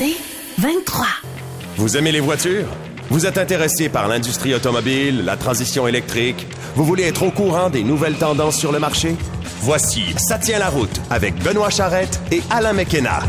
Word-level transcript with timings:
C'est 0.00 0.16
23. 0.56 1.04
Vous 1.76 1.98
aimez 1.98 2.10
les 2.10 2.20
voitures? 2.20 2.68
Vous 3.10 3.26
êtes 3.26 3.36
intéressé 3.36 3.90
par 3.90 4.08
l'industrie 4.08 4.54
automobile, 4.54 5.26
la 5.26 5.36
transition 5.36 5.86
électrique? 5.86 6.46
Vous 6.74 6.86
voulez 6.86 7.02
être 7.02 7.22
au 7.22 7.30
courant 7.30 7.68
des 7.68 7.84
nouvelles 7.84 8.16
tendances 8.16 8.56
sur 8.56 8.72
le 8.72 8.78
marché? 8.78 9.14
Voici 9.60 10.14
Ça 10.16 10.38
tient 10.38 10.58
la 10.58 10.70
route 10.70 11.02
avec 11.10 11.34
Benoît 11.42 11.68
Charrette 11.68 12.18
et 12.32 12.40
Alain 12.48 12.72
McKenna. 12.72 13.20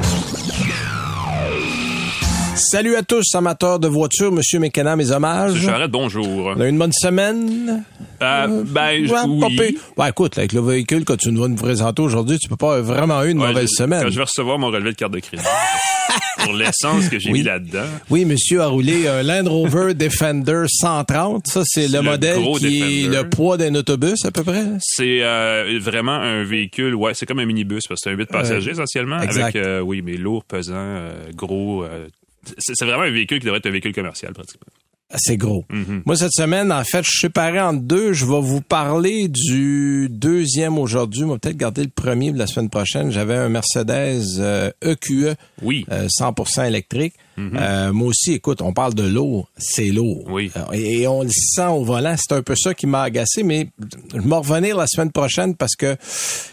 Salut 2.72 2.96
à 2.96 3.04
tous, 3.04 3.36
amateurs 3.36 3.80
de 3.80 3.90
voitures. 3.90 4.32
Monsieur 4.32 4.58
McKenna, 4.58 4.96
mes 4.96 5.12
hommages. 5.12 5.52
Monsieur 5.56 5.68
Charrette, 5.72 5.92
bonjour. 5.92 6.54
On 6.56 6.62
a 6.62 6.66
eu 6.66 6.70
une 6.70 6.78
bonne 6.78 6.94
semaine? 6.94 7.84
Euh, 8.22 8.64
ben, 8.66 9.06
je- 9.06 9.12
Ouais, 9.12 9.50
oui. 9.60 9.78
Ouais, 9.98 10.10
écoute, 10.10 10.38
avec 10.38 10.54
le 10.54 10.62
véhicule 10.62 11.04
que 11.04 11.12
tu 11.14 11.34
nous 11.34 11.42
vas 11.42 11.50
nous 11.50 11.58
présenter 11.58 12.02
aujourd'hui, 12.02 12.40
tu 12.40 12.48
peux 12.48 12.56
pas 12.56 12.78
avoir 12.78 12.96
vraiment 12.98 13.24
eu 13.26 13.32
une 13.32 13.42
Ouais, 13.42 13.48
mauvaise 13.50 13.68
je- 13.72 13.84
semaine. 13.84 14.04
quand 14.04 14.10
je 14.10 14.16
vais 14.16 14.24
recevoir 14.24 14.58
mon 14.58 14.68
relevé 14.68 14.92
de 14.92 14.96
carte 14.96 15.12
de 15.12 15.20
crédit. 15.20 15.44
pour 16.46 16.54
l'essence 16.54 17.10
que 17.10 17.20
j'ai 17.20 17.30
Oui. 17.32 17.40
mis 17.40 17.44
là-dedans. 17.44 17.84
Oui, 18.10 18.24
monsieur 18.24 18.62
a 18.62 18.68
roulé 18.68 19.06
un 19.06 19.22
Land 19.22 19.50
Rover 19.50 19.94
Defender 19.94 20.64
130. 20.68 21.48
Ça, 21.48 21.64
c'est 21.66 21.90
le, 21.90 21.96
le 21.98 22.02
modèle 22.04 22.38
qui 22.58 23.04
est 23.04 23.08
le 23.10 23.28
poids 23.30 23.58
d'un 23.58 23.76
autobus, 23.76 24.24
à 24.24 24.32
peu 24.32 24.44
près. 24.44 24.64
C'est 24.80 25.22
euh, 25.24 25.78
vraiment 25.82 26.14
un 26.16 26.46
véhicule, 26.46 26.96
ouais, 26.96 27.12
c'est 27.16 27.26
comme 27.26 27.40
un 27.40 27.46
minibus 27.46 27.86
parce 27.88 28.00
que 28.02 28.10
c'est 28.10 28.16
un 28.16 28.18
8 28.18 28.28
passagers 28.30 28.72
essentiellement. 28.72 29.20
exact. 29.22 29.42
Avec, 29.42 29.56
euh, 29.58 29.82
oui, 29.82 30.02
mais 30.02 30.16
lourd, 30.16 30.46
pesant, 30.46 30.74
euh, 30.78 31.12
gros. 31.36 31.84
Euh, 32.50 32.54
c'est 32.60 32.86
vraiment 32.86 33.04
un 33.04 33.12
véhicule 33.12 33.40
qui 33.40 33.46
devrait 33.46 33.60
être 33.60 33.68
un 33.68 33.72
véhicule 33.72 33.94
commercial 33.94 34.34
pratiquement. 34.34 34.68
C'est 35.18 35.36
gros. 35.36 35.66
Mhm. 35.70 36.04
Moi, 36.06 36.16
cette 36.16 36.32
semaine, 36.32 36.72
en 36.72 36.86
fait, 36.86 37.04
je 37.04 37.10
suis 37.10 37.20
séparé 37.28 37.60
en 37.60 37.74
deux. 37.74 38.14
Je 38.14 38.26
vais 38.26 38.40
vous 38.40 38.62
parler 38.62 39.28
du 39.28 40.08
deuxième 40.10 40.78
aujourd'hui. 40.78 41.26
On 41.26 41.28
va 41.32 41.38
peut-être 41.38 41.58
garder 41.58 41.84
le 41.84 41.90
premier 41.90 42.32
de 42.32 42.38
la 42.40 42.48
semaine 42.48 42.70
prochaine. 42.70 43.12
J'avais 43.12 43.36
un 43.36 43.50
Mercedes 43.50 44.22
euh, 44.40 44.72
EQE 44.82 45.36
Oui. 45.64 45.86
euh, 45.92 46.08
100% 46.08 46.66
électrique. 46.66 47.14
Euh, 47.56 47.92
moi 47.94 48.08
aussi, 48.10 48.34
écoute, 48.34 48.62
on 48.62 48.74
parle 48.74 48.94
de 48.94 49.04
lourd, 49.04 49.48
c'est 49.58 49.88
lourd. 49.90 50.24
Oui. 50.30 50.52
Euh, 50.56 50.62
Et, 50.74 51.02
et 51.02 51.08
on 51.08 51.24
le 51.24 51.30
sent 51.30 51.68
au 51.68 51.84
volant. 51.84 52.16
C'est 52.18 52.36
un 52.36 52.42
peu 52.42 52.56
ça 52.56 52.74
qui 52.74 52.88
m'a 52.88 53.04
agacé, 53.04 53.44
mais 53.44 53.68
je 54.14 54.20
vais 54.20 54.36
revenir 54.36 54.76
la 54.78 54.88
semaine 54.88 55.12
prochaine 55.12 55.56
parce 55.56 55.76
que 55.76 55.96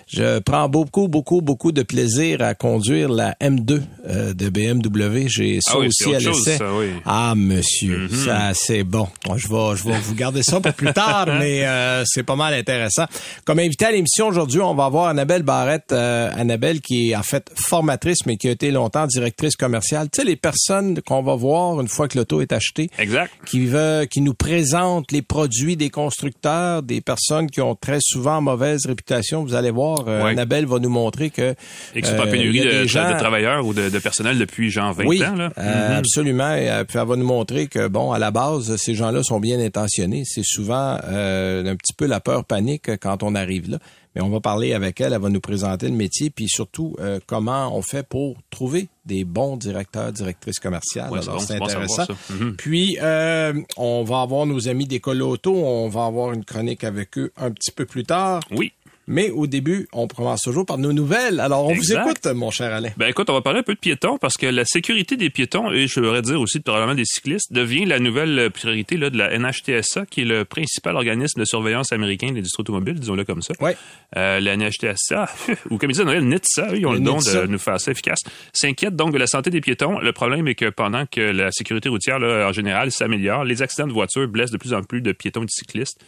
je 0.06 0.38
prends 0.38 0.68
beaucoup, 0.68 1.08
beaucoup, 1.08 1.40
beaucoup 1.42 1.72
de 1.72 1.82
plaisir 1.82 2.40
à 2.42 2.54
conduire 2.54 3.08
la 3.10 3.34
M2 3.40 3.80
euh, 4.08 4.32
de 4.34 4.48
BMW. 4.48 5.28
J'ai 5.28 5.58
ça 5.60 5.72
Ah 5.74 5.78
oui, 5.80 5.88
aussi 5.88 6.14
à 6.14 6.18
l'essai. 6.18 6.58
oui. 6.78 6.86
Ah, 7.04 7.34
monsieur, 7.36 8.08
ça, 8.08 8.52
c'est 8.54 8.84
bon. 8.84 9.08
Je 9.36 9.48
vais, 9.48 9.76
je 9.76 9.84
vais 9.84 9.98
vous 10.00 10.14
garder 10.14 10.42
ça 10.42 10.60
pour 10.60 10.72
plus 10.72 10.92
tard, 10.92 11.26
mais 11.38 11.66
euh, 11.66 12.02
c'est 12.06 12.22
pas 12.22 12.36
mal 12.36 12.54
intéressant. 12.54 13.04
Comme 13.44 13.58
invité 13.58 13.84
à 13.86 13.92
l'émission 13.92 14.28
aujourd'hui, 14.28 14.60
on 14.60 14.74
va 14.74 14.84
avoir 14.86 15.08
Annabelle 15.08 15.42
Barrette. 15.42 15.92
Annabelle 15.92 16.80
qui 16.80 17.10
est 17.10 17.16
en 17.16 17.22
fait 17.22 17.50
formatrice, 17.54 18.24
mais 18.26 18.36
qui 18.36 18.48
a 18.48 18.52
été 18.52 18.70
longtemps 18.70 19.06
directrice 19.06 19.56
commerciale. 19.56 20.08
Tu 20.12 20.20
sais, 20.20 20.26
les 20.26 20.36
personnes 20.36 20.77
qu'on 21.06 21.22
va 21.22 21.34
voir 21.36 21.80
une 21.80 21.88
fois 21.88 22.08
que 22.08 22.16
l'auto 22.18 22.40
est 22.40 22.52
achetée, 22.52 22.90
Exact. 22.98 23.30
qui 23.46 23.66
veut, 23.66 24.06
qui 24.10 24.20
nous 24.20 24.34
présentent 24.34 25.12
les 25.12 25.22
produits 25.22 25.76
des 25.76 25.90
constructeurs, 25.90 26.82
des 26.82 27.00
personnes 27.00 27.50
qui 27.50 27.60
ont 27.60 27.74
très 27.74 27.98
souvent 28.00 28.40
mauvaise 28.40 28.86
réputation. 28.86 29.42
Vous 29.44 29.54
allez 29.54 29.70
voir, 29.70 30.04
euh, 30.06 30.22
Ouais. 30.24 30.30
Annabelle 30.32 30.66
va 30.66 30.78
nous 30.78 30.88
montrer 30.90 31.30
que 31.30 31.54
Et 31.94 32.00
que 32.02 32.06
c'est 32.08 32.16
pas 32.16 32.26
euh, 32.26 32.30
pénurie 32.30 32.60
de, 32.60 32.84
gens- 32.86 33.12
de 33.12 33.18
travailleurs 33.18 33.64
ou 33.66 33.72
de, 33.74 33.88
de 33.88 33.98
personnel 33.98 34.38
depuis 34.38 34.70
genre 34.70 34.92
20 34.92 35.04
oui, 35.06 35.24
ans. 35.24 35.34
Là. 35.34 35.50
euh, 35.58 35.88
Mhm. 35.90 35.96
absolument. 35.98 36.54
Et, 36.54 36.68
euh, 36.70 36.84
puis 36.84 36.98
elle 36.98 37.06
va 37.06 37.16
nous 37.16 37.26
montrer 37.26 37.66
que, 37.68 37.88
bon, 37.88 38.12
à 38.12 38.18
la 38.18 38.30
base, 38.30 38.76
ces 38.76 38.94
gens-là 38.94 39.22
sont 39.22 39.40
bien 39.40 39.60
intentionnés. 39.60 40.22
C'est 40.24 40.44
souvent 40.44 40.98
euh, 41.04 41.64
un 41.72 41.76
petit 41.76 41.92
peu 41.94 42.06
la 42.06 42.20
peur 42.20 42.44
panique 42.44 42.90
quand 43.00 43.22
on 43.22 43.34
arrive 43.34 43.70
là. 43.70 43.78
Mais 44.14 44.22
on 44.22 44.30
va 44.30 44.40
parler 44.40 44.72
avec 44.72 45.00
elle, 45.00 45.12
elle 45.12 45.20
va 45.20 45.28
nous 45.28 45.40
présenter 45.40 45.88
le 45.88 45.94
métier, 45.94 46.30
puis 46.30 46.48
surtout 46.48 46.96
euh, 47.00 47.20
comment 47.26 47.76
on 47.76 47.82
fait 47.82 48.06
pour 48.06 48.36
trouver 48.50 48.88
des 49.04 49.24
bons 49.24 49.56
directeurs, 49.56 50.12
directrices 50.12 50.58
commerciales. 50.58 51.10
Ouais, 51.10 51.20
Alors 51.20 51.40
c'est 51.40 51.58
bon 51.58 51.64
intéressant. 51.64 52.06
Mhm. 52.30 52.56
Puis 52.56 52.98
euh, 53.00 53.54
on 53.76 54.04
va 54.04 54.20
avoir 54.20 54.46
nos 54.46 54.68
amis 54.68 54.86
d'École 54.86 55.22
Auto, 55.22 55.54
on 55.54 55.88
va 55.88 56.04
avoir 56.04 56.32
une 56.32 56.44
chronique 56.44 56.84
avec 56.84 57.16
eux 57.18 57.32
un 57.36 57.50
petit 57.50 57.70
peu 57.70 57.86
plus 57.86 58.04
tard. 58.04 58.40
Oui. 58.50 58.72
Mais 59.10 59.30
au 59.30 59.46
début, 59.46 59.88
on 59.92 60.06
commence 60.06 60.42
toujours 60.42 60.66
par 60.66 60.76
nos 60.78 60.92
nouvelles. 60.92 61.40
Alors 61.40 61.64
on 61.66 61.70
Exact. 61.70 62.02
vous 62.04 62.10
écoute, 62.10 62.26
mon 62.34 62.50
cher 62.50 62.72
Alain. 62.74 62.90
Ben 62.98 63.08
écoute, 63.08 63.30
on 63.30 63.32
va 63.32 63.40
parler 63.40 63.60
un 63.60 63.62
peu 63.62 63.72
de 63.74 63.78
piétons 63.80 64.18
parce 64.18 64.36
que 64.36 64.46
la 64.46 64.64
sécurité 64.66 65.16
des 65.16 65.30
piétons 65.30 65.72
et 65.72 65.86
je 65.86 65.98
devrais 65.98 66.20
dire 66.22 66.38
aussi 66.40 66.60
probablement 66.60 66.94
des 66.94 67.06
cyclistes 67.06 67.52
devient 67.52 67.86
la 67.86 67.98
nouvelle 68.00 68.50
priorité 68.50 68.98
là, 68.98 69.08
de 69.08 69.16
la 69.16 69.36
NHTSA 69.38 70.04
qui 70.06 70.20
est 70.20 70.24
le 70.26 70.44
principal 70.44 70.94
organisme 70.94 71.40
de 71.40 71.46
surveillance 71.46 71.90
américain 71.92 72.28
de 72.30 72.34
l'industrie 72.34 72.60
automobile, 72.60 72.94
disons-le 73.00 73.24
comme 73.24 73.40
ça. 73.40 73.54
Ouais. 73.60 73.76
Euh, 74.16 74.40
la 74.40 74.56
NHTSA, 74.56 75.26
ou 75.70 75.78
comme 75.78 75.90
ils 75.90 75.94
disent 75.94 76.02
en 76.02 76.08
anglais, 76.08 76.20
le 76.20 76.26
NHTSA, 76.26 76.76
ils 76.76 76.86
ont 76.86 76.92
Le 76.92 76.98
le 76.98 77.04
don 77.04 77.16
NHTSA. 77.16 77.42
de 77.42 77.46
nous 77.46 77.58
faire 77.58 77.80
ça 77.80 77.90
efficace, 77.92 78.20
s'inquiète 78.52 78.94
donc 78.94 79.12
de 79.14 79.18
la 79.18 79.26
santé 79.26 79.48
des 79.48 79.62
piétons. 79.62 79.98
Le 80.00 80.12
problème 80.12 80.46
est 80.48 80.54
que 80.54 80.68
pendant 80.68 81.06
que 81.06 81.20
la 81.22 81.50
sécurité 81.50 81.88
routière, 81.88 82.18
là, 82.18 82.46
en 82.48 82.52
général, 82.52 82.90
s'améliore, 82.92 83.44
les 83.44 83.62
accidents 83.62 83.86
de 83.86 83.92
voiture 83.94 84.28
blessent 84.28 84.50
de 84.50 84.58
plus 84.58 84.74
en 84.74 84.82
plus 84.82 85.00
de 85.00 85.12
piétons 85.12 85.42
et 85.42 85.46
de 85.46 85.50
cyclistes. 85.50 85.98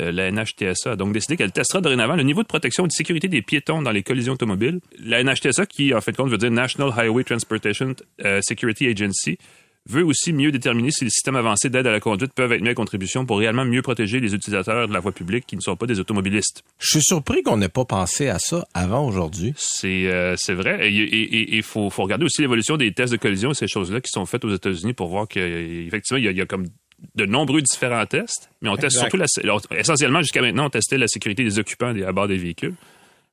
Euh, 0.00 0.12
la 0.12 0.30
NHTSA 0.30 0.92
a 0.92 0.96
donc 0.96 1.12
décidé 1.12 1.36
qu'elle 1.36 1.52
testera 1.52 1.80
dorénavant 1.80 2.16
le 2.16 2.22
niveau 2.22 2.42
de 2.42 2.48
protection 2.48 2.84
et 2.84 2.88
de 2.88 2.92
sécurité 2.92 3.28
des 3.28 3.42
piétons 3.42 3.82
dans 3.82 3.92
les 3.92 4.02
collisions 4.02 4.34
automobiles. 4.34 4.80
La 4.98 5.22
NHTSA, 5.22 5.66
qui 5.66 5.94
en 5.94 6.00
fait 6.00 6.12
de 6.12 6.16
compte 6.16 6.30
veut 6.30 6.38
dire 6.38 6.50
National 6.50 6.92
Highway 6.96 7.24
Transportation 7.24 7.94
euh, 8.24 8.40
Security 8.42 8.86
Agency, 8.88 9.38
veut 9.88 10.04
aussi 10.04 10.32
mieux 10.32 10.50
déterminer 10.50 10.90
si 10.90 11.04
les 11.04 11.10
systèmes 11.10 11.36
avancés 11.36 11.70
d'aide 11.70 11.86
à 11.86 11.92
la 11.92 12.00
conduite 12.00 12.32
peuvent 12.34 12.50
être 12.50 12.60
mis 12.60 12.70
à 12.70 12.74
contribution 12.74 13.24
pour 13.24 13.38
réellement 13.38 13.64
mieux 13.64 13.82
protéger 13.82 14.18
les 14.18 14.34
utilisateurs 14.34 14.88
de 14.88 14.92
la 14.92 14.98
voie 14.98 15.12
publique 15.12 15.46
qui 15.46 15.54
ne 15.54 15.60
sont 15.60 15.76
pas 15.76 15.86
des 15.86 16.00
automobilistes. 16.00 16.64
Je 16.80 16.88
suis 16.88 17.02
surpris 17.02 17.44
qu'on 17.44 17.56
n'ait 17.58 17.68
pas 17.68 17.84
pensé 17.84 18.26
à 18.28 18.40
ça 18.40 18.66
avant 18.74 19.06
aujourd'hui. 19.06 19.54
C'est 19.56 20.08
euh, 20.08 20.34
c'est 20.36 20.54
vrai. 20.54 20.90
Et 20.90 21.56
il 21.56 21.62
faut, 21.62 21.88
faut 21.90 22.02
regarder 22.02 22.24
aussi 22.24 22.42
l'évolution 22.42 22.76
des 22.76 22.90
tests 22.92 23.12
de 23.12 23.16
collision 23.18 23.52
et 23.52 23.54
ces 23.54 23.68
choses-là 23.68 24.00
qui 24.00 24.10
sont 24.10 24.26
faites 24.26 24.44
aux 24.44 24.52
États-Unis 24.52 24.92
pour 24.92 25.06
voir 25.06 25.28
qu'effectivement, 25.28 26.18
il, 26.18 26.24
y 26.24 26.28
a- 26.28 26.32
il 26.32 26.36
y 26.36 26.40
a 26.40 26.46
comme 26.46 26.66
de 27.14 27.26
nombreux 27.26 27.60
différents 27.62 28.06
tests, 28.06 28.50
mais 28.62 28.68
on 28.68 28.76
teste 28.76 28.96
surtout 28.98 29.16
la, 29.18 29.26
alors, 29.42 29.60
essentiellement 29.76 30.20
jusqu'à 30.22 30.40
maintenant, 30.40 30.66
on 30.66 30.70
testait 30.70 30.98
la 30.98 31.08
sécurité 31.08 31.44
des 31.44 31.58
occupants 31.58 31.94
à 31.94 32.12
bord 32.12 32.28
des 32.28 32.38
véhicules. 32.38 32.74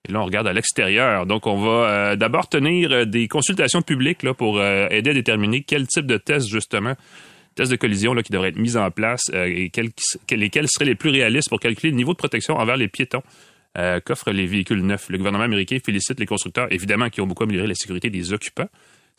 Et 0.07 0.11
là, 0.11 0.21
on 0.21 0.25
regarde 0.25 0.47
à 0.47 0.53
l'extérieur. 0.53 1.25
Donc, 1.25 1.47
on 1.47 1.57
va 1.61 1.69
euh, 1.89 2.15
d'abord 2.17 2.49
tenir 2.49 2.91
euh, 2.91 3.05
des 3.05 3.29
consultations 3.29 3.81
publiques 3.81 4.21
là, 4.23 4.33
pour 4.33 4.57
euh, 4.59 4.87
aider 4.89 5.11
à 5.11 5.13
déterminer 5.13 5.61
quel 5.61 5.87
type 5.87 6.05
de 6.05 6.17
test, 6.17 6.49
justement, 6.49 6.95
tests 7.55 7.71
de 7.71 7.77
collision 7.77 8.13
là, 8.13 8.21
qui 8.21 8.33
devraient 8.33 8.49
être 8.49 8.57
mis 8.57 8.75
en 8.75 8.91
place 8.91 9.21
euh, 9.33 9.45
et 9.45 9.69
quels, 9.69 9.91
quels- 10.27 10.39
lesquels 10.39 10.67
seraient 10.67 10.83
les 10.85 10.95
plus 10.95 11.09
réalistes 11.09 11.47
pour 11.47 11.61
calculer 11.61 11.91
le 11.91 11.95
niveau 11.95 12.11
de 12.11 12.17
protection 12.17 12.55
envers 12.57 12.75
les 12.77 12.89
piétons 12.89 13.23
qu'offrent 14.05 14.29
les 14.31 14.45
véhicules 14.45 14.85
neufs. 14.85 15.09
Le 15.09 15.17
gouvernement 15.17 15.45
américain 15.45 15.77
félicite 15.83 16.19
les 16.19 16.27
constructeurs, 16.27 16.67
évidemment, 16.71 17.09
qui 17.09 17.21
ont 17.21 17.25
beaucoup 17.25 17.43
amélioré 17.43 17.67
la 17.67 17.73
sécurité 17.73 18.11
des 18.11 18.31
occupants. 18.31 18.69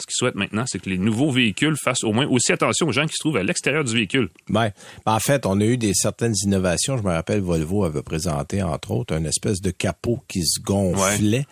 Ce 0.00 0.06
qu'ils 0.06 0.14
souhaitent 0.14 0.34
maintenant, 0.34 0.64
c'est 0.66 0.80
que 0.80 0.90
les 0.90 0.98
nouveaux 0.98 1.30
véhicules 1.30 1.76
fassent 1.76 2.02
au 2.02 2.12
moins 2.12 2.26
aussi 2.26 2.52
attention 2.52 2.88
aux 2.88 2.92
gens 2.92 3.06
qui 3.06 3.14
se 3.14 3.20
trouvent 3.20 3.36
à 3.36 3.44
l'extérieur 3.44 3.84
du 3.84 3.94
véhicule. 3.94 4.28
Ouais. 4.50 4.72
Ben, 5.06 5.14
en 5.14 5.20
fait, 5.20 5.46
on 5.46 5.60
a 5.60 5.64
eu 5.64 5.76
des 5.76 5.94
certaines 5.94 6.34
innovations. 6.44 6.96
Je 6.96 7.02
me 7.02 7.12
rappelle, 7.12 7.40
Volvo 7.40 7.84
avait 7.84 8.02
présenté, 8.02 8.62
entre 8.62 8.90
autres, 8.90 9.14
une 9.14 9.26
espèce 9.26 9.60
de 9.60 9.70
capot 9.70 10.18
qui 10.26 10.44
se 10.44 10.60
gonflait. 10.60 11.46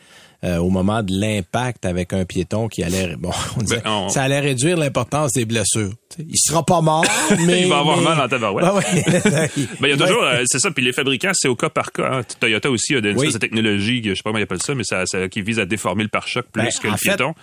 Euh, 0.44 0.56
au 0.58 0.70
moment 0.70 1.02
de 1.02 1.12
l'impact 1.18 1.84
avec 1.86 2.12
un 2.12 2.24
piéton 2.24 2.68
qui 2.68 2.82
allait 2.82 3.14
bon 3.16 3.30
on 3.56 3.60
disait, 3.62 3.80
Ben, 3.84 3.90
on- 3.90 4.08
ça 4.08 4.22
allait 4.24 4.40
réduire 4.40 4.76
l'importance 4.76 5.32
des 5.32 5.44
blessures. 5.44 5.92
Il 6.18 6.36
sera 6.36 6.64
pas 6.66 6.80
mort, 6.80 7.04
mais 7.46 7.60
Il 7.62 7.68
va 7.68 7.78
avoir 7.78 7.96
mais- 7.98 8.04
mal 8.04 8.20
en 8.20 8.28
tabarouette. 8.28 8.64
Ouais, 8.66 8.72
ouais. 8.72 9.50
Ben, 9.80 9.88
il 9.88 9.90
y 9.90 9.92
a 9.92 9.96
toujours, 9.96 10.22
euh, 10.24 10.42
c'est 10.46 10.58
ça, 10.58 10.70
puis 10.70 10.84
les 10.84 10.92
fabricants, 10.92 11.30
c'est 11.32 11.48
au 11.48 11.56
cas 11.56 11.70
par 11.70 11.92
cas. 11.92 12.18
hein. 12.18 12.20
Toyota 12.40 12.70
aussi 12.70 12.94
a 12.94 12.98
une 12.98 13.06
Oui. 13.06 13.12
espèce 13.12 13.32
de 13.34 13.38
technologie, 13.38 14.02
je 14.04 14.14
sais 14.14 14.22
pas 14.22 14.30
comment 14.30 14.38
ils 14.38 14.42
appellent 14.42 14.62
ça, 14.62 14.74
mais 14.74 14.84
ça, 14.84 15.06
ça- 15.06 15.28
qui 15.28 15.42
vise 15.42 15.58
à 15.60 15.64
déformer 15.64 16.02
le 16.02 16.08
pare-choc 16.08 16.46
plus 16.52 16.62
Ben, 16.62 16.68
que 16.82 16.88
le 16.88 16.96
fait, 16.96 17.08
piéton. 17.16 17.34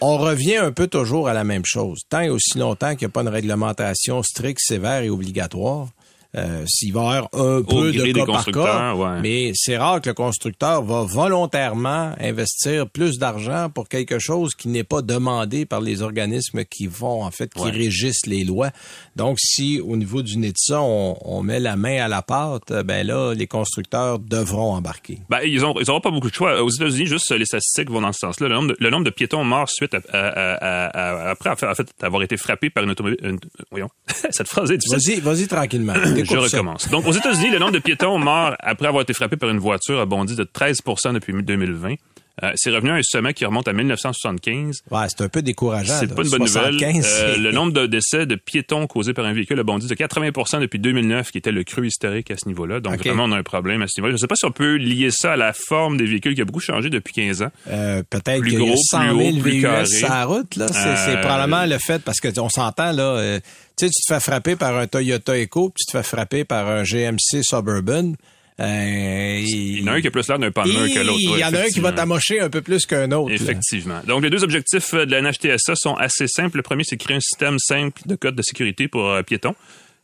On 0.00 0.18
revient 0.18 0.56
un 0.56 0.72
peu 0.72 0.86
toujours 0.88 1.28
à 1.28 1.32
la 1.34 1.44
même 1.44 1.62
chose. 1.64 2.00
Tant 2.10 2.20
et 2.20 2.28
aussi 2.30 2.58
longtemps 2.58 2.90
qu'il 2.96 3.06
n'y 3.06 3.10
a 3.10 3.14
pas 3.14 3.22
une 3.22 3.28
réglementation 3.28 4.22
stricte, 4.22 4.60
sévère 4.62 5.02
et 5.02 5.10
obligatoire, 5.10 5.88
Euh, 6.36 6.62
S'il 6.66 6.92
va 6.92 7.00
y 7.00 7.02
avoir 7.04 7.28
un 7.32 7.56
Au 7.58 7.64
peu 7.64 7.90
de 7.90 8.12
cas 8.12 8.26
par 8.26 8.44
cas, 8.44 8.94
ouais. 8.94 9.20
mais 9.22 9.52
c'est 9.54 9.78
rare 9.78 10.02
que 10.02 10.10
le 10.10 10.14
constructeur 10.14 10.82
va 10.82 11.02
volontairement 11.02 12.12
investir 12.20 12.86
plus 12.88 13.18
d'argent 13.18 13.70
pour 13.70 13.88
quelque 13.88 14.18
chose 14.18 14.54
qui 14.54 14.68
n'est 14.68 14.84
pas 14.84 15.00
demandé 15.00 15.64
par 15.64 15.80
les 15.80 16.02
organismes 16.02 16.64
qui 16.64 16.86
vont, 16.86 17.22
en 17.24 17.30
fait, 17.30 17.52
qui 17.54 17.62
Ouais. 17.62 17.70
régissent 17.70 18.26
les 18.26 18.44
lois. 18.44 18.70
Donc, 19.16 19.38
si 19.40 19.80
au 19.80 19.96
niveau 19.96 20.20
du 20.22 20.36
NITSA, 20.36 20.80
on, 20.82 21.16
on 21.22 21.42
met 21.42 21.60
la 21.60 21.76
main 21.76 22.04
à 22.04 22.08
la 22.08 22.20
pâte, 22.20 22.72
ben 22.84 23.06
là, 23.06 23.32
les 23.34 23.46
constructeurs 23.46 24.18
devront 24.18 24.74
embarquer. 24.74 25.20
Ben, 25.30 25.40
ils 25.44 25.60
n'auront 25.60 25.80
ils 25.80 25.86
pas 26.02 26.10
beaucoup 26.10 26.28
de 26.28 26.34
choix. 26.34 26.62
Aux 26.62 26.68
États-Unis, 26.70 27.06
juste 27.06 27.30
les 27.32 27.46
statistiques 27.46 27.90
vont 27.90 28.02
dans 28.02 28.12
ce 28.12 28.18
sens-là. 28.20 28.48
Le 28.48 28.54
nombre 28.54 28.68
de, 28.68 28.76
le 28.78 28.90
nombre 28.90 29.04
de 29.04 29.10
piétons 29.10 29.44
morts 29.44 29.70
suite 29.70 29.94
à, 29.94 30.00
à- 30.12 30.28
à- 30.28 30.86
à- 31.26 31.30
après 31.30 31.48
en 31.50 31.56
fait, 31.56 31.88
avoir 32.02 32.22
été 32.22 32.36
frappés 32.36 32.68
par 32.68 32.84
une 32.84 32.90
automobile. 32.90 33.18
une- 33.22 33.38
voyons, 33.70 33.88
cette 34.30 34.48
phrase 34.48 34.70
est 34.70 34.76
difficile. 34.76 35.20
Vas-y, 35.22 35.36
vas-y 35.36 35.48
tranquillement. 35.48 35.94
Je 36.24 36.48
ça. 36.48 36.56
recommence. 36.56 36.88
Donc, 36.88 37.06
aux 37.06 37.12
États-Unis, 37.12 37.50
le 37.50 37.58
nombre 37.58 37.72
de 37.72 37.78
piétons 37.78 38.18
morts 38.18 38.54
après 38.60 38.86
avoir 38.86 39.02
été 39.02 39.14
frappés 39.14 39.36
par 39.36 39.50
une 39.50 39.58
voiture 39.58 40.00
a 40.00 40.06
bondi 40.06 40.34
de 40.36 40.44
13 40.44 40.80
depuis 41.14 41.32
2020. 41.42 41.94
Euh, 42.42 42.52
c'est 42.56 42.70
revenu 42.70 42.90
à 42.90 42.94
un 42.94 43.02
sommet 43.02 43.34
qui 43.34 43.44
remonte 43.44 43.66
à 43.68 43.72
1975. 43.72 44.82
Ouais, 44.90 45.00
c'est 45.08 45.22
un 45.22 45.28
peu 45.28 45.42
décourageant. 45.42 45.94
C'est 45.98 46.14
pas 46.14 46.22
une 46.22 46.30
bonne 46.30 46.46
75, 46.46 46.94
nouvelle. 46.96 47.04
Euh, 47.04 47.36
le 47.38 47.52
nombre 47.52 47.72
de 47.72 47.86
décès 47.86 48.26
de 48.26 48.34
piétons 48.36 48.86
causés 48.86 49.12
par 49.14 49.24
un 49.24 49.32
véhicule 49.32 49.58
a 49.58 49.62
bondi 49.64 49.86
de 49.86 49.94
80% 49.94 50.60
depuis 50.60 50.78
2009, 50.78 51.30
qui 51.30 51.38
était 51.38 51.52
le 51.52 51.64
creux 51.64 51.86
historique 51.86 52.30
à 52.30 52.36
ce 52.36 52.46
niveau-là. 52.48 52.80
Donc, 52.80 52.98
vraiment, 52.98 53.24
on 53.24 53.32
a 53.32 53.38
un 53.38 53.42
problème 53.42 53.82
à 53.82 53.86
ce 53.88 53.98
niveau-là. 54.00 54.12
Je 54.12 54.16
ne 54.16 54.20
sais 54.20 54.26
pas 54.26 54.36
si 54.36 54.44
on 54.44 54.52
peut 54.52 54.76
lier 54.76 55.10
ça 55.10 55.32
à 55.32 55.36
la 55.36 55.52
forme 55.52 55.96
des 55.96 56.06
véhicules 56.06 56.34
qui 56.34 56.40
a 56.40 56.44
beaucoup 56.44 56.60
changé 56.60 56.90
depuis 56.90 57.12
15 57.14 57.42
ans. 57.42 57.50
Euh, 57.68 58.02
peut-être 58.08 58.40
Plus 58.40 58.56
gros, 58.56 58.76
100 58.76 59.02
000 59.02 59.16
plus 59.16 59.24
haut, 59.38 59.40
plus 59.42 59.50
VUS 59.52 59.62
carré. 59.62 59.86
sur 59.86 60.08
la 60.08 60.24
route. 60.24 60.56
Là. 60.56 60.68
C'est, 60.68 61.16
Euh, 61.16 61.20
probablement 61.20 61.64
le 61.66 61.78
fait, 61.78 62.02
parce 62.02 62.20
que 62.20 62.28
on 62.40 62.48
s'entend, 62.48 62.92
là, 62.92 63.38
tu 63.76 63.86
sais, 63.86 63.90
tu 63.90 64.02
te 64.06 64.14
fais 64.14 64.20
frapper 64.20 64.56
par 64.56 64.76
un 64.76 64.86
Toyota 64.86 65.36
Echo, 65.38 65.70
puis 65.70 65.84
tu 65.84 65.92
te 65.92 65.96
fais 65.98 66.02
frapper 66.04 66.44
par 66.44 66.68
un 66.68 66.84
GMC 66.84 67.42
Suburban. 67.42 68.12
Euh, 68.60 69.40
Il 69.40 69.80
y 69.80 69.84
en 69.84 69.86
a 69.88 69.92
un 69.96 70.00
qui 70.00 70.08
a 70.08 70.10
plus 70.10 70.26
l'air 70.28 70.38
d'un 70.38 70.50
Palmer 70.50 70.92
que 70.92 70.98
l'autre. 71.00 71.18
Il 71.20 71.38
y 71.38 71.44
en 71.44 71.54
a 71.54 71.58
un 71.60 71.68
qui 71.68 71.80
va 71.80 71.92
t'amocher 71.92 72.40
un 72.40 72.50
peu 72.50 72.60
plus 72.60 72.86
qu'un 72.86 73.10
autre. 73.12 73.28
là. 73.30 73.34
Effectivement. 73.36 74.00
Donc, 74.06 74.22
les 74.22 74.30
deux 74.30 74.42
objectifs 74.42 74.94
euh, 74.94 75.06
de 75.06 75.12
la 75.12 75.22
NHTSA 75.22 75.74
sont 75.76 75.94
assez 75.94 76.26
simples. 76.26 76.56
Le 76.56 76.62
premier, 76.62 76.82
c'est 76.84 76.96
créer 76.96 77.16
un 77.16 77.20
système 77.20 77.58
simple 77.58 78.02
de 78.06 78.14
code 78.16 78.34
de 78.34 78.42
sécurité 78.42 78.88
pour 78.88 79.08
euh, 79.08 79.22
piétons 79.22 79.54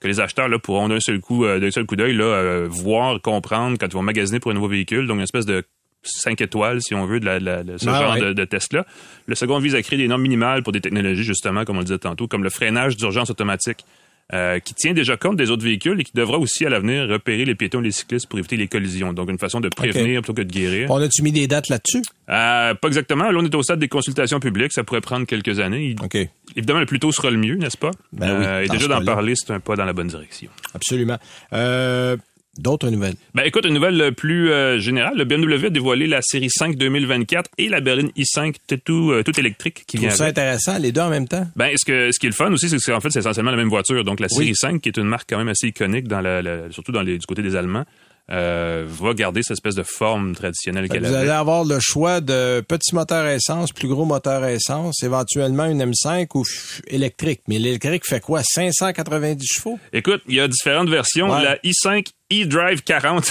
que 0.01 0.09
les 0.09 0.21
acheteurs 0.21 0.49
là, 0.49 0.59
pourront 0.59 0.89
d'un 0.89 1.01
seul 1.01 1.19
coup, 1.21 1.45
euh, 1.45 1.59
d'un 1.59 1.71
seul 1.71 1.87
coup 1.87 1.97
d'œil 1.97 2.15
là, 2.15 2.67
voir, 2.69 3.21
comprendre 3.23 3.77
quand 3.81 3.87
ils 3.87 3.93
vont 3.95 4.03
magasiner 4.03 4.39
pour 4.39 4.51
un 4.51 4.55
nouveau 4.55 4.69
véhicule. 4.69 5.07
Donc, 5.07 5.17
une 5.17 5.23
espèce 5.23 5.47
de 5.47 5.65
5 6.03 6.41
étoiles, 6.43 6.83
si 6.83 6.95
on 6.95 7.07
veut, 7.07 7.19
de, 7.21 7.25
la, 7.25 7.41
de 7.41 7.45
la- 7.47 7.63
de 7.65 7.79
ce 7.79 7.89
Ah, 7.89 8.01
genre 8.03 8.15
ouais. 8.15 8.21
de, 8.21 8.33
de 8.35 8.45
test-là. 8.45 8.85
Le 9.27 9.35
second 9.35 9.59
vise 9.59 9.75
à 9.75 9.81
créer 9.83 9.99
des 9.99 10.07
normes 10.07 10.21
minimales 10.23 10.63
pour 10.63 10.73
des 10.73 10.83
technologies, 10.83 11.25
justement, 11.25 11.65
comme 11.65 11.77
on 11.77 11.81
le 11.81 11.87
disait 11.87 11.99
tantôt, 11.99 12.29
comme 12.29 12.45
le 12.45 12.51
freinage 12.51 12.97
d'urgence 12.99 13.31
automatique, 13.31 13.87
euh, 14.33 14.59
qui 14.59 14.75
tient 14.75 14.95
déjà 14.95 15.17
compte 15.17 15.37
des 15.37 15.51
autres 15.51 15.65
véhicules 15.65 16.01
et 16.01 16.05
qui 16.05 16.13
devra 16.15 16.39
aussi, 16.39 16.65
à 16.65 16.71
l'avenir, 16.71 17.07
repérer 17.09 17.45
les 17.45 17.55
piétons 17.55 17.81
et 17.81 17.85
les 17.85 17.93
cyclistes 17.93 18.27
pour 18.27 18.39
éviter 18.39 18.57
les 18.57 18.69
collisions. 18.69 19.13
Donc, 19.13 19.31
une 19.31 19.39
façon 19.39 19.61
de 19.61 19.69
prévenir 19.69 20.23
plutôt 20.23 20.35
que 20.35 20.43
de 20.43 20.53
guérir. 20.53 20.91
On 20.91 21.01
a-tu 21.01 21.23
mis 21.23 21.33
des 21.33 21.47
dates 21.47 21.69
là-dessus? 21.69 22.03
Euh, 22.31 22.75
pas 22.75 22.89
exactement. 22.89 23.31
Là, 23.31 23.39
on 23.39 23.45
est 23.45 23.55
au 23.55 23.63
stade 23.63 23.79
des 23.79 23.89
consultations 23.89 24.41
publiques. 24.41 24.73
Ça 24.73 24.83
pourrait 24.83 25.03
prendre 25.03 25.27
quelques 25.27 25.61
années. 25.61 25.95
Il-. 26.01 26.29
Évidemment, 26.57 26.81
le 26.81 26.87
plus 26.87 27.01
tôt 27.01 27.13
sera 27.13 27.31
le 27.31 27.37
mieux, 27.37 27.57
n'est-ce 27.57 27.77
pas? 27.77 27.91
Ben 28.13 28.39
oui, 28.39 28.65
et 28.65 28.67
dans 28.69 28.75
déjà 28.75 28.89
d'en 28.89 29.05
parler, 29.05 29.35
c'est 29.37 29.53
un 29.53 29.61
pas 29.61 29.77
dans 29.77 29.85
la 29.85 29.93
bonne 29.93 30.09
direction. 30.09 30.51
Absolument. 30.75 31.19
Euh, 31.53 32.17
d'autres 32.59 32.89
nouvelles? 32.91 33.15
Ben 33.35 33.43
écoute, 33.45 33.65
une 33.67 33.75
nouvelle 33.75 34.13
plus 34.15 34.51
euh, 34.51 34.79
générale. 34.79 35.15
Le 35.17 35.25
BMW 35.25 35.67
a 35.67 35.71
dévoilé 35.71 36.07
la 36.07 36.21
série 36.23 36.51
5 36.51 36.77
2024 36.77 37.51
et 37.59 37.69
la 37.69 37.81
berline 37.81 38.11
i5 38.17 38.55
tout, 38.67 38.77
tout, 38.85 39.11
euh, 39.13 39.23
tout 39.23 39.39
électrique 39.39 39.85
qui 39.87 39.97
vient 39.99 40.09
avec. 40.11 40.21
intéressant, 40.39 40.79
les 40.79 40.93
deux 40.93 41.01
en 41.01 41.11
même 41.11 41.29
temps? 41.29 41.47
Ben, 41.57 41.71
ce, 41.77 41.85
que, 41.85 42.11
ce 42.13 42.19
qui 42.19 42.27
est 42.27 42.31
le 42.31 42.35
fun 42.35 42.53
aussi, 42.53 42.69
c'est 42.69 42.77
que 42.77 42.83
c'est 42.83 42.93
en 42.93 43.01
fait, 43.01 43.11
c'est 43.11 43.21
essentiellement 43.21 43.51
la 43.51 43.57
même 43.57 43.69
voiture. 43.69 44.05
Donc, 44.05 44.21
la 44.21 44.29
série 44.29 44.49
Oui. 44.51 44.55
5, 44.57 44.81
qui 44.81 44.89
est 44.89 44.97
une 44.97 45.05
marque 45.09 45.29
quand 45.31 45.39
même 45.39 45.49
assez 45.49 45.69
iconique, 45.69 46.09
dans 46.09 46.21
la, 46.21 46.43
la- 46.43 46.71
surtout 46.71 46.93
dans 46.93 47.03
les, 47.03 47.19
du 47.19 47.27
côté 47.27 47.43
des 47.43 47.57
Allemands, 47.57 47.85
euh, 48.31 48.87
va 48.87 49.13
garder 49.13 49.43
cette 49.43 49.53
espèce 49.53 49.75
de 49.75 49.83
forme 49.83 50.35
traditionnelle 50.35 50.89
qu'elle 50.89 51.05
Vous 51.05 51.15
allez 51.15 51.29
avoir 51.29 51.65
le 51.65 51.79
choix 51.79 52.23
de 52.23 52.63
petit 52.67 52.95
moteur 52.95 53.25
à 53.25 53.35
essence, 53.35 53.73
plus 53.73 53.87
gros 53.87 54.07
moteur 54.07 54.43
à 54.43 54.53
essence, 54.53 55.03
éventuellement 55.03 55.67
une 55.67 55.85
M5 55.85 56.29
ou 56.35 56.45
électrique. 56.87 57.43
Mais 57.49 57.59
l'électrique 57.59 58.05
fait 58.09 58.21
quoi? 58.21 58.43
590 58.43 59.47
chevaux? 59.47 59.79
Écoute, 59.93 60.23
il 60.27 60.37
y 60.37 60.41
a 60.41 60.49
différentes 60.49 60.89
versions. 60.89 61.31
Ouais. 61.31 61.43
La 61.43 61.57
i5 61.57 62.07
e-Drive 62.33 62.83
40. 62.83 63.31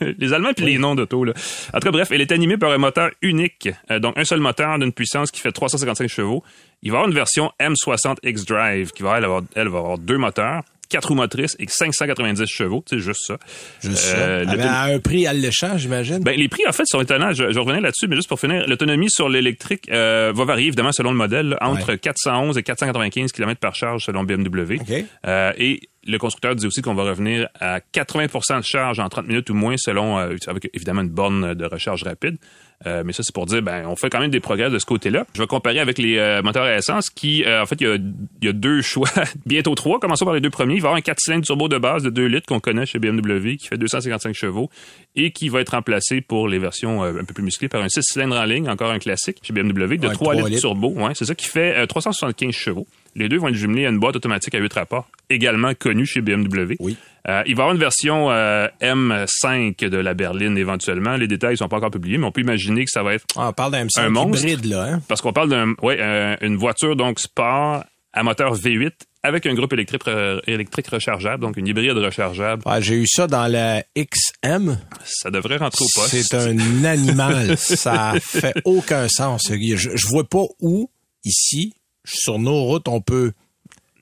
les 0.18 0.32
Allemands 0.34 0.52
puis 0.54 0.66
les 0.66 0.76
noms 0.76 0.94
d'auto. 0.94 1.24
Là. 1.24 1.32
En 1.72 1.80
tout 1.80 1.86
cas, 1.86 1.90
bref, 1.90 2.08
elle 2.10 2.20
est 2.20 2.32
animée 2.32 2.58
par 2.58 2.72
un 2.72 2.78
moteur 2.78 3.10
unique. 3.22 3.70
Euh, 3.90 3.98
donc, 4.00 4.18
un 4.18 4.24
seul 4.24 4.40
moteur 4.40 4.78
d'une 4.78 4.92
puissance 4.92 5.30
qui 5.30 5.40
fait 5.40 5.52
355 5.52 6.08
chevaux. 6.08 6.44
Il 6.82 6.90
va 6.90 6.96
y 6.96 6.98
avoir 6.98 7.08
une 7.08 7.14
version 7.14 7.52
M60 7.58 8.16
X-Drive 8.22 8.90
qui 8.92 9.02
va, 9.02 9.16
elle, 9.16 9.24
avoir, 9.24 9.42
elle 9.54 9.68
va 9.68 9.78
avoir 9.78 9.98
deux 9.98 10.18
moteurs, 10.18 10.62
quatre 10.90 11.08
roues 11.08 11.14
motrices 11.14 11.56
et 11.58 11.66
590 11.66 12.44
chevaux. 12.46 12.84
C'est 12.86 12.98
juste 12.98 13.20
ça. 13.26 13.38
Juste 13.82 14.12
Euh, 14.14 14.44
ça. 14.44 14.44
le- 14.44 14.50
Avec- 14.50 14.66
à 14.66 14.82
un 14.82 14.98
prix 14.98 15.26
alléchant, 15.26 15.78
j'imagine. 15.78 16.18
ben, 16.18 16.36
les 16.38 16.48
prix, 16.48 16.64
en 16.68 16.72
fait, 16.72 16.82
sont 16.86 17.00
étonnants. 17.00 17.32
Je, 17.32 17.50
je 17.52 17.58
revenais 17.58 17.80
là-dessus, 17.80 18.06
mais 18.08 18.16
juste 18.16 18.28
pour 18.28 18.38
finir, 18.38 18.64
l'autonomie 18.66 19.08
sur 19.10 19.28
l'électrique 19.30 19.88
euh, 19.90 20.32
va 20.34 20.44
varier, 20.44 20.66
évidemment, 20.66 20.92
selon 20.92 21.10
le 21.12 21.16
modèle, 21.16 21.56
entre 21.62 21.92
Ouais. 21.92 21.98
411 21.98 22.58
et 22.58 22.62
495 22.62 23.32
km 23.32 23.58
par 23.58 23.74
charge 23.74 24.04
selon 24.04 24.24
BMW. 24.24 24.74
OK. 24.80 25.04
Euh, 25.26 25.52
et 25.56 25.80
le 26.06 26.18
constructeur 26.18 26.54
dit 26.56 26.66
aussi 26.66 26.82
qu'on 26.82 26.94
va 26.94 27.04
revenir 27.04 27.48
à 27.60 27.80
80% 27.80 28.58
de 28.58 28.64
charge 28.64 28.98
en 29.00 29.08
30 29.08 29.28
minutes 29.28 29.48
ou 29.50 29.54
moins, 29.54 29.76
selon, 29.78 30.16
avec 30.18 30.68
évidemment 30.74 31.02
une 31.02 31.08
borne 31.10 31.54
de 31.54 31.64
recharge 31.64 32.02
rapide. 32.02 32.36
Euh, 32.86 33.02
mais 33.04 33.12
ça, 33.12 33.22
c'est 33.22 33.34
pour 33.34 33.44
dire, 33.44 33.60
ben, 33.60 33.86
on 33.86 33.94
fait 33.94 34.08
quand 34.08 34.20
même 34.20 34.30
des 34.30 34.40
progrès 34.40 34.70
de 34.70 34.78
ce 34.78 34.86
côté-là. 34.86 35.26
Je 35.34 35.40
vais 35.42 35.46
comparer 35.46 35.80
avec 35.80 35.98
les 35.98 36.16
euh, 36.16 36.40
moteurs 36.42 36.64
à 36.64 36.74
essence 36.76 37.10
qui, 37.10 37.44
euh, 37.44 37.62
en 37.62 37.66
fait, 37.66 37.76
il 37.80 37.86
y 37.86 37.90
a, 37.90 37.98
y 38.42 38.48
a 38.48 38.52
deux 38.54 38.80
choix, 38.80 39.08
bientôt 39.46 39.74
trois. 39.74 40.00
Commençons 40.00 40.24
par 40.24 40.32
les 40.32 40.40
deux 40.40 40.48
premiers. 40.48 40.76
Il 40.76 40.80
va 40.80 40.86
y 40.86 40.88
avoir 40.88 40.96
un 40.96 41.02
4 41.02 41.18
cylindres 41.20 41.44
turbo 41.44 41.68
de 41.68 41.76
base 41.76 42.02
de 42.02 42.08
2 42.10 42.24
litres 42.26 42.46
qu'on 42.46 42.58
connaît 42.60 42.86
chez 42.86 42.98
BMW 42.98 43.56
qui 43.56 43.66
fait 43.68 43.76
255 43.76 44.34
chevaux 44.34 44.70
et 45.14 45.30
qui 45.30 45.50
va 45.50 45.60
être 45.60 45.70
remplacé 45.70 46.22
pour 46.22 46.48
les 46.48 46.58
versions 46.58 47.04
euh, 47.04 47.20
un 47.20 47.24
peu 47.24 47.34
plus 47.34 47.42
musclées 47.44 47.68
par 47.68 47.82
un 47.82 47.88
6 47.90 48.00
cylindres 48.02 48.36
en 48.38 48.44
ligne, 48.44 48.68
encore 48.70 48.90
un 48.90 48.98
classique 48.98 49.38
chez 49.42 49.52
BMW 49.52 49.96
de 49.98 50.06
Ouais, 50.08 50.14
3 50.14 50.14
trois 50.14 50.34
litres, 50.34 50.48
litres. 50.48 50.60
turbo. 50.62 50.88
Ouais, 50.92 51.12
c'est 51.14 51.26
ça 51.26 51.34
qui 51.34 51.46
fait 51.46 51.76
euh, 51.76 51.86
375 51.86 52.50
chevaux. 52.54 52.86
Les 53.16 53.28
deux 53.28 53.38
vont 53.38 53.48
être 53.48 53.54
jumelés 53.54 53.86
à 53.86 53.90
une 53.90 53.98
boîte 53.98 54.16
automatique 54.16 54.54
à 54.54 54.58
8 54.58 54.72
rapports, 54.72 55.08
également 55.28 55.74
connue 55.74 56.06
chez 56.06 56.20
BMW. 56.20 56.76
Oui. 56.78 56.96
Euh, 57.28 57.42
il 57.44 57.54
va 57.54 57.62
y 57.62 57.64
avoir 57.64 57.72
une 57.74 57.80
version 57.80 58.30
euh, 58.30 58.66
M5 58.80 59.88
de 59.88 59.96
la 59.98 60.14
berline 60.14 60.56
éventuellement. 60.56 61.16
Les 61.16 61.28
détails 61.28 61.56
sont 61.56 61.68
pas 61.68 61.76
encore 61.76 61.90
publiés, 61.90 62.16
mais 62.18 62.26
on 62.26 62.32
peut 62.32 62.40
imaginer 62.40 62.84
que 62.84 62.90
ça 62.90 63.02
va 63.02 63.14
être 63.14 63.24
Ah, 63.36 63.48
on 63.48 63.52
parle 63.52 63.72
d'un 63.72 63.82
un 63.82 63.86
M5 63.86 64.08
monstre. 64.08 64.44
hybride, 64.46 64.64
là. 64.66 64.82
Hein? 64.84 65.02
parce 65.08 65.20
qu'on 65.20 65.32
parle 65.32 65.50
d'un 65.50 65.74
ouais 65.82 65.98
euh, 66.00 66.36
une 66.40 66.56
voiture 66.56 66.96
donc 66.96 67.20
sport 67.20 67.84
à 68.12 68.22
moteur 68.22 68.54
V8 68.56 68.92
avec 69.22 69.44
un 69.44 69.52
groupe 69.54 69.72
électrique 69.74 70.02
électrique 70.46 70.86
rechargeable, 70.88 71.42
donc 71.42 71.58
une 71.58 71.66
hybride 71.66 71.92
rechargeable. 71.98 72.62
J'ai 72.80 72.94
eu 72.94 73.06
ça 73.06 73.26
dans 73.26 73.46
la 73.48 73.82
XM. 73.94 74.78
Ça 75.04 75.30
devrait 75.30 75.58
rentrer 75.58 75.84
au 75.84 75.88
poste. 75.94 76.16
C'est 76.22 76.34
un 76.36 76.84
animal. 76.84 77.58
ça 77.58 78.14
fait 78.20 78.54
aucun 78.64 79.08
sens. 79.08 79.42
Je, 79.50 79.76
je 79.76 80.06
vois 80.08 80.24
pas 80.24 80.44
où, 80.60 80.90
ici, 81.24 81.74
sur 82.04 82.38
nos 82.38 82.62
routes, 82.64 82.88
on 82.88 83.00
peut, 83.00 83.32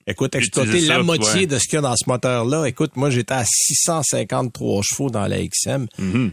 écoute, 0.06 0.34
exploiter 0.34 0.80
la 0.82 1.02
moitié 1.02 1.40
ouais. 1.40 1.46
de 1.46 1.58
ce 1.58 1.64
qu'il 1.64 1.74
y 1.74 1.78
a 1.78 1.80
dans 1.82 1.96
ce 1.96 2.08
moteur-là. 2.08 2.66
Écoute, 2.66 2.92
moi, 2.96 3.10
j'étais 3.10 3.34
à 3.34 3.44
653 3.44 4.82
chevaux 4.82 5.10
dans 5.10 5.26
la 5.26 5.38
XM. 5.46 5.86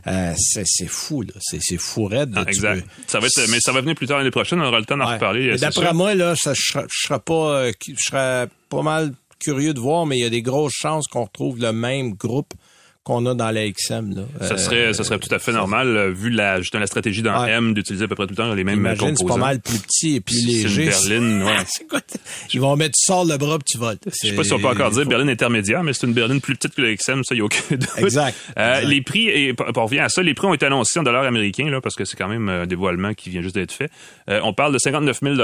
Euh, 0.07 0.33
c'est 0.37 0.87
fou, 0.87 1.21
là. 1.23 1.33
C'est 1.39 1.77
fou 1.77 2.05
raide. 2.05 2.33
là. 2.33 2.43
Ah, 2.45 2.49
exact. 2.49 2.81
peux- 2.83 2.87
Ça 3.07 3.19
va 3.19 3.27
être, 3.27 3.49
mais 3.49 3.59
ça 3.59 3.71
va 3.71 3.81
venir 3.81 3.95
plus 3.95 4.07
tard 4.07 4.17
l'année 4.17 4.31
prochaine. 4.31 4.59
On 4.61 4.65
aura 4.67 4.79
le 4.79 4.85
temps 4.85 4.97
d'en 4.97 5.07
Ouais. 5.07 5.13
reparler. 5.15 5.55
D'après 5.57 5.93
moi, 5.93 6.15
là, 6.15 6.35
ça, 6.35 6.53
je 6.53 6.61
serais- 6.61 6.85
je 6.91 7.07
serais 7.07 7.19
pas, 7.19 7.59
euh, 7.59 7.71
je 7.87 7.93
serais 7.97 8.47
pas 8.69 8.81
mal 8.81 9.13
curieux 9.39 9.73
de 9.73 9.79
voir, 9.79 10.05
mais 10.05 10.17
il 10.17 10.21
y 10.21 10.25
a 10.25 10.29
des 10.29 10.41
grosses 10.41 10.73
chances 10.75 11.07
qu'on 11.07 11.25
retrouve 11.25 11.59
le 11.59 11.71
même 11.73 12.13
groupe 12.13 12.53
qu'on 13.05 13.25
a 13.27 13.33
dans 13.35 13.51
la 13.51 13.69
XM. 13.71 14.15
Là. 14.15 14.23
Ça 14.41 14.55
Euh, 14.55 14.57
serait, 14.57 14.93
ça 14.93 15.03
serait 15.03 15.19
tout 15.19 15.33
à 15.33 15.39
fait 15.39 15.51
normal, 15.53 15.95
euh, 15.95 16.11
vu 16.11 16.29
la, 16.31 16.59
justement, 16.59 16.81
la 16.81 16.87
stratégie 16.87 17.21
dans 17.21 17.41
Ouais. 17.43 17.51
M 17.51 17.73
d'utiliser 17.73 18.05
à 18.05 18.07
peu 18.07 18.15
près 18.15 18.25
tout 18.25 18.31
le 18.31 18.35
temps 18.35 18.53
les 18.53 18.63
mêmes 18.63 18.75
J'imagine, 18.75 18.99
composants. 19.15 19.15
c'est 19.19 19.27
pas 19.27 19.37
mal 19.45 19.59
plus 19.61 19.77
petit 19.79 20.15
et 20.15 20.21
plus 20.21 20.35
C'est 20.35 20.41
une 20.61 20.67
léger. 20.67 20.85
berline, 20.85 21.43
ouais. 21.93 21.99
Ils 22.53 22.59
vont 22.61 22.75
mettre, 22.75 22.95
tu 22.97 23.05
sors 23.05 23.23
le 23.25 23.37
bras 23.37 23.57
puis 23.59 23.65
tu 23.73 23.77
voles. 23.77 23.97
Je 24.05 24.29
sais 24.29 24.35
pas 24.35 24.43
si 24.43 24.53
on 24.53 24.59
peut 24.59 24.67
encore 24.67 24.89
dire 24.91 25.05
berline 25.05 25.29
intermédiaire, 25.29 25.83
mais 25.83 25.93
c'est 25.93 26.07
une 26.07 26.13
berline 26.13 26.41
plus 26.41 26.55
petite 26.55 26.73
que 26.75 26.81
le 26.81 26.95
XM, 26.95 27.23
ça, 27.23 27.35
il 27.35 27.37
n'y 27.37 27.41
a 27.41 27.45
aucun 27.45 27.59
doute. 27.69 27.87
Exact. 27.97 28.35
Euh, 28.57 28.75
Exact. 28.79 28.87
Les 28.89 29.01
prix, 29.01 29.27
et 29.29 29.53
p- 29.53 29.63
on 29.75 29.85
revient 29.85 29.99
à 29.99 30.09
ça, 30.09 30.21
les 30.23 30.33
prix 30.33 30.47
ont 30.47 30.53
été 30.53 30.65
annoncés 30.65 30.99
en 30.99 31.03
dollars 31.03 31.23
américains, 31.25 31.69
là, 31.69 31.81
parce 31.81 31.95
que 31.95 32.05
c'est 32.05 32.17
quand 32.17 32.27
même 32.27 32.49
un 32.49 32.65
dévoilement 32.65 33.13
qui 33.13 33.29
vient 33.29 33.41
juste 33.43 33.55
d'être 33.55 33.71
fait. 33.71 33.89
Euh, 34.29 34.39
on 34.43 34.53
parle 34.53 34.73
de 34.73 34.79
59 34.79 35.19
000 35.21 35.35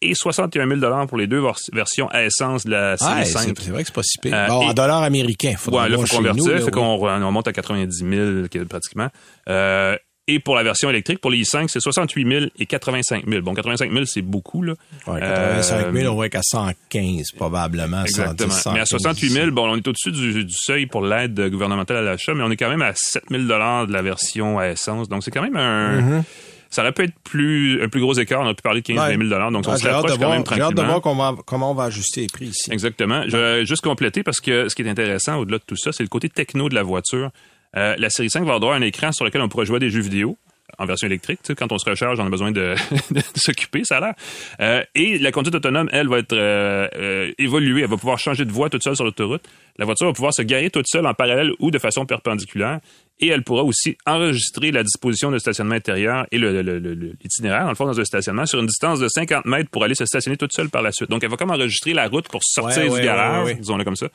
et 0.00 0.14
61 0.14 0.66
000 0.80 1.06
pour 1.06 1.18
les 1.18 1.26
deux 1.26 1.40
vers- 1.40 1.54
versions 1.72 2.08
à 2.08 2.24
essence 2.24 2.64
de 2.64 2.70
la 2.70 2.96
série 2.96 3.10
Ouais, 3.20 3.24
5. 3.26 3.54
c'est 3.60 3.70
vrai 3.70 3.82
que 3.82 3.88
c'est 3.88 3.94
pas 3.94 4.02
si 4.02 4.18
pire. 4.18 4.46
Bon, 4.48 4.68
en 4.68 4.72
dollars 4.72 5.02
américains. 5.02 5.54
Faudra 5.58 5.82
Ouais, 5.84 5.88
là, 5.90 5.98
faut 5.98 6.16
convertir, 6.16 6.44
nous, 6.44 6.50
là, 6.50 6.58
fait 6.58 6.64
oui. 6.64 6.70
qu'on 6.70 6.96
re- 6.96 7.09
on 7.22 7.32
monte 7.32 7.48
à 7.48 7.52
90 7.52 7.98
000 7.98 8.48
qui 8.48 8.58
est 8.58 8.64
pratiquement. 8.64 9.08
Euh, 9.48 9.96
et 10.28 10.38
pour 10.38 10.54
la 10.54 10.62
version 10.62 10.88
électrique, 10.88 11.20
pour 11.20 11.30
les 11.32 11.42
i5, 11.42 11.66
c'est 11.66 11.80
68 11.80 12.28
000 12.28 12.44
et 12.58 12.66
85 12.66 13.24
000. 13.26 13.42
Bon, 13.42 13.52
85 13.52 13.90
000, 13.90 14.04
c'est 14.04 14.22
beaucoup, 14.22 14.62
là. 14.62 14.74
Ouais, 15.08 15.18
85 15.18 15.92
000, 15.92 16.06
Euh, 16.06 16.14
on 16.14 16.16
va 16.16 16.26
être 16.26 16.36
à 16.36 16.42
115 16.42 17.32
probablement. 17.36 18.02
Exactement. 18.02 18.50
110, 18.50 18.66
mais 18.74 18.80
à 18.80 18.86
115 18.86 18.88
68 18.88 19.30
000, 19.30 19.50
bon, 19.50 19.68
on 19.68 19.76
est 19.76 19.88
au-dessus 19.88 20.12
du, 20.12 20.44
du 20.44 20.54
seuil 20.54 20.86
pour 20.86 21.02
l'aide 21.02 21.40
gouvernementale 21.50 21.96
à 21.96 22.02
l'achat, 22.02 22.32
mais 22.34 22.44
on 22.44 22.50
est 22.50 22.56
quand 22.56 22.68
même 22.68 22.82
à 22.82 22.92
7 22.94 23.24
000 23.28 23.42
de 23.42 23.92
la 23.92 24.02
version 24.02 24.58
à 24.60 24.68
essence. 24.68 25.08
Donc, 25.08 25.24
c'est 25.24 25.32
quand 25.32 25.42
même 25.42 25.56
un... 25.56 26.00
Mm-hmm. 26.00 26.22
Ça 26.70 26.82
aurait 26.82 26.92
pu 26.92 27.02
être 27.02 27.18
plus 27.24 27.82
un 27.82 27.88
plus 27.88 28.00
gros 28.00 28.14
écart. 28.14 28.40
On 28.42 28.46
a 28.48 28.54
pu 28.54 28.62
parler 28.62 28.80
de 28.80 28.86
15 28.86 28.96
Ouais. 28.96 29.16
000 29.28 29.50
Donc, 29.50 29.64
on 29.66 29.76
se 29.76 29.88
rapproche 29.88 30.18
quand 30.18 30.30
même 30.30 30.44
j'ai 30.48 30.60
hâte 30.62 30.70
de 30.70 30.74
tranquillement. 30.76 30.84
voir 30.86 31.00
comment, 31.02 31.36
comment 31.36 31.70
on 31.72 31.74
va 31.74 31.84
ajuster 31.84 32.22
les 32.22 32.26
prix 32.28 32.46
ici. 32.46 32.72
Exactement. 32.72 33.24
Je 33.28 33.36
vais 33.36 33.66
juste 33.66 33.82
compléter 33.82 34.22
parce 34.22 34.40
que 34.40 34.68
ce 34.68 34.74
qui 34.74 34.82
est 34.82 34.88
intéressant 34.88 35.38
au-delà 35.38 35.58
de 35.58 35.64
tout 35.66 35.76
ça, 35.76 35.90
c'est 35.92 36.02
le 36.04 36.08
côté 36.08 36.28
techno 36.28 36.68
de 36.68 36.74
la 36.74 36.82
voiture. 36.84 37.30
Euh, 37.76 37.94
la 37.98 38.08
série 38.10 38.30
5 38.30 38.44
va 38.44 38.54
avoir 38.54 38.72
un 38.74 38.82
écran 38.82 39.12
sur 39.12 39.24
lequel 39.24 39.40
on 39.42 39.48
pourra 39.48 39.64
jouer 39.64 39.76
à 39.76 39.78
des 39.80 39.90
jeux 39.90 40.00
vidéo 40.00 40.38
en 40.78 40.84
version 40.86 41.06
électrique. 41.06 41.40
Quand 41.56 41.70
on 41.72 41.78
se 41.78 41.88
recharge, 41.88 42.18
on 42.20 42.26
a 42.26 42.30
besoin 42.30 42.50
de, 42.52 42.74
de 43.10 43.20
s'occuper, 43.34 43.84
ça 43.84 43.98
a 43.98 44.00
l'air. 44.00 44.14
Euh, 44.60 44.82
et 44.94 45.18
la 45.18 45.32
conduite 45.32 45.54
autonome, 45.54 45.88
elle, 45.92 46.08
va 46.08 46.18
être 46.18 46.32
euh, 46.32 46.88
euh, 46.96 47.32
évoluée. 47.38 47.82
Elle 47.82 47.88
va 47.90 47.96
pouvoir 47.96 48.18
changer 48.18 48.44
de 48.44 48.52
voie 48.52 48.68
toute 48.70 48.82
seule 48.82 48.96
sur 48.96 49.04
l'autoroute. 49.04 49.42
La 49.78 49.84
voiture 49.84 50.06
va 50.06 50.12
pouvoir 50.12 50.34
se 50.34 50.42
garer 50.42 50.70
toute 50.70 50.86
seule 50.88 51.06
en 51.06 51.14
parallèle 51.14 51.52
ou 51.58 51.70
de 51.70 51.78
façon 51.78 52.04
perpendiculaire. 52.06 52.80
Et 53.22 53.28
elle 53.28 53.42
pourra 53.42 53.62
aussi 53.64 53.98
enregistrer 54.06 54.70
la 54.72 54.82
disposition 54.82 55.30
de 55.30 55.38
stationnement 55.38 55.74
intérieur 55.74 56.26
et 56.32 56.38
le- 56.38 56.62
le- 56.62 56.78
le- 56.78 56.94
le- 56.94 57.12
l'itinéraire, 57.22 57.64
dans 57.64 57.68
le 57.70 57.74
fond, 57.74 57.84
dans 57.84 58.00
un 58.00 58.04
stationnement, 58.04 58.46
sur 58.46 58.58
une 58.60 58.66
distance 58.66 58.98
de 58.98 59.08
50 59.08 59.44
mètres 59.44 59.68
pour 59.70 59.84
aller 59.84 59.94
se 59.94 60.06
stationner 60.06 60.38
toute 60.38 60.52
seule 60.54 60.70
par 60.70 60.80
la 60.80 60.90
suite. 60.90 61.10
Donc, 61.10 61.22
elle 61.22 61.28
va 61.30 61.36
comme 61.36 61.50
enregistrer 61.50 61.92
la 61.92 62.08
route 62.08 62.28
pour 62.28 62.40
sortir 62.42 62.84
Ouais, 62.84 62.88
du 62.88 62.94
ouais, 62.94 63.04
garage, 63.04 63.44
ouais. 63.46 63.54
disons-le 63.56 63.84
comme 63.84 63.96
ça. 63.96 64.06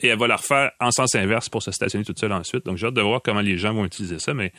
Et 0.00 0.08
elle 0.08 0.18
va 0.18 0.26
la 0.26 0.36
refaire 0.36 0.72
en 0.80 0.90
sens 0.90 1.14
inverse 1.14 1.48
pour 1.48 1.62
se 1.62 1.70
stationner 1.70 2.04
toute 2.04 2.18
seule 2.18 2.32
ensuite. 2.32 2.66
Donc, 2.66 2.76
j'ai 2.78 2.86
hâte 2.88 2.94
de 2.94 3.00
voir 3.00 3.20
comment 3.22 3.40
les 3.40 3.56
gens 3.58 3.72
vont 3.72 3.84
utiliser 3.84 4.18
ça, 4.18 4.34
mais 4.34 4.52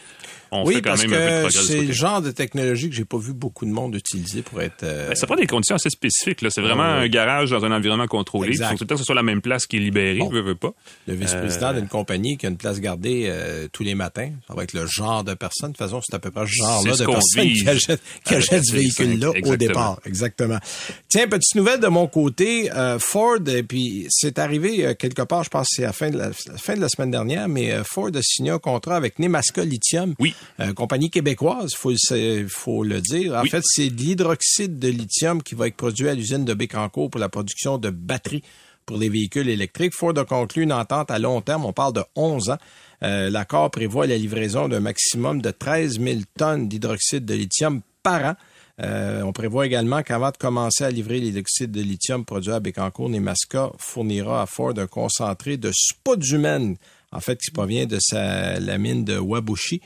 on 0.50 0.66
oui, 0.66 0.76
fait 0.76 0.82
quand 0.82 0.92
parce 0.92 1.02
même 1.06 1.12
un 1.14 1.18
peu 1.18 1.24
de 1.24 1.40
progrès 1.42 1.62
c'est 1.68 1.82
le 1.82 1.92
genre 1.92 2.22
de 2.22 2.32
technologie 2.32 2.90
que 2.90 2.96
j'ai 2.96 3.04
pas 3.04 3.18
vu 3.18 3.34
beaucoup 3.34 3.66
de 3.66 3.72
monde 3.72 3.96
utiliser 3.96 4.44
pour 4.44 4.62
être. 4.62 4.84
euh, 4.84 5.10
Ben, 5.10 5.16
ça 5.16 5.28
prend 5.28 5.36
des 5.36 5.46
conditions 5.46 5.76
assez 5.76 5.90
spécifiques. 5.90 6.42
là. 6.42 6.50
C'est 6.50 6.62
vraiment 6.62 6.84
Ouais, 6.84 7.00
ouais. 7.00 7.06
un 7.06 7.08
garage 7.10 7.50
dans 7.50 7.66
un 7.66 7.72
environnement 7.74 8.08
contrôlé. 8.08 8.52
Il 8.54 8.64
faut 8.64 8.76
tout 8.76 8.84
le 8.86 8.88
temps 8.88 8.96
que 8.96 9.00
ce 9.00 9.06
soit 9.06 9.14
la 9.16 9.24
même 9.24 9.42
place 9.42 9.66
qui 9.66 9.76
est 9.76 9.80
libérée, 9.82 10.20
Bon. 10.20 10.30
veut, 10.30 10.42
veut 10.42 10.56
pas. 10.56 10.74
le 11.08 11.16
vice-président 11.16 11.74
d'une 11.74 11.90
compagnie 11.90 12.38
qui 12.38 12.46
a 12.46 12.50
une 12.50 12.58
place 12.58 12.80
gardée 12.80 13.26
euh, 13.28 13.68
tous 13.74 13.84
les 13.84 13.94
matins. 13.96 14.32
Ça 14.48 14.54
va 14.54 14.64
être 14.64 14.72
le 14.74 14.86
genre 14.86 15.26
de 15.26 15.34
personne. 15.34 15.72
De 15.74 15.78
toute 15.78 15.86
façon, 15.86 16.00
c'est 16.02 16.16
à 16.16 16.20
peu 16.20 16.32
près 16.32 16.46
ce 16.48 16.54
genre-là 16.54 16.96
de 16.96 17.06
personne 17.06 17.50
qui 17.50 17.68
achète, 17.68 18.02
qui 18.24 18.36
achète 18.36 18.64
ce 18.64 18.74
véhicule-là 18.74 19.32
5. 19.34 19.46
au 19.48 19.56
départ. 19.58 20.00
Exactement. 20.06 20.60
Tiens, 21.10 21.28
petite 21.28 21.56
nouvelle 21.56 21.82
de 21.82 21.88
mon 21.88 22.08
côté. 22.08 22.72
euh, 22.74 23.00
Ford, 23.00 23.40
et 23.48 23.64
puis 23.64 24.06
c'est 24.10 24.40
arrivé 24.40 24.86
euh, 24.86 24.94
quelque 24.94 25.25
part, 25.26 25.44
je 25.44 25.50
pense 25.50 25.68
que 25.70 25.76
c'est 25.76 25.84
à 25.84 25.88
la 25.88 25.94
fin 25.94 26.10
de 26.10 26.18
la, 26.18 26.28
la 26.30 26.58
fin 26.58 26.76
de 26.76 26.82
la 26.82 26.90
semaine 26.90 27.12
dernière, 27.12 27.48
mais 27.48 27.72
euh, 27.72 27.84
Ford 27.84 28.10
a 28.16 28.22
signé 28.22 28.52
un 28.52 28.60
contrat 28.60 28.96
avec 28.96 29.20
Nemaska 29.20 29.64
Lithium, 29.66 30.16
Oui. 30.20 30.34
euh, 30.60 30.74
compagnie 30.74 31.10
québécoise, 31.10 31.74
faut 31.76 31.94
faut 32.50 32.84
le 32.84 33.02
dire. 33.02 33.34
En 33.36 33.42
Oui. 33.42 33.50
fait, 33.50 33.62
c'est 33.64 33.90
de 33.90 34.02
l'hydroxyde 34.02 34.80
de 34.80 34.88
lithium 34.90 35.42
qui 35.44 35.56
va 35.56 35.68
être 35.68 35.76
produit 35.76 36.08
à 36.10 36.14
l'usine 36.14 36.46
de 36.46 36.54
Bécancour 36.54 37.10
pour 37.10 37.20
la 37.20 37.30
production 37.30 37.78
de 37.78 37.90
batteries 37.90 38.44
pour 38.86 38.98
les 38.98 39.10
véhicules 39.10 39.50
électriques. 39.50 39.94
Ford 39.96 40.14
a 40.18 40.26
conclu 40.26 40.64
une 40.64 40.74
entente 40.74 41.10
à 41.10 41.18
long 41.20 41.42
terme, 41.42 41.66
on 41.66 41.74
parle 41.74 41.94
de 41.94 42.04
11 42.16 42.52
ans. 42.52 42.58
Euh, 43.04 43.30
L'accord 43.30 43.72
prévoit 43.72 44.08
la 44.08 44.18
livraison 44.18 44.68
d'un 44.70 44.80
maximum 44.80 45.42
de 45.42 45.52
13 45.52 46.00
000 46.00 46.20
tonnes 46.38 46.68
d'hydroxyde 46.68 47.26
de 47.26 47.34
lithium 47.34 47.82
par 48.04 48.24
an. 48.26 48.34
Euh, 48.82 49.22
on 49.22 49.32
prévoit 49.32 49.66
également 49.66 50.04
qu'avant 50.04 50.32
de 50.32 50.38
commencer 50.38 50.84
à 50.84 50.92
livrer 50.92 51.20
l'hydroxyde 51.20 51.72
de 51.72 51.82
lithium 51.82 52.26
produit 52.26 52.52
à 52.52 52.60
Bécancour, 52.60 53.10
Nemaska 53.10 53.72
fournira 53.78 54.42
à 54.42 54.46
Ford 54.46 54.74
un 54.78 54.88
concentré 54.88 55.58
de 55.58 55.72
spodumène, 55.74 56.76
en 57.12 57.22
fait, 57.22 57.40
qui 57.40 57.52
provient 57.52 57.86
de 57.86 57.98
sa, 58.02 58.60
la 58.60 58.78
mine 58.78 59.06
de 59.06 59.18
Wabushi. 59.18 59.82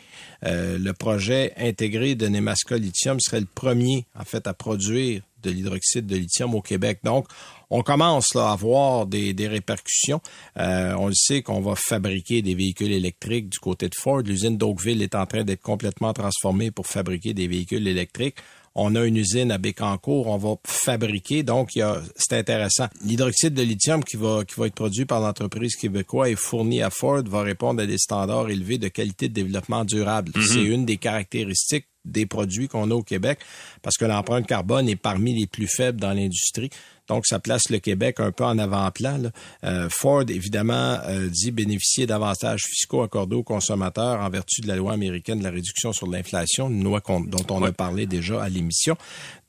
Euh, 0.46 0.80
le 0.80 0.94
projet 0.94 1.54
intégré 1.58 2.16
de 2.16 2.28
Nemaska 2.28 2.78
Lithium 2.78 3.20
serait 3.20 3.42
le 3.42 3.48
premier, 3.54 4.06
en 4.20 4.26
fait, 4.26 4.48
à 4.48 4.54
produire 4.54 5.22
de 5.44 5.52
l'hydroxyde 5.52 6.06
de 6.06 6.16
lithium 6.16 6.56
au 6.56 6.62
Québec. 6.62 7.00
Donc, 7.04 7.28
on 7.70 7.84
commence 7.84 8.36
à 8.36 8.56
voir 8.56 9.06
des, 9.06 9.34
des 9.34 9.48
répercussions. 9.48 10.22
Euh, 10.58 10.94
on 10.98 11.08
le 11.08 11.14
sait 11.14 11.44
qu'on 11.44 11.62
va 11.62 11.76
fabriquer 11.76 12.42
des 12.42 12.56
véhicules 12.56 12.92
électriques 12.92 13.50
du 13.50 13.60
côté 13.60 13.88
de 13.88 13.96
Ford. 13.96 14.22
L'usine 14.22 14.58
d'Oakville 14.58 15.02
est 15.02 15.16
en 15.16 15.26
train 15.26 15.44
d'être 15.44 15.62
complètement 15.62 16.14
transformée 16.14 16.72
pour 16.72 16.88
fabriquer 16.88 17.34
des 17.34 17.48
véhicules 17.48 17.88
électriques. 17.88 18.38
On 18.76 18.96
a 18.96 19.06
une 19.06 19.18
usine 19.18 19.52
à 19.52 19.58
Bécancour, 19.58 20.28
on 20.28 20.38
va 20.38 20.56
fabriquer, 20.66 21.44
donc 21.44 21.72
c'est 22.16 22.38
intéressant. 22.38 22.88
L'hydroxyde 23.04 23.54
de 23.54 23.64
lithium 23.64 24.04
qui 24.04 24.18
va, 24.18 24.44
qui 24.46 24.60
va 24.60 24.68
être 24.68 24.76
produit 24.76 25.06
par 25.06 25.20
l'entreprise 25.20 25.76
québécoise 25.76 26.32
et 26.32 26.36
fourni 26.36 26.82
à 26.82 26.90
Ford 26.90 27.24
va 27.26 27.42
répondre 27.42 27.82
à 27.82 27.86
des 27.86 27.98
standards 27.98 28.50
élevés 28.50 28.78
de 28.78 28.88
qualité 28.88 29.28
de 29.28 29.34
développement 29.34 29.86
durable. 29.86 30.32
C'est 30.42 30.64
une 30.64 30.86
des 30.86 30.98
caractéristiques 30.98 31.88
des 32.06 32.26
produits 32.26 32.68
qu'on 32.68 32.90
a 32.92 32.96
au 32.96 33.04
Québec 33.04 33.40
parce 33.82 33.98
que 33.98 34.06
l'empreinte 34.06 34.48
carbone 34.48 34.88
est 34.90 34.96
parmi 34.96 35.38
les 35.38 35.48
plus 35.48 35.68
faibles 35.68 36.00
dans 36.00 36.14
l'industrie. 36.14 36.70
Donc, 37.10 37.26
ça 37.26 37.40
place 37.40 37.70
le 37.70 37.80
Québec 37.80 38.20
un 38.20 38.32
peu 38.32 38.46
en 38.46 38.58
avant-plan. 38.58 39.20
Euh, 39.64 39.90
Ford, 39.90 40.24
évidemment, 40.30 40.98
euh, 41.08 41.28
dit 41.28 41.52
bénéficier 41.52 42.06
d'avantages 42.08 42.62
fiscaux 42.66 43.02
accordés 43.02 43.36
aux 43.36 43.44
consommateurs 43.44 44.22
en 44.22 44.30
vertu 44.30 44.62
de 44.62 44.68
la 44.68 44.76
loi 44.76 44.94
américaine 44.94 45.40
de 45.40 45.44
la 45.44 45.50
réduction 45.52 45.92
sur 45.92 46.08
l'inflation, 46.08 46.70
une 46.70 46.84
loi 46.84 47.02
dont 47.08 47.46
on 47.50 47.64
a 47.64 47.72
parlé 47.72 48.06
déjà 48.06 48.42
à 48.44 48.48
l'émission. 48.50 48.96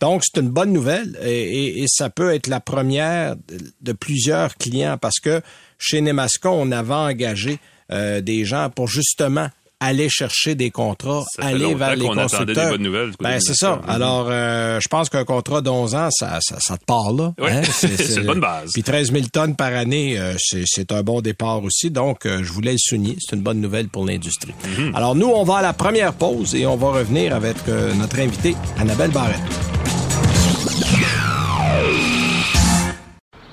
Donc, 0.00 0.23
c'est 0.25 0.40
une 0.40 0.49
bonne 0.50 0.73
nouvelle 0.73 1.19
et, 1.23 1.29
et- 1.67 1.83
et 1.83 1.87
ça 1.88 2.11
peut 2.11 2.33
être 2.35 2.47
la 2.47 2.61
première 2.61 3.37
de, 3.37 3.59
de 3.81 3.93
plusieurs 3.93 4.57
clients 4.57 4.97
parce 4.99 5.21
que 5.21 5.43
chez 5.79 6.00
Nemasco, 6.00 6.49
on 6.49 6.73
avait 6.73 6.95
engagé 6.95 7.59
euh, 7.93 8.21
des 8.21 8.45
gens 8.45 8.71
pour 8.71 8.88
justement 8.88 9.49
aller 9.83 10.09
chercher 10.11 10.55
des 10.55 10.71
contrats, 10.71 11.25
Ça 11.35 11.47
aller 11.47 11.75
vers 11.75 11.97
les 11.97 12.05
qu'on 12.05 12.13
attendait 12.19 12.21
des 12.21 12.53
constructeurs. 12.55 12.71
bonnes 12.73 12.83
nouvelles 12.83 13.13
Ben, 13.19 13.41
c'est 13.41 13.55
ça. 13.55 13.81
Alors, 13.89 14.27
euh, 14.29 14.79
je 14.81 14.89
pense 14.89 15.09
qu'un 15.09 15.25
contrat 15.25 15.63
de 15.63 15.71
11 15.71 15.95
ans, 15.95 16.09
ça, 16.11 16.39
ça, 16.43 16.57
ça 16.61 16.77
te 16.77 16.85
part 16.85 17.13
là. 17.13 17.33
Ouais. 17.41 17.51
hein? 17.51 17.63
C'est 17.73 18.17
une 18.17 18.27
bonne 18.27 18.41
base. 18.41 18.73
Puis 18.73 18.83
13 18.83 19.11
000 19.13 19.25
tonnes 19.33 19.57
par 19.57 19.73
année, 19.75 20.19
euh, 20.19 20.35
c'est 20.39 20.65
c'est 20.67 20.93
un 20.93 21.03
bon 21.03 21.21
départ 21.23 21.63
aussi. 21.65 21.91
Donc, 21.91 22.27
euh, 22.27 22.41
je 22.45 22.53
voulais 22.53 22.73
le 22.73 22.79
souligner. 22.79 23.17
C'est 23.21 23.35
une 23.37 23.43
bonne 23.43 23.61
nouvelle 23.61 23.89
pour 23.89 24.05
l'industrie. 24.05 24.53
Mhm. 24.79 24.95
Alors, 24.95 25.15
nous, 25.15 25.29
on 25.29 25.45
va 25.45 25.57
à 25.57 25.63
la 25.63 25.73
première 25.73 26.13
pause 26.13 26.55
et 26.55 26.67
on 26.67 26.77
va 26.77 26.89
revenir 26.91 27.35
avec 27.35 27.57
euh, 27.69 27.95
notre 27.95 28.19
invité, 28.19 28.55
Annabelle 28.79 29.11
Barrette. 29.13 29.41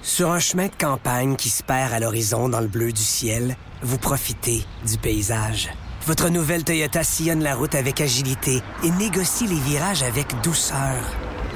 Sur 0.01 0.31
un 0.31 0.39
chemin 0.39 0.65
de 0.67 0.75
campagne 0.77 1.35
qui 1.35 1.49
se 1.49 1.61
perd 1.63 1.93
à 1.93 1.99
l'horizon 1.99 2.49
dans 2.49 2.59
le 2.61 2.67
bleu 2.67 2.91
du 2.91 3.01
ciel, 3.01 3.55
vous 3.83 3.97
profitez 3.97 4.63
du 4.87 4.97
paysage. 4.97 5.69
Votre 6.07 6.29
nouvelle 6.29 6.63
Toyota 6.63 7.03
sillonne 7.03 7.43
la 7.43 7.53
route 7.53 7.75
avec 7.75 7.99
agilité 7.99 8.61
et 8.81 8.91
négocie 8.91 9.45
les 9.45 9.59
virages 9.59 10.03
avec 10.03 10.27
douceur. 10.41 11.03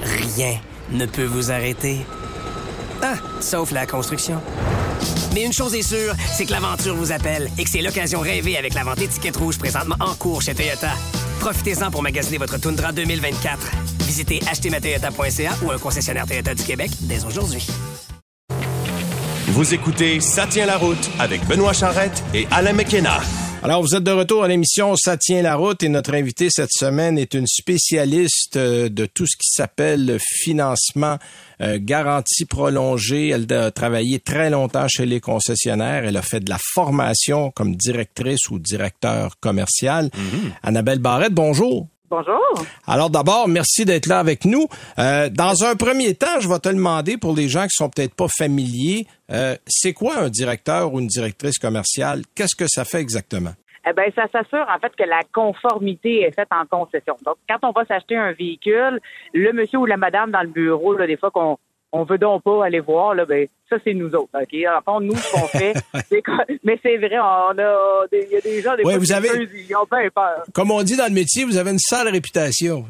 Rien 0.03 0.59
ne 0.91 1.05
peut 1.05 1.23
vous 1.23 1.51
arrêter. 1.51 2.05
Ah, 3.01 3.13
sauf 3.39 3.71
la 3.71 3.85
construction. 3.85 4.41
Mais 5.33 5.45
une 5.45 5.53
chose 5.53 5.73
est 5.73 5.83
sûre, 5.83 6.13
c'est 6.35 6.45
que 6.45 6.51
l'aventure 6.51 6.97
vous 6.97 7.13
appelle 7.13 7.49
et 7.57 7.63
que 7.63 7.69
c'est 7.69 7.81
l'occasion 7.81 8.19
rêvée 8.19 8.57
avec 8.57 8.73
la 8.73 8.83
vente 8.83 8.99
étiquette 8.99 9.37
rouge 9.37 9.57
présentement 9.57 9.95
en 10.01 10.15
cours 10.15 10.41
chez 10.41 10.53
Toyota. 10.53 10.91
Profitez-en 11.39 11.89
pour 11.89 12.01
magasiner 12.01 12.37
votre 12.37 12.57
Tundra 12.57 12.91
2024. 12.91 13.57
Visitez 13.99 14.41
achetermatoyota.ca 14.51 15.51
ou 15.63 15.71
un 15.71 15.77
concessionnaire 15.77 16.25
Toyota 16.25 16.53
du 16.55 16.63
Québec 16.63 16.91
dès 17.03 17.23
aujourd'hui. 17.23 17.65
Vous 19.47 19.73
écoutez 19.73 20.19
Ça 20.19 20.45
tient 20.45 20.65
la 20.65 20.77
route 20.77 21.09
avec 21.19 21.47
Benoît 21.47 21.71
Charrette 21.71 22.21
et 22.33 22.49
Alain 22.51 22.73
McKenna. 22.73 23.21
Alors, 23.63 23.83
vous 23.83 23.93
êtes 23.93 24.03
de 24.03 24.11
retour 24.11 24.43
à 24.43 24.47
l'émission 24.47 24.95
Ça 24.95 25.17
tient 25.17 25.43
la 25.43 25.55
route 25.55 25.83
et 25.83 25.89
notre 25.89 26.15
invitée 26.15 26.47
cette 26.49 26.71
semaine 26.71 27.19
est 27.19 27.35
une 27.35 27.45
spécialiste 27.45 28.57
euh, 28.57 28.89
de 28.89 29.05
tout 29.05 29.27
ce 29.27 29.37
qui 29.37 29.49
s'appelle 29.51 30.07
le 30.07 30.17
financement 30.19 31.19
euh, 31.61 31.77
garantie 31.79 32.45
prolongée. 32.45 33.29
Elle 33.29 33.45
a 33.53 33.69
travaillé 33.69 34.19
très 34.19 34.49
longtemps 34.49 34.87
chez 34.87 35.05
les 35.05 35.19
concessionnaires. 35.19 36.05
Elle 36.05 36.17
a 36.17 36.23
fait 36.23 36.39
de 36.39 36.49
la 36.49 36.57
formation 36.73 37.51
comme 37.51 37.75
directrice 37.75 38.49
ou 38.49 38.57
directeur 38.57 39.39
commercial. 39.39 40.09
Annabelle 40.63 40.99
Barrette, 40.99 41.33
bonjour. 41.33 41.87
Bonjour. 42.11 42.65
Alors 42.87 43.09
d'abord, 43.09 43.47
merci 43.47 43.85
d'être 43.85 44.05
là 44.07 44.19
avec 44.19 44.43
nous. 44.43 44.67
Euh, 44.99 45.29
dans 45.29 45.63
un 45.63 45.77
premier 45.77 46.13
temps, 46.13 46.41
je 46.41 46.49
vais 46.49 46.59
te 46.59 46.67
demander 46.67 47.15
pour 47.15 47.33
les 47.33 47.47
gens 47.47 47.63
qui 47.63 47.75
sont 47.77 47.89
peut-être 47.89 48.13
pas 48.13 48.27
familiers, 48.27 49.07
euh, 49.31 49.55
c'est 49.65 49.93
quoi 49.93 50.17
un 50.17 50.27
directeur 50.27 50.93
ou 50.93 50.99
une 50.99 51.07
directrice 51.07 51.57
commerciale? 51.57 52.23
Qu'est-ce 52.35 52.57
que 52.57 52.67
ça 52.67 52.83
fait 52.83 52.99
exactement? 52.99 53.53
Eh 53.89 53.93
ben, 53.93 54.11
ça 54.13 54.27
s'assure 54.29 54.65
en 54.69 54.77
fait 54.79 54.93
que 54.93 55.07
la 55.07 55.21
conformité 55.33 56.23
est 56.23 56.35
faite 56.35 56.49
en 56.51 56.65
concession. 56.65 57.15
Donc, 57.25 57.37
quand 57.47 57.59
on 57.63 57.71
va 57.71 57.85
s'acheter 57.85 58.17
un 58.17 58.33
véhicule, 58.33 58.99
le 59.33 59.53
monsieur 59.53 59.79
ou 59.79 59.85
la 59.85 59.95
madame 59.95 60.31
dans 60.31 60.41
le 60.41 60.49
bureau, 60.49 60.93
là, 60.93 61.07
des 61.07 61.15
fois 61.15 61.31
qu'on 61.31 61.57
on 61.91 62.03
veut 62.03 62.17
donc 62.17 62.43
pas 62.43 62.65
aller 62.65 62.79
voir, 62.79 63.15
là, 63.15 63.25
ben, 63.25 63.47
ça, 63.69 63.77
c'est 63.83 63.93
nous 63.93 64.13
autres. 64.15 64.29
OK? 64.33 64.55
En 64.77 64.81
fond, 64.81 64.99
nous, 65.01 65.15
ce 65.15 65.31
qu'on 65.31 65.47
fait, 65.47 65.73
c'est 66.09 66.21
mais 66.63 66.79
c'est 66.81 66.97
vrai, 66.97 67.19
on 67.19 67.57
a 67.57 68.07
des, 68.11 68.25
il 68.29 68.31
y 68.33 68.37
a 68.37 68.41
des 68.41 68.61
gens, 68.61 68.75
des 68.75 68.83
Ouais, 68.83 68.97
vous 68.97 69.03
qui 69.05 69.13
avez- 69.13 69.27
ils 69.67 69.75
ont 69.75 69.85
bien 69.91 70.09
peur. 70.09 70.43
Comme 70.53 70.71
on 70.71 70.83
dit 70.83 70.95
dans 70.97 71.07
le 71.07 71.13
métier, 71.13 71.43
vous 71.45 71.57
avez 71.57 71.71
une 71.71 71.79
sale 71.79 72.07
réputation. 72.09 72.85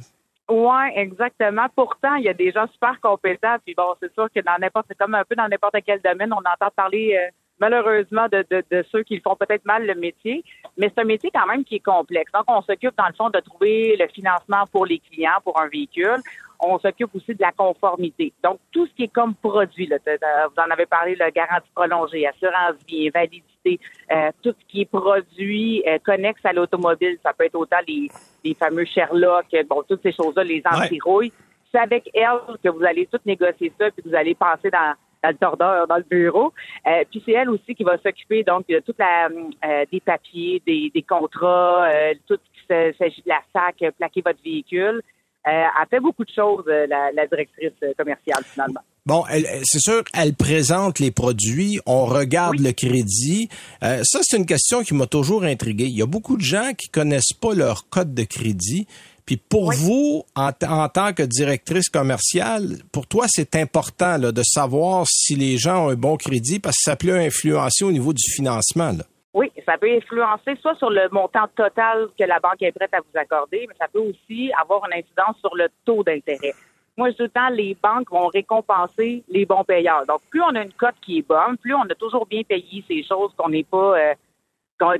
Oui, 0.50 0.84
exactement. 0.96 1.68
Pourtant, 1.76 2.16
il 2.16 2.26
y 2.26 2.30
a 2.30 2.34
des 2.34 2.52
gens 2.52 2.68
super 2.74 3.00
compétents. 3.02 3.56
Puis 3.66 3.74
bon, 3.76 3.94
c'est 4.02 4.14
sûr 4.14 4.28
que 4.36 4.42
dans 4.42 4.58
n'importe, 4.60 4.86
c'est 4.90 4.98
comme 4.98 5.16
un 5.16 5.24
peu 5.24 5.36
dans 5.36 5.48
n'importe 5.48 5.76
quel 5.86 6.02
domaine, 6.02 6.34
on 6.34 6.38
entend 6.40 6.70
parler 6.76 7.16
euh, 7.18 7.30
malheureusement 7.60 8.28
de, 8.30 8.46
de, 8.52 8.62
de 8.70 8.84
ceux 8.92 9.04
qui 9.04 9.20
font 9.22 9.36
peut-être 9.38 9.64
mal 9.66 9.86
le 9.88 9.96
métier. 9.96 10.44
Mais 10.78 10.92
c'est 10.94 11.02
un 11.02 11.06
métier 11.06 11.30
quand 11.34 11.46
même 11.48 11.64
qui 11.64 11.76
est 11.76 11.80
complexe. 11.80 12.32
Donc, 12.34 12.44
on 12.48 12.62
s'occupe 12.64 12.98
dans 12.98 13.08
le 13.08 13.14
fond 13.14 13.30
de 13.30 13.40
trouver 13.40 13.96
le 13.98 14.08
financement 14.08 14.66
pour 14.72 14.86
les 14.86 15.00
clients, 15.00 15.40
pour 15.44 15.58
un 15.62 15.68
véhicule. 15.70 16.18
On 16.62 16.80
s'occupe 16.80 17.14
aussi 17.16 17.34
de 17.34 17.42
la 17.42 17.52
conformité. 17.52 18.34
Donc, 18.44 18.60
tout 18.72 18.86
ce 18.86 18.94
qui 18.94 19.04
est 19.04 19.14
comme 19.14 19.36
produit, 19.36 19.88
là, 19.88 19.98
vous 20.06 20.62
en 20.62 20.70
avez 20.72 20.86
parlé, 20.86 21.16
le 21.16 21.30
garantie 21.32 21.70
prolongée, 21.74 22.28
assurance 22.28 22.76
vie, 22.88 23.08
invalidité, 23.08 23.80
euh, 24.12 24.32
tout 24.42 24.54
ce 24.60 24.66
qui 24.68 24.82
est 24.82 24.86
produit 24.86 25.84
euh, 25.88 25.98
connexe 26.04 26.46
à 26.46 26.54
l'automobile, 26.54 27.18
ça 27.24 27.34
peut 27.34 27.46
être 27.46 27.56
autant 27.56 27.80
les, 27.88 28.10
les 28.44 28.54
fameux 28.54 28.86
Sherlock, 28.86 29.48
bon, 29.70 29.84
toutes 29.88 30.02
ces 30.04 30.14
choses-là, 30.14 30.44
les 30.44 30.62
anti-rouilles. 30.66 31.32
C'est 31.72 31.80
avec 31.80 32.10
elle 32.14 32.58
que 32.64 32.70
vous 32.70 32.84
allez 32.84 33.08
tout 33.08 33.20
négocier 33.26 33.72
ça, 33.80 33.90
puis 33.92 34.04
vous 34.06 34.16
allez 34.16 34.36
passer 34.36 34.70
dans 34.70 34.94
dans 35.24 35.30
le 35.30 35.36
tordeur, 35.36 35.88
dans 35.88 35.98
le 35.98 36.06
bureau. 36.10 36.54
Euh, 36.88 37.04
puis 37.10 37.22
c'est 37.26 37.34
elle 37.34 37.50
aussi 37.50 37.76
qui 37.76 37.84
va 37.84 37.98
s'occuper 37.98 38.44
donc 38.44 38.68
de 38.68 38.80
toute 38.80 38.98
la 38.98 39.28
euh, 39.28 39.86
des 39.92 40.00
papiers, 40.00 40.62
des, 40.66 40.92
des 40.94 41.04
contrats, 41.04 41.86
euh, 41.86 42.14
tout 42.28 42.38
ce 42.68 42.90
qui 42.90 42.98
s'agit 42.98 43.22
de 43.22 43.30
la 43.30 43.42
SAC, 43.54 43.94
plaquer 43.98 44.22
votre 44.26 44.42
véhicule. 44.44 45.02
Elle 45.44 45.66
fait 45.90 46.00
beaucoup 46.00 46.24
de 46.24 46.32
choses, 46.34 46.66
la, 46.68 47.12
la 47.12 47.28
directrice 47.28 47.72
commerciale 47.98 48.44
finalement. 48.52 48.82
Bon, 49.06 49.24
c'est 49.64 49.80
sûr, 49.80 50.04
elle 50.14 50.36
présente 50.36 51.00
les 51.00 51.10
produits, 51.10 51.80
on 51.88 52.06
regarde 52.06 52.60
le 52.60 52.72
crédit. 52.72 53.50
ça, 53.82 54.20
c'est 54.22 54.38
une 54.38 54.46
question 54.46 54.84
qui 54.84 54.94
m'a 54.94 55.08
toujours 55.08 55.44
intrigué. 55.44 55.86
Il 55.86 55.98
y 55.98 56.04
a 56.04 56.06
beaucoup 56.06 56.38
de 56.38 56.44
gens 56.44 56.74
qui 56.78 56.90
connaissent 56.90 57.34
pas 57.34 57.56
leur 57.56 57.90
code 57.90 58.14
de 58.14 58.24
crédit. 58.24 58.86
Puis 59.26 59.38
pour 59.38 59.72
vous, 59.72 60.24
en, 60.36 60.52
tant 60.52 61.14
que 61.14 61.24
directrice 61.24 61.90
commerciale, 61.90 62.80
pour 62.92 63.08
toi, 63.08 63.26
c'est 63.30 63.56
important 63.56 64.20
de 64.20 64.44
savoir 64.44 65.06
si 65.10 65.36
les 65.36 65.58
gens 65.58 65.86
ont 65.86 65.90
un 65.90 65.96
bon 65.96 66.18
crédit 66.18 66.60
parce 66.60 66.76
que 66.78 66.84
ça 66.84 66.96
peut 66.96 67.18
influencer 67.18 67.84
au 67.84 67.92
niveau 67.92 68.14
du 68.14 68.24
financement. 68.34 68.94
Oui, 69.34 69.52
ça 69.66 69.78
peut 69.78 69.90
influencer 69.90 70.56
soit 70.62 70.76
sur 70.76 70.90
le 70.90 71.08
montant 71.10 71.48
total 71.56 72.10
que 72.20 72.26
la 72.26 72.40
banque 72.40 72.62
est 72.62 72.72
prête 72.74 72.94
à 72.94 73.00
vous 73.00 73.18
accorder, 73.18 73.66
mais 73.68 73.76
ça 73.80 73.88
peut 73.88 74.00
aussi 74.00 74.52
avoir 74.62 74.82
une 74.88 75.00
incidence 75.00 75.38
sur 75.40 75.56
le 75.56 75.68
taux 75.86 76.04
d'intérêt. 76.04 76.54
Moi, 76.98 77.08
je 77.08 77.12
dis 77.12 77.18
tout 77.18 77.24
le 77.24 77.30
temps, 77.30 77.50
les 77.50 77.78
banques 77.82 78.12
vont 78.12 78.28
récompenser 78.28 79.24
les 79.30 79.46
bons 79.46 79.64
payeurs. 79.64 80.06
Donc, 80.06 80.20
plus 80.30 80.42
on 80.42 80.54
a 80.56 80.64
une 80.64 80.74
cote 80.74 80.96
qui 81.02 81.20
est 81.20 81.28
bonne, 81.28 81.58
plus 81.58 81.74
on 81.74 81.84
a 81.84 81.96
toujours 81.96 82.26
bien 82.26 82.42
payé 82.44 82.84
ces 82.88 83.04
choses 83.04 83.32
qu'on 83.38 83.50
n'est 83.50 83.64
pas, 83.64 83.98
euh, 83.98 84.14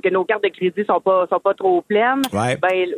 que 0.02 0.08
nos 0.08 0.24
cartes 0.24 0.44
de 0.44 0.48
crédit 0.48 0.84
sont 0.84 1.00
pas 1.00 1.26
sont 1.26 1.40
pas 1.40 1.54
trop 1.54 1.82
pleines. 1.82 2.22
Ben, 2.32 2.88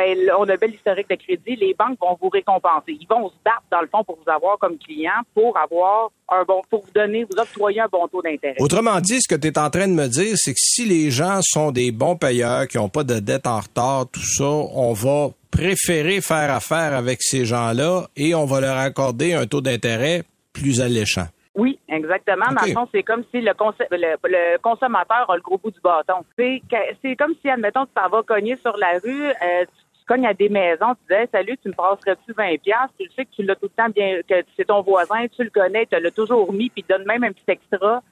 ben, 0.00 0.30
on 0.38 0.48
a 0.48 0.54
un 0.54 0.56
bel 0.56 0.74
historique 0.74 1.08
de 1.10 1.16
crédit, 1.16 1.56
les 1.56 1.74
banques 1.74 1.98
vont 2.00 2.16
vous 2.20 2.28
récompenser. 2.28 2.96
Ils 3.00 3.06
vont 3.08 3.28
se 3.28 3.34
battre, 3.44 3.62
dans 3.70 3.80
le 3.80 3.88
fond, 3.88 4.02
pour 4.04 4.16
vous 4.16 4.30
avoir 4.30 4.58
comme 4.58 4.78
client, 4.78 5.12
pour 5.34 5.56
avoir 5.58 6.10
un 6.28 6.44
bon, 6.44 6.62
pour 6.70 6.84
vous 6.84 6.92
donner, 6.92 7.24
vous 7.24 7.38
octroyer 7.38 7.80
un 7.80 7.88
bon 7.90 8.06
taux 8.08 8.22
d'intérêt. 8.22 8.56
Autrement 8.60 9.00
dit, 9.00 9.20
ce 9.20 9.28
que 9.28 9.38
tu 9.38 9.48
es 9.48 9.58
en 9.58 9.70
train 9.70 9.88
de 9.88 9.92
me 9.92 10.06
dire, 10.06 10.36
c'est 10.36 10.52
que 10.52 10.60
si 10.60 10.86
les 10.86 11.10
gens 11.10 11.40
sont 11.42 11.70
des 11.70 11.92
bons 11.92 12.16
payeurs, 12.16 12.66
qui 12.68 12.78
n'ont 12.78 12.88
pas 12.88 13.04
de 13.04 13.18
dette 13.18 13.46
en 13.46 13.60
retard, 13.60 14.06
tout 14.10 14.24
ça, 14.24 14.44
on 14.44 14.92
va 14.92 15.28
préférer 15.50 16.20
faire 16.20 16.50
affaire 16.50 16.94
avec 16.94 17.22
ces 17.22 17.44
gens-là 17.44 18.06
et 18.16 18.34
on 18.34 18.46
va 18.46 18.60
leur 18.60 18.76
accorder 18.76 19.34
un 19.34 19.46
taux 19.46 19.60
d'intérêt 19.60 20.22
plus 20.52 20.80
alléchant. 20.80 21.26
Oui, 21.56 21.78
exactement. 21.88 22.46
Dans 22.46 22.64
le 22.64 22.72
fond, 22.72 22.88
c'est 22.92 23.02
comme 23.02 23.24
si 23.30 23.40
le, 23.40 23.52
le, 23.52 24.58
consommateur 24.58 25.28
a 25.28 25.34
le 25.34 25.42
gros 25.42 25.58
bout 25.58 25.72
du 25.72 25.80
bâton. 25.80 26.24
C'est 26.38 27.16
comme 27.16 27.34
si, 27.42 27.50
admettons, 27.50 27.86
tu 27.86 27.92
t'en 27.94 28.08
vas 28.08 28.22
cogner 28.22 28.56
sur 28.62 28.76
la 28.76 28.98
rue, 29.02 29.28
euh, 29.28 29.64
tu 30.10 30.14
cognes 30.14 30.26
à 30.26 30.34
des 30.34 30.48
maisons, 30.48 30.94
tu 30.94 31.14
dis 31.14 31.28
Salut, 31.32 31.56
tu 31.62 31.68
me 31.68 31.74
passerais-tu 31.74 32.32
20 32.32 32.56
Tu 32.98 33.04
le 33.04 33.10
sais 33.14 33.24
que 33.24 33.30
tu 33.30 33.42
l'as 33.42 33.54
tout 33.54 33.66
le 33.66 33.82
temps 33.82 33.88
bien, 33.88 34.20
que 34.28 34.34
c'est 34.56 34.64
ton 34.64 34.82
voisin, 34.82 35.26
tu 35.28 35.44
le 35.44 35.50
connais, 35.50 35.86
tu 35.86 35.98
l'as 35.98 36.10
toujours 36.10 36.52
mis, 36.52 36.68
puis 36.70 36.84
donne 36.88 37.04
même 37.04 37.24
un 37.24 37.32
petit 37.32 37.44
extra 37.48 38.02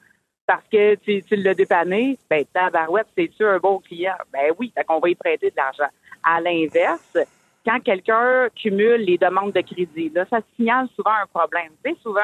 parce 0.47 0.63
que 0.71 0.95
tu, 0.95 1.21
tu 1.23 1.35
l'as 1.35 1.53
dépanné. 1.53 2.17
Ben, 2.29 2.43
tabarouette, 2.53 3.07
c'est-tu 3.17 3.45
un 3.45 3.59
bon 3.59 3.79
client? 3.79 4.15
Ben 4.33 4.51
oui, 4.57 4.71
fait 4.75 4.83
qu'on 4.83 4.99
va 4.99 5.09
y 5.09 5.15
prêter 5.15 5.51
de 5.51 5.55
l'argent. 5.55 5.91
À 6.23 6.41
l'inverse, 6.41 7.17
quand 7.65 7.79
quelqu'un 7.81 8.47
cumule 8.55 9.01
les 9.01 9.17
demandes 9.17 9.51
de 9.51 9.61
crédit, 9.61 10.09
là, 10.09 10.25
ça 10.29 10.39
signale 10.55 10.87
souvent 10.95 11.11
un 11.11 11.27
problème. 11.27 11.71
Tu 11.83 11.91
sais, 11.91 11.97
souvent, 12.01 12.21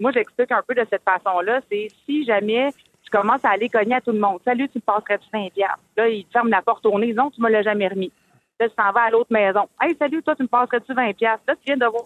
moi, 0.00 0.10
j'explique 0.10 0.50
un 0.50 0.62
peu 0.66 0.74
de 0.74 0.84
cette 0.90 1.04
façon-là. 1.04 1.60
C'est 1.70 1.88
si 2.06 2.24
jamais 2.24 2.70
tu 3.04 3.10
commences 3.10 3.44
à 3.44 3.50
aller 3.50 3.68
cogner 3.68 3.94
à 3.94 4.00
tout 4.00 4.12
le 4.12 4.18
monde. 4.18 4.40
Salut, 4.44 4.68
tu 4.68 4.78
me 4.78 4.82
passerais-tu 4.82 5.28
5 5.30 5.52
Là, 5.96 6.08
il 6.08 6.24
te 6.24 6.32
ferme 6.32 6.48
la 6.48 6.62
porte 6.62 6.84
au 6.86 6.98
nez. 6.98 7.12
Non, 7.12 7.30
tu 7.30 7.40
me 7.40 7.48
l'as 7.48 7.62
jamais 7.62 7.86
remis. 7.86 8.12
Là, 8.60 8.68
tu 8.68 8.74
t'en 8.76 8.92
vas 8.92 9.04
à 9.04 9.10
l'autre 9.10 9.32
maison. 9.32 9.68
Hey, 9.80 9.96
salut, 9.98 10.22
toi, 10.22 10.36
tu 10.36 10.42
me 10.42 10.48
passerais-tu 10.48 10.92
20 10.92 11.20
Là, 11.20 11.38
tu 11.48 11.54
viens 11.66 11.76
de 11.78 11.86
voir. 11.86 12.04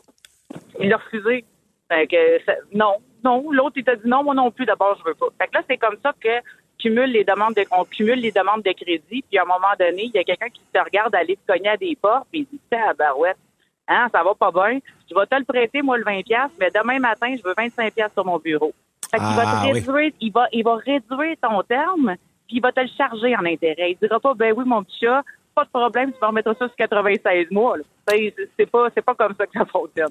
Il 0.80 0.88
l'a 0.88 0.96
refusé. 0.96 1.44
Fait 1.88 2.06
que, 2.06 2.76
non, 2.76 2.94
non. 3.24 3.50
L'autre, 3.50 3.72
il 3.76 3.84
t'a 3.84 3.96
dit 3.96 4.08
non, 4.08 4.22
moi 4.22 4.34
non 4.34 4.50
plus, 4.50 4.64
d'abord, 4.64 4.96
je 4.98 5.04
veux 5.04 5.14
pas. 5.14 5.26
Fait 5.38 5.48
que 5.48 5.54
là, 5.54 5.62
c'est 5.68 5.76
comme 5.76 5.96
ça 6.02 6.12
que 6.18 6.28
cumule 6.78 7.10
les 7.10 7.24
demandes 7.24 7.54
de, 7.54 7.64
on 7.72 7.84
cumule 7.84 8.20
les 8.20 8.30
demandes 8.30 8.62
de 8.62 8.72
crédit, 8.72 9.24
puis 9.28 9.38
à 9.38 9.42
un 9.42 9.46
moment 9.46 9.74
donné, 9.78 10.04
il 10.04 10.12
y 10.14 10.18
a 10.18 10.24
quelqu'un 10.24 10.48
qui 10.48 10.62
te 10.72 10.78
regarde 10.78 11.14
aller 11.14 11.36
te 11.36 11.52
cogner 11.52 11.70
à 11.70 11.76
des 11.76 11.96
portes, 12.00 12.26
puis 12.30 12.40
il 12.40 12.46
dit, 12.46 12.60
ah, 12.72 12.92
barouette, 12.94 13.36
Hein, 13.86 14.08
ça 14.12 14.22
va 14.22 14.34
pas 14.34 14.50
bien. 14.50 14.78
Je 15.10 15.14
vais 15.14 15.26
te 15.26 15.34
le 15.34 15.44
prêter, 15.44 15.82
moi, 15.82 15.98
le 15.98 16.04
20 16.04 16.20
mais 16.58 16.70
demain 16.74 16.98
matin, 16.98 17.34
je 17.36 17.42
veux 17.46 17.54
25 17.56 17.92
sur 18.14 18.24
mon 18.24 18.38
bureau. 18.38 18.72
Fait 19.10 19.18
qu'il 19.18 19.36
va 19.36 19.42
te 19.42 19.48
ah, 19.48 19.60
réduire, 19.60 20.12
il 20.20 20.32
va, 20.32 20.46
il 20.52 20.64
va 20.64 20.76
réduire 20.76 21.36
ton 21.42 21.62
terme, 21.62 22.16
puis 22.46 22.56
il 22.56 22.62
va 22.62 22.72
te 22.72 22.80
le 22.80 22.88
charger 22.96 23.36
en 23.36 23.44
intérêt. 23.44 23.92
Il 23.92 23.98
dira 23.98 24.18
pas, 24.20 24.32
ben 24.34 24.54
oui, 24.56 24.64
mon 24.66 24.82
petit 24.82 25.00
chat, 25.00 25.22
pas 25.54 25.64
de 25.64 25.70
problème, 25.70 26.12
tu 26.12 26.18
vas 26.20 26.28
remettre 26.28 26.54
ça 26.58 26.66
sur 26.66 26.76
96 26.76 27.50
mois. 27.50 27.76
C'est 28.08 28.70
pas, 28.70 28.90
pas 28.90 29.14
comme 29.14 29.34
ça 29.38 29.46
que 29.46 29.52
ça 29.52 29.64
fonctionne. 29.66 30.08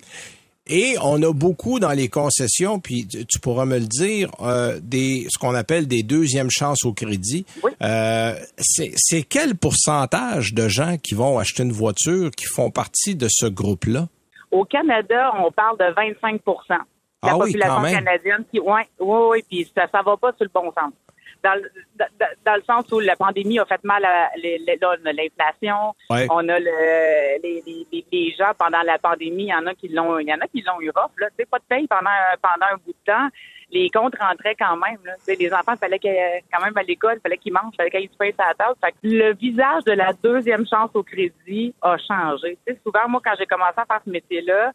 Et 0.67 0.95
on 1.03 1.21
a 1.23 1.33
beaucoup 1.33 1.79
dans 1.79 1.91
les 1.91 2.07
concessions, 2.07 2.79
puis 2.79 3.05
tu 3.05 3.39
pourras 3.41 3.65
me 3.65 3.79
le 3.79 3.85
dire, 3.85 4.31
euh, 4.39 4.79
des 4.81 5.27
ce 5.29 5.37
qu'on 5.37 5.53
appelle 5.53 5.87
des 5.87 6.03
deuxièmes 6.03 6.49
chances 6.49 6.85
au 6.85 6.93
crédit. 6.93 7.45
Euh, 7.81 8.33
c'est 8.57 9.23
quel 9.23 9.55
pourcentage 9.55 10.53
de 10.53 10.69
gens 10.69 10.95
qui 10.97 11.15
vont 11.15 11.37
acheter 11.37 11.63
une 11.63 11.73
voiture 11.73 12.31
qui 12.31 12.45
font 12.45 12.71
partie 12.71 13.15
de 13.15 13.27
ce 13.29 13.45
groupe-là? 13.45 14.07
Au 14.51 14.63
Canada, 14.63 15.33
on 15.37 15.51
parle 15.51 15.77
de 15.79 15.83
25% 15.83 16.77
la 17.23 17.31
ah 17.31 17.37
population 17.37 17.81
canadienne 17.81 18.43
qui, 18.51 18.59
oui, 18.59 18.81
oui, 18.99 19.17
oui, 19.29 19.43
puis 19.49 19.71
ça, 19.75 19.87
ça 19.91 20.01
va 20.01 20.17
pas 20.17 20.33
sur 20.33 20.43
le 20.43 20.51
bon 20.53 20.71
sens 20.73 20.91
dans, 21.43 21.61
dans, 22.45 22.55
le 22.55 22.63
sens 22.63 22.91
où 22.91 22.99
la 22.99 23.15
pandémie 23.15 23.59
a 23.59 23.65
fait 23.65 23.83
mal 23.83 24.03
à 24.05 24.31
l'inflation. 24.37 25.93
On 26.09 26.49
a 26.49 26.59
le, 26.59 27.41
les, 27.43 27.63
les, 27.91 28.05
les, 28.11 28.31
gens 28.31 28.51
pendant 28.57 28.81
la 28.83 28.97
pandémie, 28.97 29.43
il 29.43 29.49
y 29.49 29.53
en 29.53 29.67
a 29.67 29.75
qui 29.75 29.89
l'ont, 29.89 30.19
il 30.19 30.27
y 30.27 30.33
en 30.33 30.39
a 30.39 30.47
qui 30.47 30.61
l'ont 30.61 30.79
eu 30.81 30.89
rough, 30.89 31.11
là. 31.17 31.27
Pas 31.51 31.59
de 31.59 31.63
paye 31.67 31.87
pendant, 31.87 32.09
pendant 32.41 32.73
un 32.73 32.77
bout 32.77 32.93
de 32.93 33.11
temps. 33.11 33.27
Les 33.71 33.89
comptes 33.89 34.15
rentraient 34.19 34.55
quand 34.55 34.77
même, 34.77 34.99
là. 35.03 35.13
les 35.27 35.53
enfants, 35.53 35.73
il 35.73 35.79
fallait 35.79 35.99
qu'ils, 35.99 36.15
quand 36.51 36.63
même 36.63 36.77
à 36.77 36.83
l'école, 36.83 37.15
il 37.17 37.21
fallait 37.21 37.37
qu'ils 37.37 37.53
mangent, 37.53 37.73
il 37.73 37.77
fallait 37.77 37.91
qu'ils 37.91 38.09
se 38.09 38.17
payent 38.17 38.35
à 38.37 38.49
la 38.49 38.53
table. 38.53 38.75
Fait 38.83 38.91
que 38.91 38.97
le 39.03 39.33
visage 39.33 39.83
de 39.83 39.93
la 39.93 40.13
deuxième 40.13 40.65
chance 40.67 40.91
au 40.93 41.03
crédit 41.03 41.73
a 41.81 41.97
changé. 41.97 42.57
Tu 42.65 42.73
sais, 42.73 42.79
souvent, 42.83 43.07
moi, 43.09 43.21
quand 43.23 43.33
j'ai 43.37 43.45
commencé 43.45 43.73
à 43.77 43.85
faire 43.85 44.01
ce 44.05 44.09
métier-là, 44.09 44.71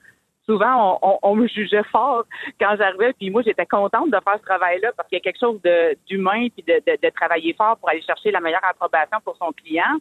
souvent 0.49 0.99
on, 1.23 1.37
me 1.37 1.47
jugeait 1.47 1.85
fort 1.93 2.25
quand 2.61 2.75
j'arrivais, 2.79 3.13
puis 3.13 3.31
moi 3.31 3.43
j'étais 3.43 3.67
contente 3.67 4.11
de 4.11 4.19
faire 4.25 4.39
ce 4.39 4.45
travail-là 4.45 4.91
parce 4.97 5.09
qu'il 5.09 5.17
y 5.17 5.21
a 5.21 5.23
quelque 5.23 5.41
chose 5.41 5.61
d'humain 6.09 6.49
puis 6.49 6.65
de, 6.67 6.83
de, 6.87 7.11
travailler 7.11 7.55
fort 7.55 7.77
pour 7.77 7.91
aller 7.91 8.03
chercher 8.03 8.31
la 8.31 8.41
meilleure 8.41 8.65
approbation 8.65 9.19
pour 9.25 9.37
son 9.37 9.53
client. 9.53 9.99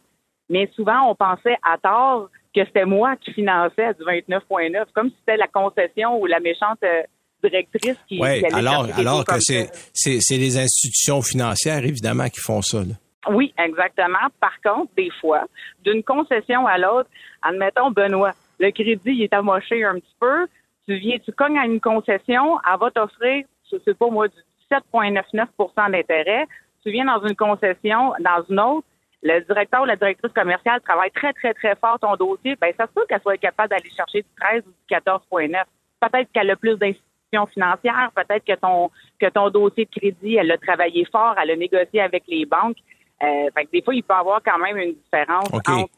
Mais 0.48 0.70
souvent 0.74 1.10
on 1.10 1.14
pensait 1.14 1.56
à 1.62 1.76
tort 1.76 2.30
que 2.54 2.64
c'était 2.64 2.86
moi 2.86 3.16
qui 3.16 3.32
finançais 3.32 3.84
à 3.84 3.92
du 3.92 4.02
29.9, 4.02 4.86
comme 4.94 5.10
si 5.10 5.16
c'était 5.20 5.36
la 5.36 5.48
concession 5.48 6.18
ou 6.18 6.26
la 6.26 6.40
méchante 6.40 6.78
euh, 6.82 7.02
directrice 7.42 7.98
qui, 8.08 8.18
Oui, 8.20 8.42
alors 8.52 8.86
alors 8.96 9.24
que 9.24 9.38
c'est 9.40 9.68
c'est 9.92 10.36
les 10.36 10.58
institutions 10.58 11.20
financières 11.20 11.84
évidemment 11.84 12.28
qui 12.28 12.40
font 12.40 12.62
ça. 12.62 12.78
Là. 12.78 12.94
Oui, 13.30 13.52
exactement. 13.58 14.18
Par 14.40 14.58
contre, 14.64 14.92
des 14.96 15.10
fois, 15.20 15.44
d'une 15.84 16.02
concession 16.02 16.66
à 16.66 16.78
l'autre, 16.78 17.10
admettons 17.42 17.90
Benoît, 17.90 18.32
le 18.58 18.70
crédit 18.70 19.00
il 19.04 19.22
est 19.22 19.32
amoché 19.32 19.84
un 19.84 19.94
petit 19.94 20.16
peu, 20.20 20.46
tu 20.86 20.96
viens, 20.96 21.18
tu 21.18 21.32
cognes 21.32 21.58
à 21.58 21.66
une 21.66 21.80
concession, 21.80 22.58
elle 22.66 22.78
va 22.80 22.90
t'offrir, 22.90 23.44
je 23.70 23.76
sais 23.84 23.94
pas 23.94 24.08
moi, 24.08 24.28
du 24.28 24.36
17,99% 24.70 25.90
d'intérêt. 25.90 26.46
Tu 26.82 26.90
viens 26.90 27.04
dans 27.04 27.26
une 27.26 27.36
concession, 27.36 28.12
dans 28.20 28.44
une 28.48 28.60
autre, 28.60 28.86
le 29.22 29.40
directeur 29.40 29.82
ou 29.82 29.84
la 29.84 29.96
directrice 29.96 30.32
commerciale 30.32 30.80
travaille 30.80 31.10
très, 31.10 31.32
très, 31.32 31.52
très 31.52 31.74
fort 31.76 31.98
ton 31.98 32.14
dossier, 32.14 32.56
ben 32.60 32.72
ça 32.78 32.86
se 32.86 32.92
peut 32.92 33.04
qu'elle 33.08 33.20
soit 33.20 33.36
capable 33.36 33.70
d'aller 33.70 33.90
chercher 33.90 34.22
du 34.22 34.28
13 34.40 34.62
ou 34.66 34.70
du 34.70 34.96
14,9. 34.96 35.64
Peut-être 36.00 36.32
qu'elle 36.32 36.50
a 36.50 36.56
plus 36.56 36.78
d'institutions 36.78 37.46
financières, 37.52 38.12
peut-être 38.14 38.44
que 38.44 38.54
ton 38.54 38.90
que 39.20 39.28
ton 39.28 39.50
dossier 39.50 39.86
de 39.86 39.90
crédit, 39.90 40.36
elle 40.36 40.50
a 40.52 40.58
travaillé 40.58 41.04
fort, 41.10 41.34
elle 41.42 41.50
a 41.50 41.56
négocié 41.56 42.00
avec 42.00 42.24
les 42.28 42.46
banques. 42.46 42.78
Euh, 43.20 43.50
fait 43.52 43.64
que 43.64 43.70
des 43.72 43.82
fois, 43.82 43.94
il 43.94 44.04
peut 44.04 44.14
y 44.14 44.16
avoir 44.16 44.40
quand 44.44 44.58
même 44.58 44.76
une 44.76 44.94
différence 44.94 45.52
entre 45.52 45.88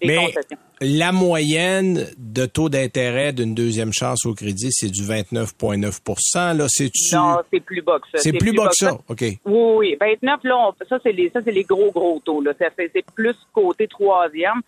concessions. 0.00 0.58
La 0.80 1.10
moyenne 1.10 2.06
de 2.18 2.46
taux 2.46 2.68
d'intérêt 2.68 3.32
d'une 3.32 3.52
deuxième 3.52 3.92
chance 3.92 4.24
au 4.26 4.34
crédit, 4.34 4.68
c'est 4.70 4.90
du 4.90 5.02
29,9 5.02 6.56
Là, 6.56 6.66
c'est 6.68 6.90
Non, 7.12 7.38
c'est 7.52 7.58
plus 7.58 7.82
bas 7.82 7.98
que 7.98 8.06
ça. 8.12 8.18
C'est 8.22 8.32
plus, 8.32 8.52
bas 8.52 8.68
que 8.68 8.76
ça, 8.76 8.92
OK. 9.08 9.20
Oui, 9.20 9.38
oui. 9.44 9.96
29, 10.00 10.40
là, 10.44 10.70
ça, 10.88 10.98
c'est 11.02 11.10
les, 11.10 11.30
ça, 11.30 11.40
c'est 11.44 11.50
les 11.50 11.64
gros, 11.64 11.90
gros 11.90 12.20
taux, 12.24 12.40
là. 12.40 12.52
C'est 12.58 13.04
plus 13.12 13.34
côté 13.52 13.88
troisième. 13.88 14.62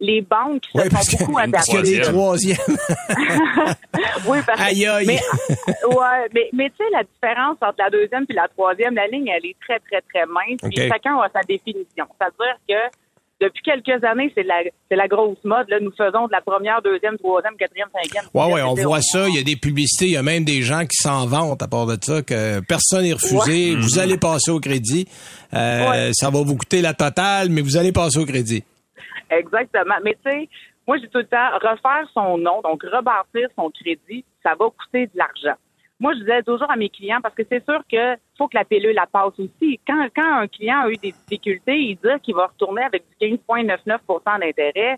Les 0.00 0.20
banques 0.20 0.64
se 0.74 0.78
sont 0.78 1.16
beaucoup 1.18 1.38
adaptées. 1.38 1.52
Parce 1.52 1.66
qu'il 1.68 1.94
y 1.94 1.94
a 1.94 1.98
des 1.98 2.12
troisièmes. 2.12 2.58
oui, 4.26 4.38
parce 4.44 4.60
aïe, 4.60 4.84
aïe. 4.84 5.06
Mais, 5.06 5.20
ouais, 5.88 6.28
mais, 6.34 6.50
mais 6.52 6.70
tu 6.70 6.76
sais, 6.78 6.90
la 6.90 7.04
différence 7.04 7.56
entre 7.62 7.76
la 7.78 7.88
deuxième 7.88 8.26
et 8.28 8.34
la 8.34 8.48
troisième, 8.48 8.94
la 8.94 9.06
ligne, 9.06 9.28
elle 9.28 9.46
est 9.46 9.56
très, 9.60 9.78
très, 9.78 10.02
très 10.02 10.26
mince. 10.26 10.60
Puis 10.60 10.88
chacun 10.88 11.16
a 11.18 11.30
sa 11.32 11.40
définition. 11.42 12.04
C'est-à-dire 12.18 12.58
que 12.68 12.96
depuis 13.40 13.62
quelques 13.62 14.02
années, 14.04 14.32
c'est 14.34 14.42
la, 14.44 14.62
c'est 14.90 14.96
la 14.96 15.08
grosse 15.08 15.36
mode. 15.44 15.68
Là. 15.68 15.78
Nous 15.80 15.92
faisons 15.92 16.26
de 16.26 16.32
la 16.32 16.40
première, 16.40 16.80
deuxième, 16.82 17.18
troisième, 17.18 17.56
quatrième, 17.56 17.88
cinquième. 17.92 18.24
Ouais, 18.32 18.52
ouais, 18.52 18.62
on 18.62 18.74
voit 18.74 19.02
ça. 19.02 19.28
Il 19.28 19.34
y 19.34 19.38
a 19.38 19.42
des 19.42 19.56
publicités. 19.56 20.06
Il 20.06 20.12
y 20.12 20.16
a 20.16 20.22
même 20.22 20.44
des 20.44 20.62
gens 20.62 20.82
qui 20.82 20.96
s'en 20.96 21.26
vantent 21.26 21.62
à 21.62 21.68
part 21.68 21.86
de 21.86 21.96
ça, 22.00 22.22
que 22.22 22.60
personne 22.60 23.02
n'est 23.04 23.12
refusé. 23.12 23.74
Vous 23.76 23.98
allez 23.98 24.16
passer 24.18 24.50
au 24.50 24.60
crédit. 24.60 25.06
Euh, 25.54 25.88
Ouais. 25.90 26.10
Ça 26.12 26.30
va 26.30 26.42
vous 26.42 26.56
coûter 26.56 26.80
la 26.80 26.94
totale, 26.94 27.48
mais 27.50 27.60
vous 27.60 27.76
allez 27.76 27.92
passer 27.92 28.18
au 28.18 28.24
crédit. 28.26 28.64
Exactement. 29.30 29.94
Mais 30.04 30.16
tu 30.24 30.30
sais, 30.30 30.48
moi, 30.86 30.96
j'ai 30.98 31.08
tout 31.08 31.18
le 31.18 31.26
temps, 31.26 31.50
refaire 31.54 32.08
son 32.14 32.38
nom, 32.38 32.60
donc 32.62 32.82
rebâtir 32.82 33.48
son 33.56 33.70
crédit, 33.70 34.24
ça 34.42 34.50
va 34.58 34.66
coûter 34.70 35.06
de 35.06 35.12
l'argent. 35.16 35.58
Moi, 35.98 36.12
je 36.14 36.20
disais 36.20 36.42
toujours 36.42 36.70
à 36.70 36.76
mes 36.76 36.90
clients, 36.90 37.20
parce 37.22 37.34
que 37.34 37.42
c'est 37.50 37.64
sûr 37.64 37.80
que 37.90 38.16
faut 38.36 38.48
que 38.48 38.56
la 38.56 38.64
pilule 38.64 38.94
la 38.94 39.06
passe 39.06 39.32
aussi. 39.38 39.80
Quand, 39.86 40.06
quand 40.14 40.40
un 40.42 40.46
client 40.46 40.80
a 40.84 40.90
eu 40.90 40.96
des 40.96 41.12
difficultés, 41.12 41.74
il 41.76 41.96
dit 41.96 42.20
qu'il 42.22 42.34
va 42.34 42.46
retourner 42.48 42.82
avec 42.82 43.02
du 43.20 43.26
15,99% 43.26 44.40
d'intérêt. 44.40 44.96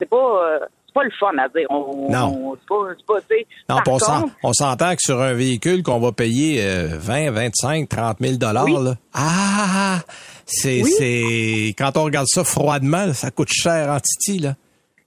C'est 0.00 0.08
pas, 0.08 0.16
euh, 0.16 0.58
c'est 0.86 0.94
pas 0.94 1.04
le 1.04 1.10
fun 1.12 1.30
à 1.38 1.48
dire. 1.48 1.66
On, 1.70 2.10
Non. 2.10 2.50
on- 2.50 2.56
c'est 2.56 3.06
pas, 3.06 3.14
c'est. 3.28 3.46
Non, 3.68 3.76
contre, 3.84 4.24
on 4.42 4.52
s'entend 4.52 4.90
que 4.96 5.00
sur 5.00 5.20
un 5.20 5.32
véhicule 5.32 5.84
qu'on 5.84 6.00
va 6.00 6.10
payer 6.10 6.60
euh, 6.60 6.88
20, 6.98 7.30
25, 7.30 7.88
30 7.88 8.16
000 8.20 8.36
dollars, 8.36 8.64
Oui. 8.64 8.72
là. 8.84 8.94
Ah, 9.14 9.98
c'est, 10.44 10.82
Oui. 10.82 10.90
c'est, 10.98 11.68
quand 11.78 11.96
on 11.96 12.02
regarde 12.04 12.26
ça 12.26 12.42
froidement, 12.42 13.12
ça 13.12 13.30
coûte 13.30 13.50
cher 13.52 13.88
en 13.90 14.00
titi, 14.00 14.40
là. 14.40 14.54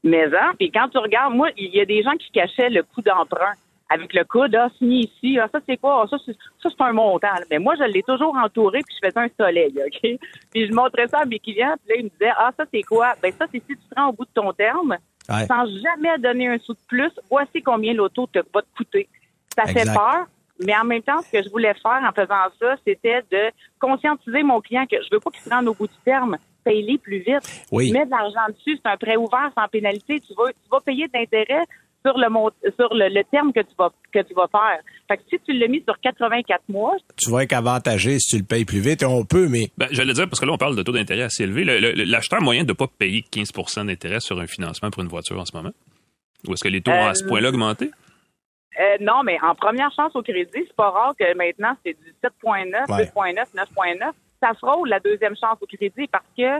Mais 0.04 0.24
hein, 0.26 0.54
puis 0.58 0.72
quand 0.72 0.88
tu 0.90 0.98
regardes, 1.00 1.34
moi, 1.34 1.50
il 1.58 1.76
y 1.76 1.82
a 1.82 1.86
des 1.86 2.04
gens 2.04 2.14
qui 2.14 2.30
cachaient 2.32 2.70
le 2.70 2.84
coût 2.84 3.02
d'emprunt 3.02 3.54
avec 3.90 4.14
le 4.14 4.24
coude, 4.24 4.56
ah, 4.56 4.68
signé 4.78 5.02
ici, 5.02 5.38
ah, 5.40 5.48
ça 5.52 5.60
c'est 5.68 5.78
quoi, 5.78 6.04
Ah, 6.04 6.08
ça 6.10 6.18
c'est, 6.26 6.34
ça 6.62 6.70
c'est 6.76 6.84
un 6.84 6.94
montant. 6.94 7.28
là. 7.28 7.44
Mais 7.52 7.60
moi, 7.60 7.76
je 7.78 7.84
l'ai 7.84 8.02
toujours 8.04 8.36
entouré 8.36 8.80
puis 8.86 8.96
je 9.02 9.08
faisais 9.08 9.20
un 9.20 9.30
soleil, 9.40 9.74
OK? 9.86 10.20
Puis 10.52 10.68
je 10.68 10.74
montrais 10.74 11.08
ça 11.08 11.20
à 11.20 11.26
mes 11.26 11.40
clients, 11.40 11.76
puis 11.86 11.90
là, 11.90 11.96
ils 12.00 12.06
me 12.06 12.10
disaient, 12.10 12.34
ah, 12.38 12.52
ça 12.58 12.66
c'est 12.74 12.82
quoi? 12.84 13.14
Ben 13.22 13.32
ça, 13.38 13.46
c'est 13.52 13.60
si 13.60 13.68
tu 13.68 13.78
te 13.78 13.96
rends 13.96 14.10
au 14.10 14.14
bout 14.14 14.26
de 14.26 14.32
ton 14.34 14.52
terme, 14.54 14.98
Ouais. 15.28 15.48
sans 15.48 15.66
jamais 15.82 16.20
donner 16.20 16.48
un 16.50 16.60
sou 16.60 16.74
de 16.74 16.80
plus, 16.88 17.12
voici 17.32 17.60
combien 17.64 17.96
l'auto 17.96 18.28
te 18.32 18.38
va 18.54 18.62
te 18.62 18.68
coûter. 18.78 19.10
Ça 19.56 19.66
fait 19.66 19.86
peur, 19.86 20.28
mais 20.64 20.76
en 20.78 20.84
même 20.84 21.02
temps, 21.02 21.20
ce 21.24 21.32
que 21.32 21.42
je 21.42 21.50
voulais 21.50 21.74
faire 21.74 22.00
en 22.08 22.12
faisant 22.12 22.36
ça, 22.60 22.76
c'était 22.86 23.24
de 23.32 23.50
conscientiser 23.80 24.44
mon 24.44 24.62
client 24.62 24.86
que 24.86 24.98
je 25.02 25.08
veux 25.12 25.20
pas 25.20 25.32
qu'il 25.32 25.42
se 25.42 25.50
rende 25.50 25.68
au 25.68 25.74
bout 25.74 25.88
du 25.88 25.96
terme. 26.06 26.38
Paye-les 26.64 27.00
plus 27.00 27.20
vite. 27.20 27.66
Oui. 27.72 27.92
Mets 27.92 28.06
de 28.06 28.12
l'argent 28.12 28.46
dessus, 28.50 28.80
c'est 28.84 28.90
un 28.92 28.98
prêt 28.98 29.16
ouvert 29.16 29.52
sans 29.58 29.68
pénalité. 29.68 30.20
Tu 30.20 30.34
vas, 30.36 30.50
tu 30.52 30.70
vas 30.72 30.82
payer 30.82 31.08
d'intérêt 31.08 31.64
sur 32.06 32.18
le 32.18 32.30
mont- 32.30 32.52
sur 32.78 32.94
le, 32.94 33.10
le 33.10 33.24
terme 33.26 33.52
que 33.54 33.62
tu 33.62 33.74
vas 33.78 33.92
que 34.14 34.20
tu 34.22 34.34
vas 34.34 34.48
faire. 34.52 34.80
Fait 35.08 35.18
que 35.18 35.24
si 35.30 35.40
tu 35.46 35.54
l'as 35.54 35.68
mis 35.68 35.82
sur 35.84 36.00
84 36.00 36.62
mois, 36.70 36.96
Tu 37.18 37.30
vas 37.32 37.44
être 37.44 37.54
avantagé 37.54 38.20
si 38.20 38.36
tu 38.36 38.38
le 38.42 38.46
payes 38.46 38.66
plus 38.66 38.80
vite. 38.80 39.02
Et 39.02 39.06
on 39.06 39.24
peut, 39.26 39.48
mais 39.48 39.70
Ben, 39.78 39.88
j'allais 39.92 40.14
dire, 40.14 40.28
parce 40.30 40.40
que 40.40 40.46
là, 40.46 40.54
on 40.54 40.58
parle 40.58 40.76
de 40.76 40.84
taux 40.84 40.92
d'intérêt 40.92 41.24
assez 41.24 41.44
élevé. 41.44 41.64
Le- 41.64 41.80
le- 41.80 42.04
L'acheteur 42.04 42.42
moyen 42.42 42.62
ne 42.62 42.68
doit 42.68 42.76
pas 42.88 42.88
payer 43.00 43.24
15% 43.32 43.86
d'intérêt 43.86 44.20
sur 44.20 44.40
un 44.40 44.48
financement 44.48 44.90
pour 44.92 45.02
une 45.04 45.10
voiture 45.10 45.40
en 45.40 45.46
ce 45.46 45.56
moment? 45.56 45.72
Ou 46.48 46.54
est-ce 46.54 46.64
que 46.64 46.70
les 46.70 46.82
taux 46.82 46.92
ont 46.92 47.08
à 47.08 47.14
ce 47.16 47.24
Euh, 47.24 47.28
point-là 47.28 47.50
augmenté? 47.50 47.90
Euh, 48.80 48.98
non, 49.02 49.24
mais 49.24 49.38
en 49.42 49.56
première 49.56 49.92
chance 49.96 50.16
au 50.16 50.22
crédit, 50.22 50.50
c'est 50.54 50.76
pas 50.76 50.90
rare 50.90 51.14
que 51.18 51.36
maintenant 51.38 51.76
c'est 51.86 51.94
du 51.94 52.14
7.9, 52.22 52.90
Ouais. 52.90 53.06
8.9, 53.06 53.48
9.9. 53.56 54.12
Ça 54.42 54.54
frôle 54.54 54.90
la 54.90 55.00
deuxième 55.00 55.36
chance 55.36 55.58
au 55.62 55.66
crédit? 55.66 56.08
Parce 56.12 56.26
que 56.38 56.60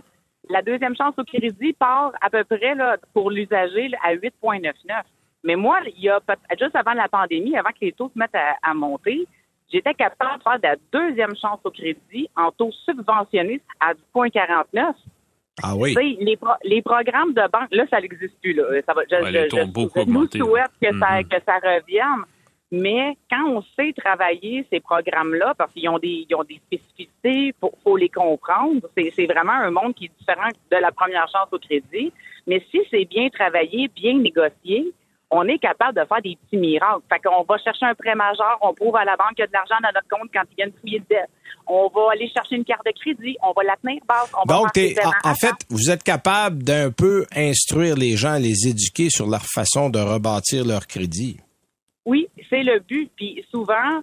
la 0.50 0.62
deuxième 0.62 0.96
chance 0.96 1.14
au 1.18 1.24
crédit 1.24 1.74
part 1.74 2.14
à 2.22 2.30
peu 2.30 2.44
près 2.46 2.74
là, 2.76 2.98
pour 3.14 3.32
l'usager 3.32 3.90
à 4.04 4.14
8.99. 4.16 5.04
Mais 5.46 5.56
moi, 5.56 5.80
il 5.96 6.02
y 6.04 6.10
a 6.10 6.20
juste 6.60 6.76
avant 6.76 6.94
la 6.94 7.08
pandémie, 7.08 7.56
avant 7.58 7.70
que 7.70 7.82
les 7.86 7.92
taux 7.94 8.10
se 8.14 8.18
mettent 8.20 8.36
à, 8.36 8.56
à 8.64 8.74
monter, 8.74 9.26
j'étais 9.72 9.94
capable 9.94 10.40
de 10.40 10.44
faire 10.44 10.58
de 10.58 10.64
la 10.64 10.76
deuxième 10.92 11.36
chance 11.36 11.60
au 11.64 11.72
crédit 11.72 12.28
en 12.36 12.52
taux 12.52 12.72
subventionné 12.86 13.62
à 13.80 13.94
du 13.94 14.02
0.49. 14.14 14.94
ah 15.64 15.76
oui. 15.76 16.18
Les, 16.20 16.36
pro- 16.36 16.60
les 16.64 16.82
programmes 16.82 17.34
de 17.34 17.44
banque, 17.52 17.70
là, 17.72 17.86
ça 17.90 18.02
n'existe 18.02 18.40
plus. 18.42 18.54
Là. 18.54 18.64
Ça 18.86 18.94
va, 18.94 19.04
je, 19.10 19.16
Ouais, 19.24 19.32
les 19.32 19.44
je- 19.44 19.48
taux 19.48 19.58
je- 19.58 19.62
ont 19.64 19.68
beaucoup 19.68 20.00
je 20.00 20.06
nous 20.06 20.16
augmenté, 20.16 20.38
là. 20.40 20.46
souhaite 20.46 20.72
que, 20.82 21.00
ça, 21.00 21.18
Mhm. 21.22 21.28
que 21.30 21.38
ça 21.46 21.56
revienne. 21.58 22.24
Mais 22.72 23.16
quand 23.30 23.46
on 23.48 23.62
sait 23.76 23.94
travailler 23.96 24.66
ces 24.72 24.80
programmes-là, 24.80 25.54
parce 25.56 25.72
qu'ils 25.72 25.88
ont 25.88 26.00
des, 26.00 26.26
ils 26.28 26.36
ont 26.36 26.44
des 26.44 26.60
spécificités, 26.66 27.54
faut, 27.62 27.72
faut 27.84 27.96
les 27.96 28.10
comprendre. 28.10 28.82
C'est, 28.98 29.14
c'est 29.16 29.28
vraiment 29.28 29.54
un 29.54 29.70
monde 29.72 29.94
qui 29.94 30.06
est 30.06 30.12
différent 30.20 30.50
de 30.72 30.78
la 30.78 30.92
première 30.92 31.28
chance 31.30 31.48
au 31.52 31.60
crédit. 31.60 32.12
Mais 32.48 32.66
si 32.72 32.82
c'est 32.90 33.06
bien 33.06 33.30
travaillé, 33.30 33.88
bien 33.90 34.16
négocié, 34.18 34.92
on 35.32 35.48
est 35.48 35.60
capable 35.60 36.00
de 36.00 36.06
faire 36.06 36.22
des 36.22 36.38
petits 36.38 36.58
miracles. 36.58 37.02
Fait 37.10 37.20
qu'on 37.20 37.44
va 37.44 37.58
chercher 37.58 37.86
un 37.86 37.96
prêt 37.96 38.16
majeur, 38.16 38.58
on 38.62 38.74
prouve 38.74 38.96
à 38.96 39.06
la 39.06 39.16
banque 39.16 39.36
qu'il 39.36 39.40
y 39.40 39.44
a 39.44 39.48
de 39.48 39.54
l'argent 39.54 39.76
dans 39.82 39.90
notre 39.94 40.08
compte 40.08 40.30
quand 40.34 40.44
ils 40.52 40.56
viennent 40.56 40.74
fouiller 40.80 41.00
le 41.00 41.16
dette. 41.16 41.30
On 41.68 41.90
va 41.94 42.12
aller 42.12 42.30
chercher 42.30 42.56
une 42.56 42.66
carte 42.66 42.86
de 42.86 42.92
crédit, 42.92 43.36
on 43.42 43.52
va 43.54 43.64
la 43.64 43.76
tenir 43.78 44.00
basse, 44.08 44.32
on 44.34 44.48
va 44.48 44.60
Donc, 44.60 44.74
faire 44.74 44.94
paiements 44.96 45.12
en, 45.24 45.32
en 45.32 45.36
fait, 45.36 45.56
vous 45.70 45.90
êtes 45.90 46.04
capable 46.04 46.62
d'un 46.62 46.92
peu 46.92 47.26
instruire 47.36 47.96
les 47.96 48.16
gens, 48.16 48.36
les 48.36 48.68
éduquer 48.68 49.10
sur 49.10 49.28
leur 49.28 49.44
façon 49.44 49.90
de 49.90 50.00
rebâtir 50.00 50.64
leur 50.64 50.86
crédit. 50.86 51.40
Oui, 52.06 52.28
c'est 52.50 52.62
le 52.62 52.80
but. 52.80 53.12
Puis 53.16 53.44
souvent, 53.50 54.02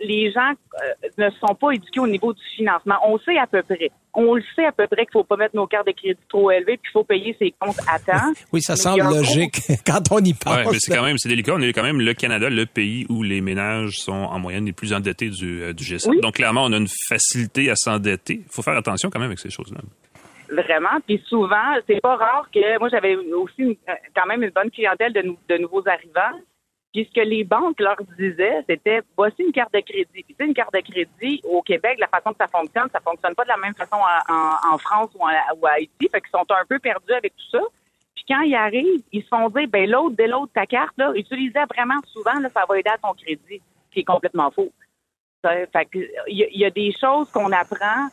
les 0.00 0.30
gens 0.32 0.50
euh, 0.50 1.08
ne 1.18 1.30
sont 1.30 1.54
pas 1.54 1.70
éduqués 1.72 2.00
au 2.00 2.06
niveau 2.06 2.32
du 2.32 2.42
financement. 2.56 2.96
On 3.06 3.18
sait 3.18 3.38
à 3.38 3.46
peu 3.46 3.62
près. 3.62 3.90
On 4.12 4.34
le 4.34 4.42
sait 4.54 4.64
à 4.66 4.72
peu 4.72 4.86
près 4.86 5.04
qu'il 5.06 5.12
faut 5.12 5.24
pas 5.24 5.36
mettre 5.36 5.56
nos 5.56 5.66
cartes 5.66 5.86
de 5.86 5.92
crédit 5.92 6.18
trop 6.28 6.50
élevées, 6.50 6.76
puis 6.76 6.90
qu'il 6.90 6.90
faut 6.92 7.04
payer 7.04 7.34
ses 7.38 7.52
comptes 7.58 7.78
à 7.88 7.98
temps. 7.98 8.32
Oui, 8.52 8.60
ça 8.62 8.74
Mais 8.74 8.76
semble 8.78 9.02
logique 9.02 9.60
quand 9.86 10.00
on 10.12 10.18
y 10.18 10.34
pense. 10.34 10.56
Ouais, 10.56 10.64
mais 10.72 10.78
c'est 10.78 10.94
quand 10.94 11.04
même, 11.04 11.18
c'est 11.18 11.28
délicat. 11.28 11.54
On 11.54 11.60
est 11.62 11.72
quand 11.72 11.82
même 11.82 12.00
le 12.00 12.14
Canada, 12.14 12.48
le 12.50 12.66
pays 12.66 13.06
où 13.08 13.22
les 13.22 13.40
ménages 13.40 13.92
sont 13.98 14.12
en 14.12 14.38
moyenne 14.38 14.66
les 14.66 14.72
plus 14.72 14.92
endettés 14.92 15.30
du, 15.30 15.62
euh, 15.62 15.72
du 15.72 15.82
G7. 15.84 16.08
Oui. 16.10 16.20
Donc, 16.20 16.34
clairement, 16.34 16.64
on 16.64 16.72
a 16.72 16.76
une 16.76 16.88
facilité 17.08 17.70
à 17.70 17.74
s'endetter. 17.76 18.42
Il 18.46 18.52
faut 18.52 18.62
faire 18.62 18.76
attention 18.76 19.10
quand 19.10 19.18
même 19.18 19.28
avec 19.28 19.38
ces 19.40 19.50
choses-là. 19.50 19.80
Vraiment. 20.50 21.00
Puis 21.06 21.20
souvent, 21.26 21.74
c'est 21.88 22.00
pas 22.00 22.16
rare 22.16 22.48
que 22.54 22.78
moi 22.78 22.88
j'avais 22.90 23.16
aussi 23.16 23.54
une- 23.62 23.76
quand 24.14 24.26
même 24.28 24.42
une 24.42 24.50
bonne 24.50 24.70
clientèle 24.70 25.12
de, 25.12 25.22
de 25.48 25.58
nouveaux 25.58 25.82
arrivants. 25.88 26.38
Puis 26.94 27.10
ce 27.10 27.20
que 27.20 27.26
les 27.26 27.42
banques 27.42 27.80
leur 27.80 27.96
disaient, 28.16 28.64
c'était 28.68 29.00
voici 29.16 29.42
une 29.42 29.50
carte 29.50 29.74
de 29.74 29.80
crédit. 29.80 30.22
Puis 30.22 30.36
une 30.38 30.54
carte 30.54 30.72
de 30.72 30.78
crédit 30.78 31.40
au 31.42 31.60
Québec, 31.60 31.98
la 31.98 32.06
façon 32.06 32.30
que 32.30 32.36
ça 32.38 32.46
fonctionne, 32.46 32.88
ça 32.92 33.00
fonctionne 33.00 33.34
pas 33.34 33.42
de 33.42 33.48
la 33.48 33.56
même 33.56 33.74
façon 33.74 33.96
en, 33.96 34.78
France 34.78 35.10
ou, 35.16 35.24
en- 35.24 35.26
à 35.26 35.72
Haïti. 35.72 36.08
Fait 36.08 36.20
qu'ils 36.20 36.30
sont 36.30 36.46
un 36.50 36.64
peu 36.68 36.78
perdus 36.78 37.12
avec 37.12 37.34
tout 37.34 37.58
ça. 37.58 37.64
Puis 38.14 38.24
quand 38.28 38.42
ils 38.42 38.54
arrivent, 38.54 39.02
ils 39.10 39.24
se 39.24 39.28
font 39.28 39.48
dire 39.48 39.66
ben 39.68 39.90
l'autre, 39.90 40.14
dès 40.16 40.28
l'autre 40.28 40.52
ta 40.54 40.66
carte, 40.66 40.96
là, 40.96 41.10
utilisez 41.16 41.58
vraiment 41.68 42.00
souvent, 42.06 42.38
là, 42.38 42.48
ça 42.54 42.62
va 42.68 42.78
aider 42.78 42.90
à 42.90 42.98
ton 42.98 43.12
crédit. 43.14 43.60
Ce 43.88 43.92
qui 43.92 44.00
est 44.00 44.04
complètement 44.04 44.52
faux. 44.52 44.70
Fait 45.42 45.88
il 45.92 46.08
y, 46.28 46.58
y 46.60 46.64
a 46.64 46.70
des 46.70 46.92
choses 46.92 47.28
qu'on 47.32 47.50
apprend 47.50 48.08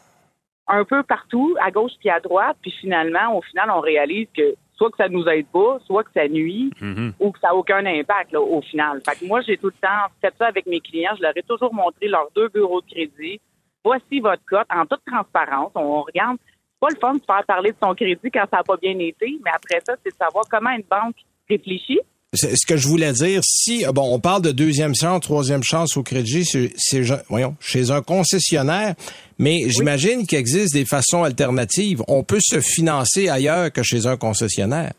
un 0.67 0.85
peu 0.85 1.03
partout, 1.03 1.55
à 1.61 1.69
gauche 1.69 1.93
puis 1.99 2.09
à 2.09 2.19
droite, 2.19 2.57
puis 2.61 2.71
finalement, 2.71 3.37
au 3.37 3.41
final, 3.43 3.69
on 3.69 3.79
réalise 3.79 4.27
que 4.35 4.55
soit 4.81 4.89
que 4.89 4.97
ça 4.97 5.07
nous 5.09 5.27
aide 5.27 5.45
pas, 5.53 5.77
soit 5.85 6.03
que 6.03 6.09
ça 6.11 6.27
nuit, 6.27 6.71
Mhm. 6.81 7.13
ou 7.19 7.31
que 7.31 7.39
ça 7.39 7.49
n'a 7.49 7.55
aucun 7.55 7.85
impact 7.85 8.31
là, 8.31 8.41
au 8.41 8.61
final. 8.63 8.99
Fait 9.07 9.15
que 9.19 9.25
moi, 9.27 9.39
j'ai 9.41 9.55
tout 9.55 9.67
le 9.67 9.73
temps 9.73 10.07
fait 10.19 10.33
ça 10.39 10.47
avec 10.47 10.65
mes 10.65 10.79
clients. 10.79 11.13
Je 11.17 11.21
leur 11.21 11.37
ai 11.37 11.43
toujours 11.43 11.71
montré 11.71 12.07
leurs 12.07 12.29
deux 12.35 12.47
bureaux 12.49 12.81
de 12.81 12.87
crédit. 12.87 13.39
Voici 13.85 14.19
votre 14.19 14.41
cote 14.49 14.65
en 14.73 14.87
toute 14.87 15.01
transparence. 15.05 15.71
On 15.75 16.01
regarde. 16.01 16.37
C'est 16.43 16.79
pas 16.79 16.87
le 16.89 16.99
fun 16.99 17.13
de 17.13 17.23
faire 17.23 17.45
parler 17.45 17.71
de 17.73 17.77
son 17.83 17.93
crédit 17.93 18.31
quand 18.31 18.45
ça 18.49 18.57
n'a 18.57 18.63
pas 18.63 18.77
bien 18.77 18.97
été, 18.97 19.37
mais 19.45 19.51
après 19.53 19.79
ça, 19.85 19.93
c'est 20.03 20.09
de 20.09 20.15
savoir 20.17 20.45
comment 20.49 20.71
une 20.71 20.83
banque 20.89 21.17
réfléchit. 21.47 21.99
C'est 22.33 22.55
ce 22.55 22.65
que 22.65 22.77
je 22.77 22.87
voulais 22.87 23.11
dire. 23.11 23.41
Si, 23.43 23.83
bon, 23.93 24.15
on 24.15 24.17
parle 24.17 24.41
de 24.41 24.53
deuxième 24.53 24.95
chance, 24.95 25.19
troisième 25.19 25.63
chance 25.63 25.97
au 25.97 26.03
crédit, 26.03 26.45
c'est, 26.45 26.71
c'est, 26.77 27.01
voyons, 27.27 27.57
chez 27.59 27.91
un 27.91 28.01
concessionnaire, 28.01 28.95
mais 29.37 29.67
j'imagine 29.67 30.25
qu'il 30.25 30.37
existe 30.37 30.73
des 30.73 30.85
façons 30.85 31.23
alternatives. 31.23 32.01
On 32.07 32.23
peut 32.23 32.39
se 32.39 32.61
financer 32.61 33.27
ailleurs 33.27 33.69
que 33.73 33.83
chez 33.83 34.07
un 34.07 34.15
concessionnaire. 34.15 34.93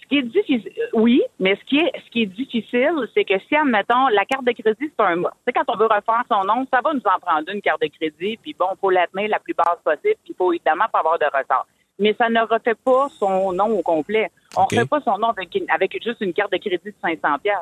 Ce 0.00 0.08
qui 0.08 0.16
est 0.16 0.22
difficile, 0.22 0.72
oui, 0.94 1.20
mais 1.38 1.56
ce 1.56 1.64
qui 1.68 1.76
est, 1.76 1.92
ce 2.06 2.10
qui 2.10 2.22
est 2.22 2.32
difficile, 2.34 2.96
c'est 3.14 3.24
que 3.24 3.38
si, 3.46 3.54
admettons, 3.54 4.08
la 4.08 4.24
carte 4.24 4.46
de 4.46 4.52
crédit, 4.52 4.90
c'est 4.98 5.04
un 5.04 5.16
mot. 5.16 5.28
Sais, 5.46 5.52
quand 5.52 5.68
on 5.68 5.76
veut 5.76 5.88
refaire 5.92 6.24
son 6.32 6.42
nom, 6.46 6.66
ça 6.72 6.80
va 6.82 6.94
nous 6.94 7.04
en 7.04 7.20
prendre 7.20 7.50
une 7.52 7.60
carte 7.60 7.82
de 7.82 7.88
crédit, 7.88 8.38
puis 8.40 8.56
bon, 8.58 8.68
faut 8.80 8.88
la 8.88 9.06
tenir 9.08 9.28
la 9.28 9.40
plus 9.40 9.52
basse 9.52 9.78
possible, 9.84 10.16
puis 10.24 10.32
il 10.32 10.36
faut 10.38 10.54
évidemment 10.54 10.86
pas 10.90 11.00
avoir 11.00 11.18
de 11.18 11.26
retard. 11.26 11.66
Mais 12.00 12.14
ça 12.18 12.28
ne 12.28 12.40
refait 12.40 12.74
pas 12.84 13.08
son 13.18 13.52
nom 13.52 13.66
au 13.78 13.82
complet. 13.82 14.30
On 14.56 14.62
OK. 14.62 14.72
refait 14.72 14.86
pas 14.86 15.00
son 15.04 15.18
nom 15.18 15.28
avec, 15.28 15.92
juste 16.02 16.20
une 16.20 16.32
carte 16.32 16.50
de 16.52 16.56
crédit 16.58 16.78
de 16.84 16.94
500 17.02 17.18
pièces. 17.42 17.54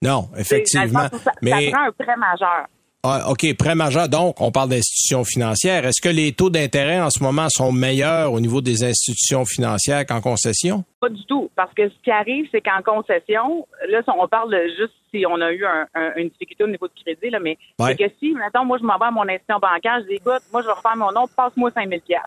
Non, 0.00 0.28
effectivement. 0.38 1.08
Ça, 1.12 1.32
mais, 1.42 1.50
ça 1.70 1.70
prend 1.76 1.86
un 1.88 1.92
prêt 1.92 2.16
majeur. 2.16 2.66
ah, 3.02 3.30
OK, 3.30 3.54
prêt 3.58 3.74
majeur. 3.74 4.08
Donc, 4.08 4.40
on 4.40 4.50
parle 4.50 4.70
d'institutions 4.70 5.24
financières. 5.24 5.84
Est-ce 5.84 6.00
que 6.00 6.08
les 6.08 6.32
taux 6.32 6.48
d'intérêt 6.48 7.00
en 7.00 7.10
ce 7.10 7.22
moment 7.22 7.48
sont 7.50 7.70
meilleurs 7.72 8.32
au 8.32 8.40
niveau 8.40 8.60
des 8.62 8.82
institutions 8.84 9.44
financières 9.44 10.06
qu'en 10.06 10.20
concession? 10.22 10.84
Pas 11.00 11.10
du 11.10 11.22
tout. 11.26 11.50
Parce 11.56 11.72
que 11.74 11.88
ce 11.88 11.94
qui 12.02 12.10
arrive, 12.10 12.46
c'est 12.52 12.62
qu'en 12.62 12.80
concession, 12.82 13.66
là, 13.90 14.00
on 14.16 14.26
parle 14.28 14.52
de 14.52 14.60
juste 14.78 14.94
si 15.12 15.26
on 15.26 15.40
a 15.40 15.50
eu 15.52 15.66
un- 15.66 15.86
un- 15.94 16.12
une 16.16 16.28
difficulté 16.28 16.62
au 16.64 16.68
niveau 16.68 16.86
du 16.88 17.02
crédit, 17.02 17.28
là, 17.30 17.40
mais 17.40 17.58
Ouais. 17.78 17.96
c'est 17.98 18.08
que 18.08 18.14
si, 18.20 18.30
maintenant, 18.32 18.64
moi, 18.64 18.78
je 18.80 18.84
m'en 18.84 18.96
vais 18.96 19.06
à 19.06 19.10
mon 19.10 19.22
institution 19.28 19.58
bancaire, 19.58 19.98
je 20.02 20.06
dis, 20.06 20.14
écoute, 20.14 20.40
moi, 20.52 20.62
je 20.62 20.66
vais 20.68 20.72
refaire 20.72 20.96
mon 20.96 21.10
nom, 21.12 21.26
passe-moi 21.36 21.70
5000 21.74 22.00
pièces. 22.00 22.20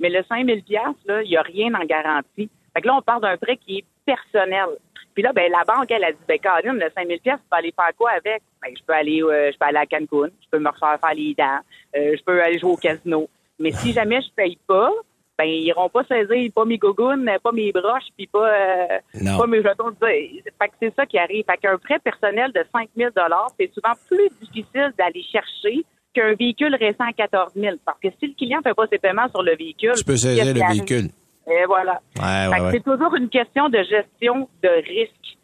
Mais 0.00 0.08
le 0.08 0.22
5000 0.28 0.62
pièces 0.62 0.82
là, 1.06 1.22
il 1.22 1.28
n'y 1.28 1.36
a 1.36 1.42
rien 1.42 1.74
en 1.74 1.84
garantie. 1.84 2.48
Fait 2.74 2.82
que 2.82 2.86
là, 2.86 2.96
on 2.96 3.02
parle 3.02 3.22
d'un 3.22 3.36
prêt 3.36 3.56
qui 3.56 3.78
est 3.78 3.84
personnel. 4.04 4.68
Puis 5.14 5.22
là, 5.22 5.32
ben, 5.32 5.50
la 5.50 5.64
banque, 5.64 5.90
elle 5.90 6.04
a 6.04 6.12
dit, 6.12 6.18
ben, 6.28 6.38
Caroline, 6.38 6.78
le 6.78 6.90
5000 6.94 7.20
pièces, 7.20 7.38
tu 7.38 7.48
peux 7.50 7.56
aller 7.56 7.74
faire 7.74 7.90
quoi 7.96 8.10
avec? 8.12 8.42
Ben, 8.62 8.72
je 8.76 8.82
peux 8.84 8.92
aller, 8.92 9.22
euh, 9.22 9.50
je 9.52 9.58
peux 9.58 9.66
aller 9.66 9.78
à 9.78 9.86
Cancun, 9.86 10.28
je 10.40 10.48
peux 10.50 10.60
me 10.60 10.68
refaire 10.68 10.98
faire 11.00 11.14
les 11.14 11.34
dents, 11.34 11.58
euh, 11.96 12.16
je 12.16 12.22
peux 12.22 12.40
aller 12.42 12.58
jouer 12.58 12.70
au 12.70 12.76
casino. 12.76 13.28
Mais 13.58 13.72
si 13.72 13.92
jamais 13.92 14.20
je 14.22 14.28
paye 14.36 14.58
pas, 14.66 14.92
ben 15.36 15.44
ils 15.44 15.66
iront 15.66 15.88
pas 15.88 16.04
saisir 16.04 16.50
pas 16.52 16.64
mes 16.64 16.78
gougounes, 16.78 17.30
pas 17.42 17.52
mes 17.52 17.70
broches, 17.72 18.08
puis 18.16 18.26
pas, 18.26 18.48
euh, 18.48 18.98
pas 19.12 19.46
mes 19.46 19.62
jetons 19.62 19.92
Fait 20.00 20.42
que 20.68 20.74
c'est 20.80 20.94
ça 20.94 21.06
qui 21.06 21.18
arrive. 21.18 21.44
Fait 21.48 21.56
qu'un 21.58 21.78
prêt 21.78 21.98
personnel 21.98 22.52
de 22.52 22.64
5 22.72 22.88
000 22.96 23.10
c'est 23.58 23.72
souvent 23.72 23.94
plus 24.08 24.28
difficile 24.40 24.92
d'aller 24.98 25.22
chercher 25.22 25.84
qu'un 26.14 26.34
véhicule 26.34 26.74
récent 26.74 27.04
à 27.04 27.12
14 27.12 27.52
000 27.54 27.76
Parce 27.84 27.98
que 28.00 28.08
si 28.18 28.28
le 28.28 28.34
client 28.34 28.60
fait 28.62 28.74
pas 28.74 28.86
ses 28.86 28.98
paiements 28.98 29.28
sur 29.28 29.42
le 29.42 29.54
véhicule... 29.56 29.92
Tu 29.96 30.04
peux 30.04 30.16
saisir 30.16 30.44
le 30.44 30.60
arrive? 30.62 30.82
véhicule. 30.82 31.10
Et 31.50 31.64
voilà. 31.66 32.00
Ouais, 32.16 32.22
Fait 32.22 32.48
ouais, 32.50 32.58
que 32.58 32.62
ouais. 32.64 32.70
C'est 32.72 32.84
toujours 32.84 33.14
une 33.14 33.28
question 33.28 33.68
de 33.68 33.78
gestion 33.82 34.48
de 34.62 34.68
risque. 34.68 35.36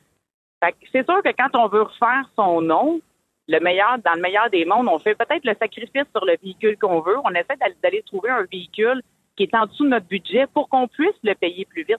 C'est 0.93 1.05
sûr 1.05 1.23
que 1.23 1.29
quand 1.37 1.59
on 1.59 1.69
veut 1.69 1.83
refaire 1.83 2.25
son 2.37 2.63
nom, 2.63 3.01
le 3.49 3.59
meilleur, 3.61 3.99
dans 4.05 4.15
le 4.15 4.23
meilleur 4.23 4.49
des 4.51 4.65
mondes, 4.65 4.89
on 4.89 4.99
fait 4.99 5.15
peut-être 5.15 5.45
le 5.45 5.55
sacrifice 5.61 6.07
sur 6.15 6.25
le 6.25 6.37
véhicule 6.43 6.79
qu'on 6.79 7.01
veut. 7.01 7.17
On 7.25 7.31
essaie 7.31 7.57
d'aller- 7.61 7.77
d'aller 7.83 8.03
trouver 8.03 8.31
un 8.31 8.45
véhicule 8.51 9.03
qui 9.37 9.43
est 9.43 9.55
en 9.55 9.67
dessous 9.67 9.85
de 9.85 9.91
notre 9.91 10.07
budget 10.07 10.47
pour 10.55 10.69
qu'on 10.71 10.89
puisse 10.89 11.17
le 11.23 11.35
payer 11.35 11.67
plus 11.67 11.83
vite. 11.85 11.99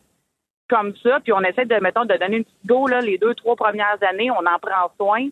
Comme 0.68 0.96
ça, 1.04 1.20
puis 1.20 1.32
on 1.32 1.42
essaie 1.42 1.66
de, 1.66 1.76
mettons, 1.76 2.06
de 2.06 2.16
donner 2.18 2.38
une 2.38 2.44
petite 2.44 2.66
go, 2.66 2.88
là, 2.88 3.00
les 3.02 3.20
deux, 3.20 3.36
trois 3.36 3.56
premières 3.56 3.98
années, 4.10 4.32
on 4.32 4.38
en 4.48 4.58
prend 4.60 4.90
soin. 5.00 5.28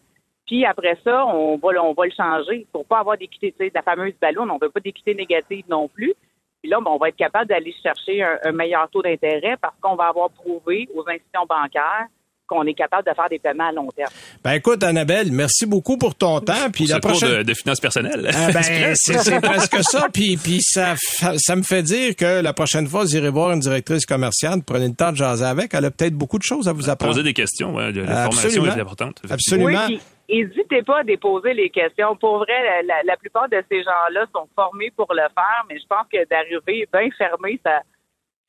Puis 0.47 0.65
après 0.65 0.97
ça, 1.03 1.25
on 1.27 1.57
va, 1.57 1.71
le- 1.71 1.81
on 1.81 1.93
va 1.93 2.05
le 2.05 2.11
changer 2.15 2.67
pour 2.71 2.85
pas 2.85 2.99
avoir 2.99 3.17
d'équité, 3.17 3.53
tu 3.57 3.65
sais, 3.65 3.71
la 3.73 3.81
fameuse 3.81 4.13
ballon. 4.21 4.47
On 4.51 4.57
veut 4.63 4.69
pas 4.69 4.79
d'équité 4.81 5.15
négative 5.15 5.63
non 5.69 5.87
plus. 5.87 6.13
Puis 6.61 6.69
là, 6.69 6.77
ben, 6.83 6.91
on 6.91 6.97
va 6.97 7.09
être 7.09 7.15
capable 7.17 7.47
d'aller 7.47 7.73
chercher 7.81 8.23
un, 8.23 8.37
un 8.45 8.51
meilleur 8.51 8.89
taux 8.89 9.01
d'intérêt 9.01 9.55
parce 9.61 9.75
qu'on 9.81 9.95
va 9.95 10.05
avoir 10.05 10.29
prouvé 10.29 10.87
aux 10.95 11.01
institutions 11.07 11.45
bancaires 11.47 12.07
qu'on 12.45 12.65
est 12.65 12.73
capable 12.73 13.07
de 13.09 13.13
faire 13.15 13.29
des 13.29 13.39
paiements 13.39 13.69
à 13.69 13.71
long 13.71 13.87
terme. 13.95 14.11
Ben 14.43 14.51
écoute, 14.51 14.83
Annabelle, 14.83 15.31
merci 15.31 15.65
beaucoup 15.65 15.97
pour 15.97 16.13
ton 16.13 16.41
temps. 16.41 16.69
Puis 16.73 16.85
la 16.87 16.99
cours 16.99 17.11
prochaine. 17.11 17.37
de, 17.37 17.43
de 17.43 17.53
finances 17.53 17.79
personnelles. 17.79 18.29
Ah 18.33 18.51
ben, 18.51 18.61
c'est 18.95 19.39
presque 19.41 19.81
ça. 19.81 20.09
Puis, 20.13 20.35
puis 20.35 20.59
ça, 20.61 20.95
ça 21.37 21.55
me 21.55 21.63
fait 21.63 21.83
dire 21.83 22.17
que 22.17 22.41
la 22.41 22.51
prochaine 22.51 22.85
fois, 22.85 23.03
vous 23.03 23.15
irez 23.15 23.29
voir 23.29 23.51
une 23.53 23.61
directrice 23.61 24.05
commerciale, 24.05 24.59
prenez 24.65 24.89
le 24.89 24.93
temps 24.93 25.11
de 25.13 25.17
jaser 25.17 25.45
avec. 25.45 25.73
Elle 25.73 25.85
a 25.85 25.91
peut-être 25.91 26.15
beaucoup 26.15 26.37
de 26.37 26.43
choses 26.43 26.67
à 26.67 26.73
vous 26.73 26.89
apprendre. 26.89 27.13
Poser 27.13 27.23
des 27.23 27.33
questions, 27.33 27.73
ouais, 27.75 27.93
la 27.93 28.23
formation 28.23 28.47
Absolument. 28.49 28.75
est 28.75 28.81
importante. 28.81 29.21
Absolument. 29.29 29.85
Oui, 29.87 29.95
puis 29.95 30.01
n'hésitez 30.33 30.83
pas 30.83 30.99
à 30.99 31.03
déposer 31.03 31.53
les 31.53 31.69
questions. 31.69 32.15
Pour 32.15 32.39
vrai, 32.39 32.83
la, 32.83 33.03
la- 33.03 33.17
plupart 33.17 33.47
de 33.49 33.63
ces 33.69 33.83
gens-là 33.83 34.25
sont 34.33 34.47
formés 34.55 34.91
pour 34.91 35.13
le 35.13 35.21
faire, 35.33 35.65
mais 35.69 35.79
je 35.79 35.85
pense 35.87 36.07
que 36.11 36.25
d'arriver 36.27 36.87
bien 36.91 37.09
fermé, 37.17 37.59
ça, 37.63 37.81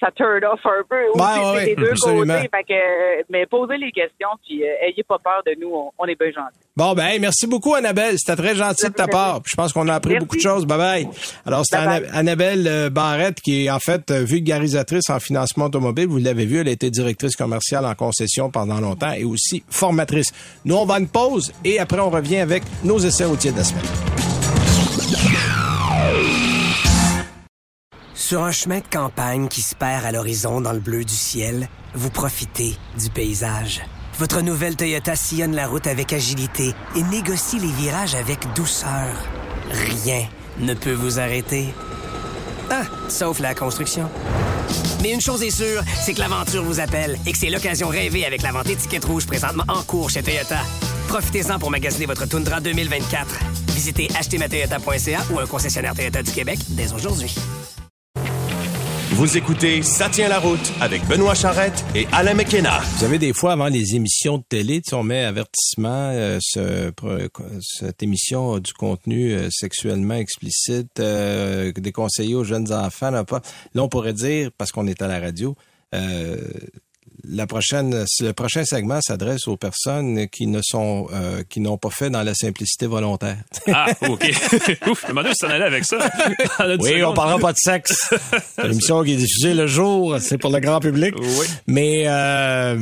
ça 0.05 0.11
turn 0.15 0.45
off 0.45 0.61
un 0.65 0.83
peu. 0.89 0.97
Aussi, 1.15 1.21
Ouais, 1.21 1.55
ouais, 1.57 1.75
deux 1.77 1.91
absolument. 1.91 2.35
côtés. 2.35 2.49
Fait 2.55 2.65
que, 2.65 2.73
euh, 2.75 3.23
mais 3.31 3.47
posez 3.47 3.77
les 3.79 3.91
questions, 3.93 4.29
puis 4.47 4.63
euh, 4.63 4.87
ayez 4.87 5.03
pas 5.09 5.19
peur 5.19 5.43
de 5.47 5.53
nous. 5.61 5.71
On, 5.75 5.91
on 5.99 6.05
est 6.07 6.19
bien 6.19 6.29
gentils. 6.33 6.59
Bon, 6.77 6.93
ben, 6.95 7.07
hey, 7.07 7.21
merci 7.21 7.47
beaucoup, 7.47 7.75
Annabelle. 7.75 8.17
C'était 8.19 8.37
très 8.37 8.55
gentil 8.55 8.89
de 8.89 8.93
ta 8.95 9.07
part. 9.07 9.41
Puis 9.43 9.53
je 9.53 9.57
pense 9.57 9.73
qu'on 9.73 9.89
a 9.89 9.95
appris 9.95 10.13
Merci. 10.13 10.25
beaucoup 10.27 10.37
de 10.37 10.41
choses. 10.43 10.67
Bye 10.67 10.79
bye. 10.79 11.09
Alors, 11.47 11.63
c'était. 11.65 11.83
Anna- 11.83 12.07
Annabelle 12.13 12.67
euh, 12.69 12.91
Barrette, 12.91 13.41
qui 13.41 13.67
est 13.67 13.71
en 13.71 13.79
fait 13.79 14.11
vulgarisatrice 14.13 15.09
en 15.11 15.21
financement 15.21 15.67
automobile. 15.67 16.07
Vous 16.09 16.19
l'avez 16.19 16.45
vu, 16.47 16.59
elle 16.59 16.69
a 16.69 16.73
été 16.73 16.91
directrice 16.91 17.37
commerciale 17.37 17.85
en 17.87 17.95
concession 17.95 18.51
pendant 18.51 18.81
longtemps 18.81 19.13
et 19.13 19.25
aussi 19.25 19.63
formatrice. 19.71 20.33
Nous, 20.65 20.75
on 20.75 20.85
va 20.85 20.95
à 20.95 20.99
une 21.01 21.09
pause 21.09 21.53
et 21.65 21.79
après, 21.79 22.01
on 22.01 22.11
revient 22.11 22.39
avec 22.39 22.63
nos 22.83 22.99
essais 22.99 23.25
routiers 23.25 23.53
de 23.53 23.59
la 23.59 23.65
semaine. 23.65 24.34
Sur 28.27 28.43
un 28.43 28.53
chemin 28.53 28.79
de 28.79 28.87
campagne 28.91 29.49
qui 29.49 29.61
se 29.61 29.75
perd 29.75 30.07
à 30.07 30.11
l'horizon 30.11 30.63
dans 30.63 30.73
le 30.73 30.79
bleu 30.81 31.05
du 31.05 31.13
ciel, 31.13 31.69
vous 31.95 32.09
profitez 32.09 32.75
du 32.99 33.11
paysage. 33.11 33.83
Votre 34.19 34.41
nouvelle 34.41 34.77
Toyota 34.77 35.15
sillonne 35.15 35.55
la 35.55 35.67
route 35.67 35.87
avec 35.87 36.11
agilité 36.15 36.75
et 36.97 37.03
négocie 37.03 37.59
les 37.59 37.71
virages 37.71 38.15
avec 38.15 38.39
douceur. 38.55 39.15
Rien 39.71 40.27
ne 40.59 40.73
peut 40.73 40.95
vous 40.95 41.19
arrêter. 41.19 41.75
Ah, 42.71 42.85
sauf 43.11 43.41
la 43.41 43.55
construction. 43.55 44.09
Mais 45.03 45.13
une 45.13 45.21
chose 45.21 45.43
est 45.43 45.51
sûre, 45.51 45.83
c'est 46.03 46.15
que 46.15 46.21
l'aventure 46.21 46.65
vous 46.65 46.81
appelle 46.81 47.19
et 47.27 47.33
que 47.33 47.37
c'est 47.37 47.51
l'occasion 47.51 47.89
rêvée 47.89 48.25
avec 48.25 48.41
la 48.41 48.53
vente 48.53 48.71
étiquette 48.71 49.05
rouge 49.05 49.27
présentement 49.27 49.65
en 49.69 49.83
cours 49.83 50.09
chez 50.09 50.23
Toyota. 50.23 50.61
Profitez-en 51.09 51.59
pour 51.59 51.71
magasiner 51.71 52.07
votre 52.07 52.25
Tundra 52.25 52.61
2024. 52.61 53.27
Visitez 53.75 54.09
achetermatoyota.ca 54.19 55.21
ou 55.31 55.41
un 55.41 55.47
concessionnaire 55.47 55.95
Toyota 55.95 56.23
du 56.23 56.33
Québec 56.33 56.59
dès 56.71 56.91
aujourd'hui. 56.95 57.35
Vous 59.17 59.37
écoutez 59.37 59.83
Ça 59.83 60.09
tient 60.09 60.29
la 60.29 60.39
route 60.41 60.73
avec 60.81 61.07
Benoît 61.07 61.35
Charrette 61.35 61.85
et 61.95 62.07
Alain 62.13 62.35
McKenna. 62.35 62.81
Vous 62.81 63.01
savez, 63.01 63.19
des 63.19 63.33
fois, 63.33 63.53
avant 63.53 63.69
les 63.69 63.95
émissions 63.95 64.39
de 64.39 64.43
télé, 64.49 64.81
tu 64.83 64.95
on 64.95 65.05
met 65.05 65.25
avertissement, 65.25 66.11
euh, 66.13 66.39
ce- 66.43 66.91
cette 67.61 68.03
émission 68.03 68.59
du 68.59 68.73
contenu 68.73 69.33
euh, 69.33 69.49
sexuellement 69.51 70.15
explicite, 70.15 70.99
euh, 70.99 71.73
déconseillé 71.77 72.35
aux 72.35 72.45
jeunes 72.45 72.73
enfants. 72.73 73.11
Là, 73.11 73.25
pas. 73.25 73.41
là, 73.75 73.83
on 73.85 73.89
pourrait 73.89 74.15
dire, 74.15 74.51
parce 74.59 74.73
qu'on 74.73 74.87
est 74.89 75.01
à 75.01 75.07
la 75.07 75.21
radio, 75.21 75.55
euh, 75.95 76.37
la 77.29 77.47
prochaine, 77.47 78.05
le 78.21 78.33
prochain 78.33 78.65
segment 78.65 79.01
s'adresse 79.01 79.49
aux 79.49 79.57
personnes 79.57 80.29
qui 80.29 80.47
ne 80.47 80.61
sont, 80.63 81.09
euh, 81.13 81.43
qui 81.49 81.61
n'ont 81.61 81.79
pas 81.79 81.91
fait 81.91 82.11
dans 82.11 82.23
la 82.23 82.35
simplicité 82.35 82.87
volontaire. 82.87 83.37
Ah, 83.73 83.87
OK. 84.09 84.25
Ouf, 84.89 85.01
je 85.03 85.07
me 85.07 85.09
demandais 85.09 85.31
où 85.31 85.35
ça 85.35 85.47
en 85.47 85.51
allait 85.51 85.65
avec 85.65 85.85
ça. 85.85 85.99
Oui, 85.99 86.77
on 86.79 86.83
seconde. 86.85 87.15
parlera 87.17 87.39
pas 87.39 87.53
de 87.53 87.59
sexe. 87.59 87.95
C'est 88.57 88.69
l'émission 88.69 89.03
qui 89.03 89.13
est 89.13 89.17
diffusée 89.17 89.55
le 89.55 89.67
jour, 89.67 90.17
c'est 90.21 90.39
pour 90.39 90.51
le 90.51 90.61
grand 90.61 90.81
public. 90.81 91.15
Oui. 91.19 91.47
Mais 91.67 92.05
euh, 92.07 92.77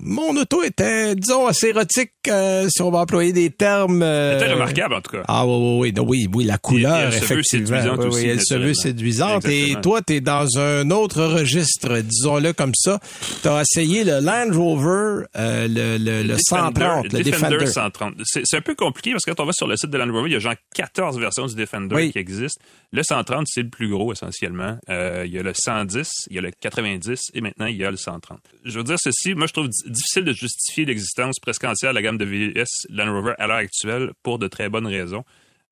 mon 0.00 0.36
auto 0.36 0.62
était, 0.62 1.14
disons, 1.14 1.46
assez 1.46 1.68
érotique, 1.68 2.10
euh, 2.28 2.68
si 2.70 2.82
on 2.82 2.90
va 2.90 3.00
employer 3.00 3.32
des 3.32 3.50
termes. 3.50 4.02
euh, 4.02 4.38
C'était 4.38 4.52
remarquable, 4.52 4.94
en 4.94 5.00
tout 5.00 5.12
cas. 5.16 5.22
Ah 5.28 5.46
oui, 5.46 5.52
oui, 5.54 5.78
oui, 5.80 5.92
Donc, 5.92 6.08
oui, 6.08 6.28
oui, 6.32 6.44
la 6.44 6.58
couleur, 6.58 6.96
elle 6.96 7.12
se 7.12 7.34
veut 7.34 7.42
séduisante 7.42 7.98
Oui, 7.98 8.04
oui, 8.04 8.08
aussi, 8.08 8.26
elle 8.28 8.40
se 8.42 8.54
veut 8.54 8.74
séduisante. 8.74 9.44
Et 9.46 9.76
toi, 9.82 10.00
tu 10.06 10.14
es 10.14 10.20
dans 10.20 10.58
un 10.58 10.90
autre 10.90 11.22
registre, 11.24 11.98
disons-le 12.00 12.52
comme 12.52 12.74
ça. 12.74 12.98
Tu 13.42 13.48
as 13.48 13.56
essayé 13.82 14.04
le 14.04 14.20
Land 14.20 14.50
Rover, 14.56 15.26
euh, 15.36 15.68
le, 15.68 15.98
le, 15.98 16.22
le 16.22 16.36
130, 16.38 17.12
le 17.12 17.22
Defender. 17.22 17.66
130. 17.66 18.14
C'est 18.24 18.56
un 18.56 18.60
peu 18.60 18.74
compliqué 18.74 19.12
parce 19.12 19.24
que 19.24 19.30
quand 19.30 19.42
on 19.42 19.46
va 19.46 19.52
sur 19.52 19.66
le 19.66 19.76
site 19.76 19.90
de 19.90 19.98
Land 19.98 20.12
Rover, 20.12 20.28
il 20.30 20.32
y 20.32 20.36
a 20.36 20.38
genre 20.38 20.54
14 20.74 21.18
versions 21.18 21.46
du 21.46 21.54
Defender 21.54 21.94
Oui. 21.94 22.12
qui 22.12 22.18
existent. 22.18 22.60
Le 22.92 23.02
130, 23.02 23.46
c'est 23.48 23.62
le 23.62 23.68
plus 23.70 23.88
gros 23.88 24.12
essentiellement. 24.12 24.78
Euh, 24.88 25.24
il 25.26 25.32
y 25.32 25.38
a 25.38 25.42
le 25.42 25.52
110, 25.54 26.10
il 26.30 26.36
y 26.36 26.38
a 26.38 26.42
le 26.42 26.50
90 26.60 27.30
et 27.34 27.40
maintenant 27.40 27.66
il 27.66 27.76
y 27.76 27.84
a 27.84 27.90
le 27.90 27.96
130. 27.96 28.38
Je 28.64 28.78
veux 28.78 28.84
dire 28.84 28.96
ceci, 29.00 29.34
moi 29.34 29.46
je 29.46 29.52
trouve 29.52 29.68
di- 29.68 29.90
difficile 29.90 30.24
de 30.24 30.32
justifier 30.32 30.84
l'existence 30.84 31.38
presque 31.40 31.64
entière 31.64 31.92
de 31.92 31.94
la 31.96 32.02
gamme 32.02 32.18
de 32.18 32.24
VS 32.24 32.86
Land 32.90 33.12
Rover 33.12 33.34
à 33.38 33.46
l'heure 33.46 33.56
actuelle 33.56 34.10
pour 34.22 34.38
de 34.38 34.48
très 34.48 34.68
bonnes 34.68 34.86
raisons. 34.86 35.24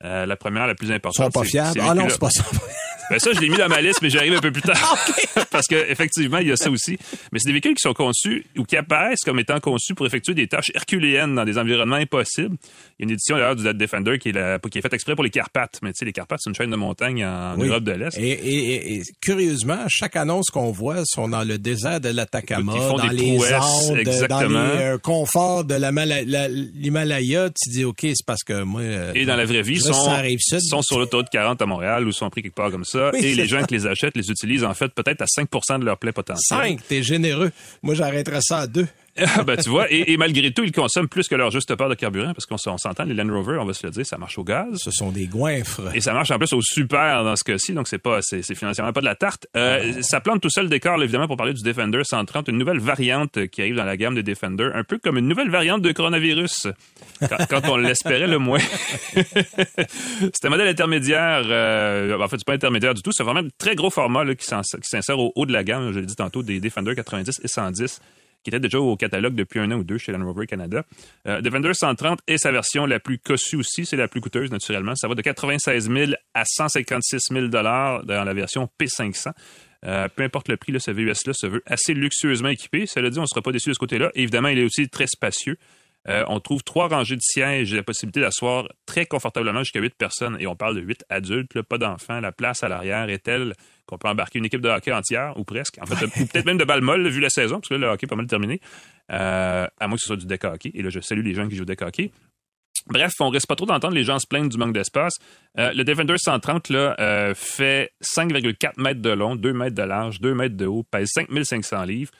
Euh, 0.05 0.25
la 0.27 0.37
première, 0.37 0.67
la 0.67 0.75
plus 0.75 0.89
Ils 0.89 0.93
importante, 0.95 1.33
sont 1.33 1.41
pas 1.41 1.47
fiables. 1.47 1.81
Ah 1.83 1.95
non, 1.95 2.07
c'est 2.09 2.19
pas 2.21 2.31
ça. 2.31 2.45
Ben 3.11 3.19
ça, 3.19 3.33
je 3.33 3.41
l'ai 3.41 3.49
mis 3.49 3.57
dans 3.57 3.67
ma 3.69 3.81
liste, 3.81 3.99
mais 4.03 4.09
j'arrive 4.09 4.35
un 4.35 4.41
peu 4.41 4.53
plus 4.53 4.63
tard. 4.63 4.97
Parce 5.51 5.67
que 5.67 5.75
effectivement, 5.91 6.39
il 6.39 6.47
y 6.47 6.53
a 6.53 6.57
ça 6.57 6.71
aussi. 6.71 6.97
Mais 7.33 7.41
c'est 7.41 7.49
des 7.49 7.53
véhicules 7.55 7.75
qui 7.75 7.81
sont 7.83 7.93
conçus 7.93 8.47
ou 8.57 8.63
qui 8.63 8.77
apparaissent 8.77 9.25
comme 9.25 9.41
étant 9.41 9.59
conçus 9.59 9.97
pour 9.97 10.07
effectuer 10.07 10.33
des 10.33 10.47
tâches 10.47 10.71
herculéennes 10.77 11.35
dans 11.35 11.45
des 11.45 11.59
environnements 11.59 11.97
impossibles. 11.97 12.55
Il 13.01 13.01
y 13.01 13.03
a 13.03 13.05
une 13.07 13.11
édition 13.11 13.35
d'ailleurs 13.37 13.57
du 13.57 13.65
Defender 13.75 14.17
qui 14.21 14.29
est, 14.29 14.33
la- 14.33 14.61
qui 14.61 14.79
est 14.79 14.81
faite 14.81 14.95
exprès 14.95 15.17
pour 15.17 15.25
les 15.25 15.31
Carpates. 15.31 15.81
Mais 15.83 15.89
tu 15.91 15.97
sais, 15.99 16.05
les 16.05 16.13
Carpates, 16.13 16.39
c'est 16.45 16.51
une 16.51 16.55
chaîne 16.55 16.71
de 16.71 16.77
montagne 16.77 17.25
en 17.27 17.57
Oui. 17.59 17.67
Europe 17.67 17.83
de 17.83 17.91
l'Est. 17.91 18.17
Et, 18.17 18.31
et- 18.31 18.95
et- 18.99 19.03
curieusement, 19.21 19.79
chaque 19.89 20.15
annonce 20.15 20.47
qu'on 20.51 20.71
voit 20.71 21.03
sont 21.05 21.27
dans 21.27 21.43
le 21.43 21.59
désert 21.59 22.01
de 22.01 22.11
l'Atacama, 22.11 22.75
Ils 22.77 22.81
font 22.81 22.97
dans 22.97 23.09
des 23.09 23.17
les 23.17 23.55
Andes, 23.55 24.29
dans 24.29 24.41
les 24.43 24.55
euh, 24.57 24.99
conforts 24.99 25.65
de 25.65 25.75
la 25.75 25.91
Mala- 25.91 26.23
la- 26.25 26.47
l'Himalaya. 26.47 27.49
Tu 27.51 27.71
dis, 27.71 27.85
OK, 27.85 28.03
c'est 28.03 28.25
parce 28.25 28.45
que 28.45 28.63
moi... 28.63 28.83
euh, 28.83 29.11
Et 29.17 29.25
dans 29.27 29.35
la 29.37 29.47
vraie 29.47 29.63
vie, 29.63 29.75
ils 29.75 29.90
sont, 29.93 30.39
ça 30.39 30.61
sont 30.61 30.83
sur 30.83 30.99
l'autoroute 30.99 31.29
40 31.31 31.61
à 31.63 31.67
Montréal 31.67 32.07
ou 32.07 32.13
sont 32.13 32.29
pris 32.31 32.43
quelque 32.43 32.55
part 32.55 32.71
comme 32.71 32.85
ça. 32.85 33.11
Et 33.15 33.35
les 33.35 33.47
gens 33.47 33.65
qui 33.65 33.75
les 33.75 33.87
achètent 33.87 34.17
les 34.17 34.31
utilisent 34.31 34.65
en 34.65 34.75
fait 34.75 34.93
peut-être 34.95 35.23
à 35.23 35.27
5 35.27 35.79
de 35.81 35.85
leur 35.85 35.99
plein 35.99 36.13
potentiel. 36.13 36.61
5, 36.61 36.81
t'es 36.89 37.03
généreux. 37.03 37.51
Moi, 37.83 37.95
j'arrêterais 37.95 38.41
ça 38.43 38.59
à 38.61 38.67
2. 38.67 38.87
ben, 39.47 39.57
tu 39.57 39.69
vois, 39.69 39.91
et, 39.91 40.13
et 40.13 40.17
malgré 40.17 40.53
tout, 40.53 40.65
ils 40.65 40.73
consomment 40.73 41.09
plus 41.09 41.29
que 41.29 41.35
leur 41.35 41.51
juste 41.51 41.75
part 41.75 41.89
de 41.89 41.95
carburant 41.95 42.33
parce 42.35 42.47
qu'on 42.47 42.79
s'entend, 42.79 43.05
les 43.05 43.15
Land 43.15 43.33
Rover, 43.33 43.59
on 43.61 43.65
va 43.65 43.73
se 43.73 43.87
le 43.87 43.93
dire, 43.93 44.07
ça 44.07 44.19
marche 44.19 44.39
au 44.39 44.45
gaz. 44.45 44.67
Ce 44.77 44.91
sont 44.91 45.11
des 45.11 45.27
goinfres. 45.27 45.95
Et 45.95 46.01
ça 46.01 46.13
marche 46.13 46.31
en 46.31 46.39
plus 46.39 46.53
au 46.53 46.63
super 46.63 47.25
dans 47.25 47.37
ce 47.37 47.45
cas-ci, 47.45 47.73
donc 47.73 47.89
c'est 47.89 47.99
pas, 47.99 48.21
c'est, 48.23 48.43
financièrement 48.55 48.93
pas 48.93 49.01
de 49.01 49.07
la 49.07 49.15
tarte. 49.15 49.47
Euh, 49.57 50.03
ça 50.03 50.21
plante 50.21 50.41
tout 50.41 50.51
seul 50.51 50.65
le 50.65 50.71
décor, 50.71 51.03
évidemment, 51.03 51.27
pour 51.27 51.37
parler 51.37 51.55
du 51.55 51.63
Defender 51.63 52.03
130, 52.03 52.49
une 52.49 52.59
nouvelle 52.59 52.79
variante 52.79 53.47
qui 53.49 53.61
arrive 53.61 53.77
dans 53.77 53.85
la 53.85 53.97
gamme 53.97 54.15
des 54.15 54.23
Defender, 54.23 54.71
un 54.75 54.85
peu 54.85 54.99
comme 54.99 55.19
une 55.19 55.29
nouvelle 55.29 55.51
variante 55.51 55.83
de 55.83 55.93
coronavirus, 55.93 56.69
quand, 57.21 57.47
quand 57.49 57.69
on 57.69 57.77
l'espérait 57.77 58.27
le 58.27 58.39
moins. 58.39 58.59
c'est 59.15 60.45
un 60.45 60.51
modèle 60.51 60.69
intermédiaire, 60.69 61.43
euh, 61.47 62.19
en 62.19 62.29
fait, 62.29 62.39
c'est 62.39 62.47
pas 62.47 62.55
intermédiaire 62.55 62.95
du 62.95 63.03
tout, 63.03 63.13
c'est 63.13 63.25
vraiment 63.25 63.41
un 63.41 63.49
très 63.59 63.75
gros 63.75 63.91
format 63.91 64.25
là, 64.25 64.35
qui 64.35 64.47
s'insère 64.47 65.19
au 65.19 65.33
haut 65.35 65.47
de 65.47 65.53
la 65.53 65.65
gamme, 65.65 65.93
je 65.93 66.01
l'ai 66.01 66.07
dit 66.07 66.17
tantôt, 66.17 66.43
des 66.43 66.61
Defender 66.61 66.95
90 66.95 67.41
et 67.43 67.49
110 67.49 68.01
qui 68.43 68.51
était 68.51 68.61
déjà 68.61 68.81
au 68.81 68.97
catalogue 68.97 69.35
depuis 69.35 69.61
un 69.61 69.71
an 69.71 69.77
ou 69.77 69.85
deux 69.85 69.99
chez 69.99 70.13
Land 70.13 70.25
Rover 70.25 70.47
Canada. 70.47 70.85
Euh, 71.27 71.41
Defender 71.41 71.73
130 71.75 72.21
est 72.27 72.39
sa 72.39 72.53
version 72.53 72.87
la 72.87 73.01
plus 73.01 73.19
cossue 73.19 73.57
aussi, 73.57 73.85
c'est 73.85 73.97
la 73.97 74.09
plus 74.09 74.21
coûteuse 74.21 74.51
naturellement. 74.51 74.95
Ça 74.95 75.09
va 75.09 75.15
de 75.15 75.23
96 75.23 75.91
000 75.91 76.13
à 76.35 76.45
156 76.45 77.19
000 77.31 77.47
dollars 77.49 78.05
dans 78.05 78.25
la 78.25 78.35
version 78.35 78.69
P500. 78.81 79.33
Euh, 79.87 80.09
peu 80.15 80.23
importe 80.23 80.49
le 80.49 80.57
prix, 80.57 80.73
là, 80.73 80.79
ce 80.79 80.91
VUS-là 80.91 81.33
se 81.33 81.47
veut 81.47 81.63
assez 81.67 81.95
luxueusement 81.95 82.51
équipé. 82.51 82.87
Cela 82.87 83.11
dit, 83.11 83.19
on 83.19 83.23
ne 83.23 83.27
sera 83.27 83.43
pas 83.43 83.53
déçu 83.53 83.71
de 83.71 83.75
ce 83.75 83.79
côté-là. 83.79 84.11
Évidemment, 84.15 84.49
il 84.49 84.59
est 84.59 84.65
aussi 84.65 84.89
très 84.89 85.07
spacieux. 85.07 85.57
Euh, 86.09 86.25
on 86.29 86.41
trouve 86.41 86.63
trois 86.63 86.89
rangées 86.89 87.17
de 87.17 87.23
sièges 87.23 87.73
et 87.73 87.77
la 87.77 87.83
possibilité 87.83 88.21
d'asseoir 88.21 88.69
très 88.87 89.05
confortablement 89.05 89.61
jusqu'à 89.61 89.81
huit 89.81 89.95
personnes. 89.95 90.37
Et 90.41 90.47
on 90.47 90.57
parle 90.57 90.77
de 90.77 90.81
huit 90.81 91.05
adultes, 91.09 91.61
pas 91.63 91.79
d'enfants. 91.79 92.21
La 92.21 92.33
place 92.33 92.63
à 92.63 92.69
l'arrière 92.69 93.09
est 93.11 93.19
telle 93.19 93.55
qu'on 93.91 93.99
peut 93.99 94.09
embarquer 94.09 94.39
une 94.39 94.45
équipe 94.45 94.61
de 94.61 94.69
hockey 94.69 94.93
entière, 94.93 95.35
ou 95.37 95.45
presque. 95.45 95.79
En 95.83 95.87
fait, 95.87 96.07
peut-être 96.07 96.47
même 96.47 96.59
de 96.59 96.65
balle 96.65 96.81
molle, 96.81 97.07
vu 97.09 97.21
la 97.21 97.29
saison, 97.29 97.57
parce 97.57 97.69
que 97.69 97.75
le 97.75 97.89
hockey 97.89 98.07
est 98.07 98.09
pas 98.09 98.17
mal 98.17 98.27
terminé. 98.27 98.61
Euh, 99.13 99.67
à 99.79 99.89
moins 99.89 99.97
que 99.97 100.01
ce 100.01 100.07
soit 100.07 100.17
du 100.17 100.27
deck 100.27 100.45
hockey. 100.45 100.71
Et 100.75 100.83
là, 100.83 100.91
je 100.91 101.01
salue 101.01 101.25
les 101.25 101.35
gens 101.35 101.49
qui 101.49 101.57
jouent 101.57 101.63
au 101.63 101.67
deck 101.67 101.83
hockey. 101.83 102.13
Bref, 102.87 103.13
on 103.21 103.29
risque 103.29 103.49
pas 103.49 103.57
trop 103.57 103.67
d'entendre 103.67 103.95
les 103.95 104.05
gens 104.05 104.19
se 104.19 104.27
plaindre 104.27 104.49
du 104.49 104.57
manque 104.57 104.73
d'espace. 104.73 105.19
Euh, 105.59 105.73
le 105.75 105.85
Defender 105.85 106.17
130 106.17 106.71
là, 106.71 106.97
euh, 106.99 107.35
fait 107.35 107.93
5,4 108.01 108.81
mètres 108.81 109.03
de 109.03 109.11
long, 109.11 109.37
2 109.37 109.53
mètres 109.53 109.77
de 109.77 109.83
large, 109.83 110.21
2 110.21 110.35
mètres 110.35 110.57
de 110.57 110.67
haut, 110.67 110.85
pèse 110.85 111.09
5500 111.13 111.85
livres. 111.85 112.11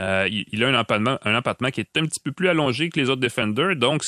Il, 0.00 0.44
il 0.50 0.64
a 0.64 0.68
un 0.68 0.78
empattement, 0.78 1.18
un 1.22 1.36
empattement 1.36 1.70
qui 1.70 1.80
est 1.80 1.96
un 1.96 2.04
petit 2.04 2.20
peu 2.22 2.32
plus 2.32 2.48
allongé 2.48 2.88
que 2.88 2.98
les 2.98 3.10
autres 3.10 3.20
Defenders. 3.20 3.76
Donc, 3.76 4.02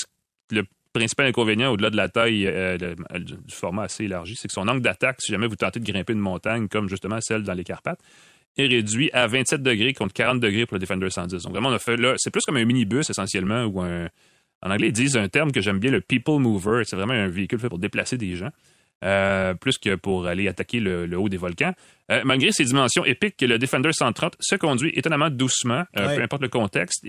le 0.50 0.64
principal 0.92 1.26
inconvénient, 1.26 1.70
au-delà 1.72 1.90
de 1.90 1.96
la 1.96 2.08
taille 2.08 2.46
euh, 2.46 2.76
le- 2.78 2.96
le- 3.18 3.24
du 3.24 3.54
format 3.54 3.84
assez 3.84 4.04
élargi, 4.04 4.34
c'est 4.36 4.48
que 4.48 4.54
son 4.54 4.66
angle 4.68 4.82
d'attaque, 4.82 5.16
si 5.20 5.32
jamais 5.32 5.46
vous 5.46 5.56
tentez 5.56 5.80
de 5.80 5.84
grimper 5.90 6.12
une 6.12 6.18
montagne, 6.20 6.68
comme 6.68 6.88
justement 6.88 7.20
celle 7.20 7.42
dans 7.42 7.54
les 7.54 7.64
Carpates, 7.64 8.00
est 8.56 8.66
réduit 8.66 9.10
à 9.12 9.26
27 9.26 9.62
degrés 9.62 9.92
contre 9.94 10.12
40 10.14 10.40
degrés 10.40 10.66
pour 10.66 10.74
le 10.74 10.80
Defender 10.80 11.08
110. 11.08 11.42
Donc, 11.44 11.52
vraiment, 11.52 11.68
on 11.68 11.72
a 11.72 11.78
fait 11.78 11.96
là, 11.96 12.14
c'est 12.18 12.30
plus 12.30 12.42
comme 12.44 12.56
un 12.56 12.64
minibus 12.64 13.08
essentiellement, 13.10 13.64
ou 13.64 13.80
un. 13.80 14.08
En 14.62 14.70
anglais, 14.70 14.88
ils 14.88 14.92
disent 14.92 15.16
un 15.16 15.28
terme 15.28 15.52
que 15.52 15.60
j'aime 15.62 15.78
bien, 15.78 15.90
le 15.90 16.00
people 16.02 16.38
mover. 16.38 16.82
C'est 16.84 16.96
vraiment 16.96 17.14
un 17.14 17.28
véhicule 17.28 17.58
fait 17.58 17.68
pour 17.68 17.78
déplacer 17.78 18.18
des 18.18 18.36
gens. 18.36 18.50
euh, 19.02 19.54
plus 19.54 19.78
que 19.78 19.94
pour 19.94 20.26
aller 20.26 20.46
attaquer 20.46 20.78
le, 20.78 21.06
le 21.06 21.16
haut 21.18 21.30
des 21.30 21.38
volcans. 21.38 21.72
Euh, 22.12 22.20
malgré 22.26 22.52
ses 22.52 22.64
dimensions 22.66 23.02
épiques, 23.06 23.40
le 23.40 23.58
Defender 23.58 23.94
130 23.94 24.36
se 24.38 24.56
conduit 24.56 24.90
étonnamment 24.94 25.30
doucement, 25.30 25.84
euh, 25.96 26.06
Ouais. 26.08 26.16
peu 26.16 26.22
importe 26.22 26.42
le 26.42 26.48
contexte. 26.50 27.06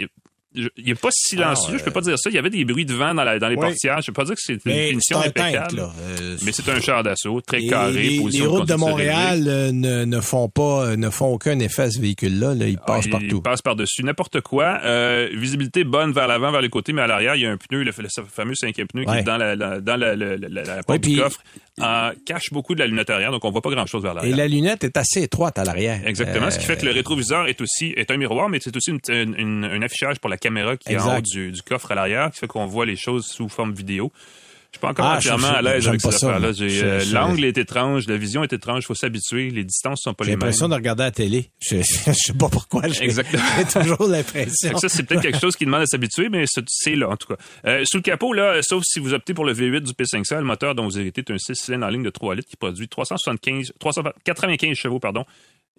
Je- 0.55 0.67
il 0.77 0.85
n'est 0.85 0.95
pas 0.95 1.09
silencieux, 1.11 1.73
Ah, 1.75 1.77
je 1.79 1.83
peux 1.83 1.91
pas 1.91 2.01
dire 2.01 2.17
ça. 2.19 2.29
Il 2.29 2.35
y 2.35 2.39
avait 2.39 2.49
des 2.49 2.65
bruits 2.65 2.85
de 2.85 2.93
vent 2.93 3.13
dans, 3.13 3.23
la- 3.23 3.39
dans 3.39 3.47
les 3.49 3.55
Oui. 3.55 3.61
portières. 3.67 4.01
Je 4.01 4.07
peux 4.07 4.13
pas 4.13 4.25
dire 4.25 4.35
que 4.35 4.41
c'est 4.41 4.53
une 4.53 4.59
Mais 4.65 4.89
finition 4.89 5.19
impeccable. 5.19 5.79
Euh, 5.79 6.37
mais 6.43 6.51
c'est 6.51 6.67
un 6.69 6.79
char 6.81 7.03
d'assaut, 7.03 7.41
très 7.41 7.65
carré, 7.65 7.93
les, 7.93 8.17
les 8.29 8.45
routes 8.45 8.67
de. 8.67 8.75
Montréal 8.75 9.45
euh, 9.47 9.71
ne, 9.71 10.05
ne 10.05 10.19
font 10.21 10.49
pas, 10.49 10.85
euh, 10.87 10.95
ne 10.95 11.09
font 11.09 11.27
aucun 11.33 11.57
effet 11.59 11.83
à 11.83 11.91
ce 11.91 11.99
véhicule-là. 12.01 12.55
Là. 12.55 12.67
Il 12.67 12.77
Ah, 12.81 12.85
passe 12.85 13.07
partout. 13.07 13.25
Il 13.37 13.41
passe 13.41 13.61
par-dessus 13.61 14.03
n'importe 14.03 14.41
quoi. 14.41 14.79
Euh, 14.83 15.29
visibilité 15.33 15.83
bonne 15.83 16.11
vers 16.13 16.27
l'avant, 16.27 16.51
vers 16.51 16.61
les 16.61 16.69
côtés, 16.69 16.93
mais 16.93 17.01
à 17.03 17.07
l'arrière, 17.07 17.35
il 17.35 17.41
y 17.43 17.45
a 17.45 17.51
un 17.51 17.57
pneu, 17.57 17.83
le, 17.83 17.91
le 17.97 18.07
fameux 18.29 18.55
cinquième 18.55 18.87
pneu 18.87 19.05
qui 19.05 19.11
est 19.17 19.23
dans 19.23 19.37
la, 19.37 19.55
la- 19.55 19.79
dans 19.79 19.95
la, 19.97 20.15
la- 20.15 20.35
la- 20.37 20.47
la- 20.49 20.63
la 20.63 20.75
porte 20.83 20.89
Ouais, 20.89 20.99
du 20.99 21.09
puis- 21.09 21.17
coffre, 21.17 21.39
euh, 21.79 22.11
cache 22.25 22.51
beaucoup 22.51 22.75
de 22.75 22.79
la 22.79 22.87
lunette 22.87 23.09
arrière, 23.09 23.31
donc 23.31 23.45
on 23.45 23.51
voit 23.51 23.61
pas 23.61 23.69
grand-chose 23.69 24.03
vers 24.03 24.11
Et 24.11 24.15
l'arrière. 24.15 24.37
la 24.37 24.47
lunette 24.47 24.83
est 24.83 24.97
assez 24.97 25.21
étroite 25.23 25.57
à 25.57 25.63
l'arrière. 25.63 26.05
Exactement, 26.05 26.51
ce 26.51 26.57
qui 26.57 26.65
Euh, 26.65 26.67
fait 26.67 26.77
que 26.81 26.85
le 26.85 26.91
rétroviseur 26.91 27.47
est 27.47 27.61
aussi 27.61 27.93
est 27.95 28.11
un 28.11 28.17
miroir, 28.17 28.49
mais 28.49 28.59
c'est 28.61 28.75
aussi 28.75 28.91
un 29.09 29.81
affichage 29.81 30.19
pour 30.19 30.29
la 30.29 30.37
caméra 30.37 30.75
qui 30.77 30.93
est 30.93 30.97
en 30.97 31.17
haut 31.17 31.21
du, 31.21 31.51
du 31.51 31.61
coffre 31.61 31.91
à 31.91 31.95
l'arrière, 31.95 32.31
qui 32.31 32.39
fait 32.39 32.47
qu'on 32.47 32.65
voit 32.65 32.85
les 32.85 32.95
choses 32.97 33.25
sous 33.25 33.47
forme 33.49 33.73
vidéo. 33.73 34.11
Je 34.73 34.77
suis 34.77 34.81
pas 34.81 34.91
encore 34.91 35.05
Ah, 35.05 35.17
entièrement 35.17 35.47
à 35.49 35.61
l'aise 35.61 35.85
avec 35.89 35.99
cette 35.99 36.11
ça, 36.13 36.27
affaire-là. 36.27 36.53
J'ai, 36.53 36.81
euh, 36.81 37.03
L'angle 37.11 37.43
est 37.43 37.57
étrange, 37.57 38.07
la 38.07 38.15
vision 38.15 38.41
est 38.41 38.53
étrange, 38.53 38.83
il 38.83 38.85
faut 38.85 38.95
s'habituer, 38.95 39.49
les 39.49 39.65
distances 39.65 39.99
sont 40.03 40.13
pas 40.13 40.23
J'ai 40.23 40.29
les 40.31 40.35
mêmes. 40.37 40.43
l'impression 40.45 40.69
de 40.69 40.75
regarder 40.75 41.03
la 41.03 41.11
télé. 41.11 41.51
Je, 41.59 41.77
je 41.81 42.13
sais 42.13 42.33
pas 42.33 42.47
pourquoi. 42.47 42.87
J'ai 42.87 43.03
Exactement. 43.03 43.43
j'ai 43.57 43.81
toujours 43.81 44.07
l'impression. 44.07 44.77
ça, 44.77 44.87
c'est 44.87 45.03
peut-être 45.03 45.23
quelque 45.23 45.39
chose 45.41 45.57
qui 45.57 45.65
demande 45.65 45.81
à 45.81 45.85
s'habituer, 45.87 46.29
mais 46.29 46.45
c'est- 46.47 46.63
c'est 46.69 46.95
là, 46.95 47.09
en 47.09 47.17
tout 47.17 47.27
cas. 47.27 47.35
Euh, 47.67 47.83
sous 47.83 47.97
le 47.97 48.01
capot, 48.03 48.31
là, 48.31 48.61
sauf 48.61 48.83
si 48.85 48.99
vous 48.99 49.13
optez 49.13 49.33
pour 49.33 49.43
le 49.43 49.53
V8 49.53 49.81
du 49.81 49.91
P500, 49.91 50.37
le 50.37 50.43
moteur 50.45 50.73
dont 50.73 50.85
vous 50.85 50.97
héritez 50.97 51.19
est 51.19 51.31
un 51.31 51.37
6 51.37 51.53
cylindres 51.55 51.87
en 51.87 51.89
ligne 51.89 52.03
de 52.03 52.09
3 52.09 52.35
litres 52.35 52.47
qui 52.49 52.55
produit 52.55 52.87
375, 52.87 53.73
395 53.77 54.77
chevaux, 54.77 54.99
pardon, 54.99 55.25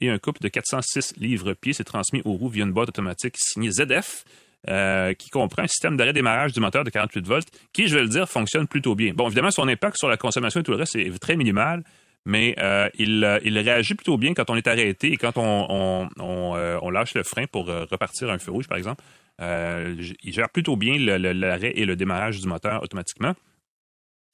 et 0.03 0.11
un 0.11 0.19
couple 0.19 0.43
de 0.43 0.49
406 0.49 1.15
livres-pieds. 1.17 1.73
C'est 1.73 1.85
transmis 1.85 2.21
aux 2.27 2.33
roues 2.35 2.51
via 2.51 2.65
une 2.65 2.73
boîte 2.73 2.91
automatique 2.91 3.37
signée 3.39 3.71
ZF. 3.71 4.25
Euh, 4.71 5.13
qui 5.15 5.29
comprend 5.29 5.63
un 5.63 5.67
système 5.67 5.97
d'arrêt-démarrage 5.97 6.53
du 6.53 6.61
moteur 6.61 6.85
de 6.85 6.91
48 6.91 7.27
volts, 7.27 7.49
qui, 7.73 7.89
je 7.89 7.97
vais 7.97 8.03
le 8.03 8.09
dire, 8.09 8.29
fonctionne 8.29 8.69
plutôt 8.69 8.95
bien. 8.95 9.13
Bon, 9.13 9.27
évidemment, 9.27 9.51
son 9.51 9.67
impact 9.67 9.97
sur 9.99 10.09
la 10.09 10.17
consommation 10.17 10.61
et 10.61 10.63
tout 10.63 10.71
le 10.71 10.77
reste 10.77 10.95
est 10.95 11.19
très 11.19 11.35
minimal, 11.35 11.83
mais 12.27 12.55
euh, 12.59 12.89
il, 12.97 13.25
euh, 13.25 13.41
il 13.45 13.59
réagit 13.59 13.97
plutôt 13.97 14.17
bien 14.19 14.35
quand 14.35 14.51
on 14.51 14.57
est 14.57 14.69
arrêté 14.69 15.13
et 15.13 15.17
quand 15.17 15.33
on, 15.37 16.91
lâche 16.91 17.15
le 17.15 17.25
frein 17.25 17.47
pour 17.47 17.67
repartir 17.67 18.31
un 18.31 18.39
feu 18.39 18.53
rouge, 18.53 18.69
par 18.69 18.79
exemple. 18.79 19.03
Il 19.41 20.33
gère 20.33 20.49
plutôt 20.49 20.77
bien 20.77 20.97
l'arrêt 20.97 21.73
et 21.75 21.85
le 21.85 21.97
démarrage 21.97 22.39
du 22.39 22.47
moteur 22.47 22.85
automatiquement. 22.85 23.35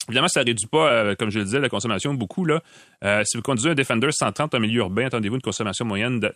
Évidemment, 0.07 0.27
ça 0.27 0.41
ne 0.41 0.45
réduit 0.45 0.67
pas, 0.67 1.15
comme 1.15 1.31
je 1.31 1.39
le 1.39 1.45
disais, 1.45 1.59
la 1.59 1.69
consommation 1.69 2.13
beaucoup. 2.13 2.45
Là. 2.45 2.61
Si 3.25 3.35
vous 3.35 3.41
conduisez 3.41 3.71
un 3.71 3.75
Defender 3.75 4.11
130 4.11 4.53
en 4.53 4.59
milieu 4.59 4.81
urbain, 4.81 5.07
attendez-vous 5.07 5.37
une 5.37 5.41
consommation 5.41 5.85
moyenne 5.85 6.19
de... 6.19 6.31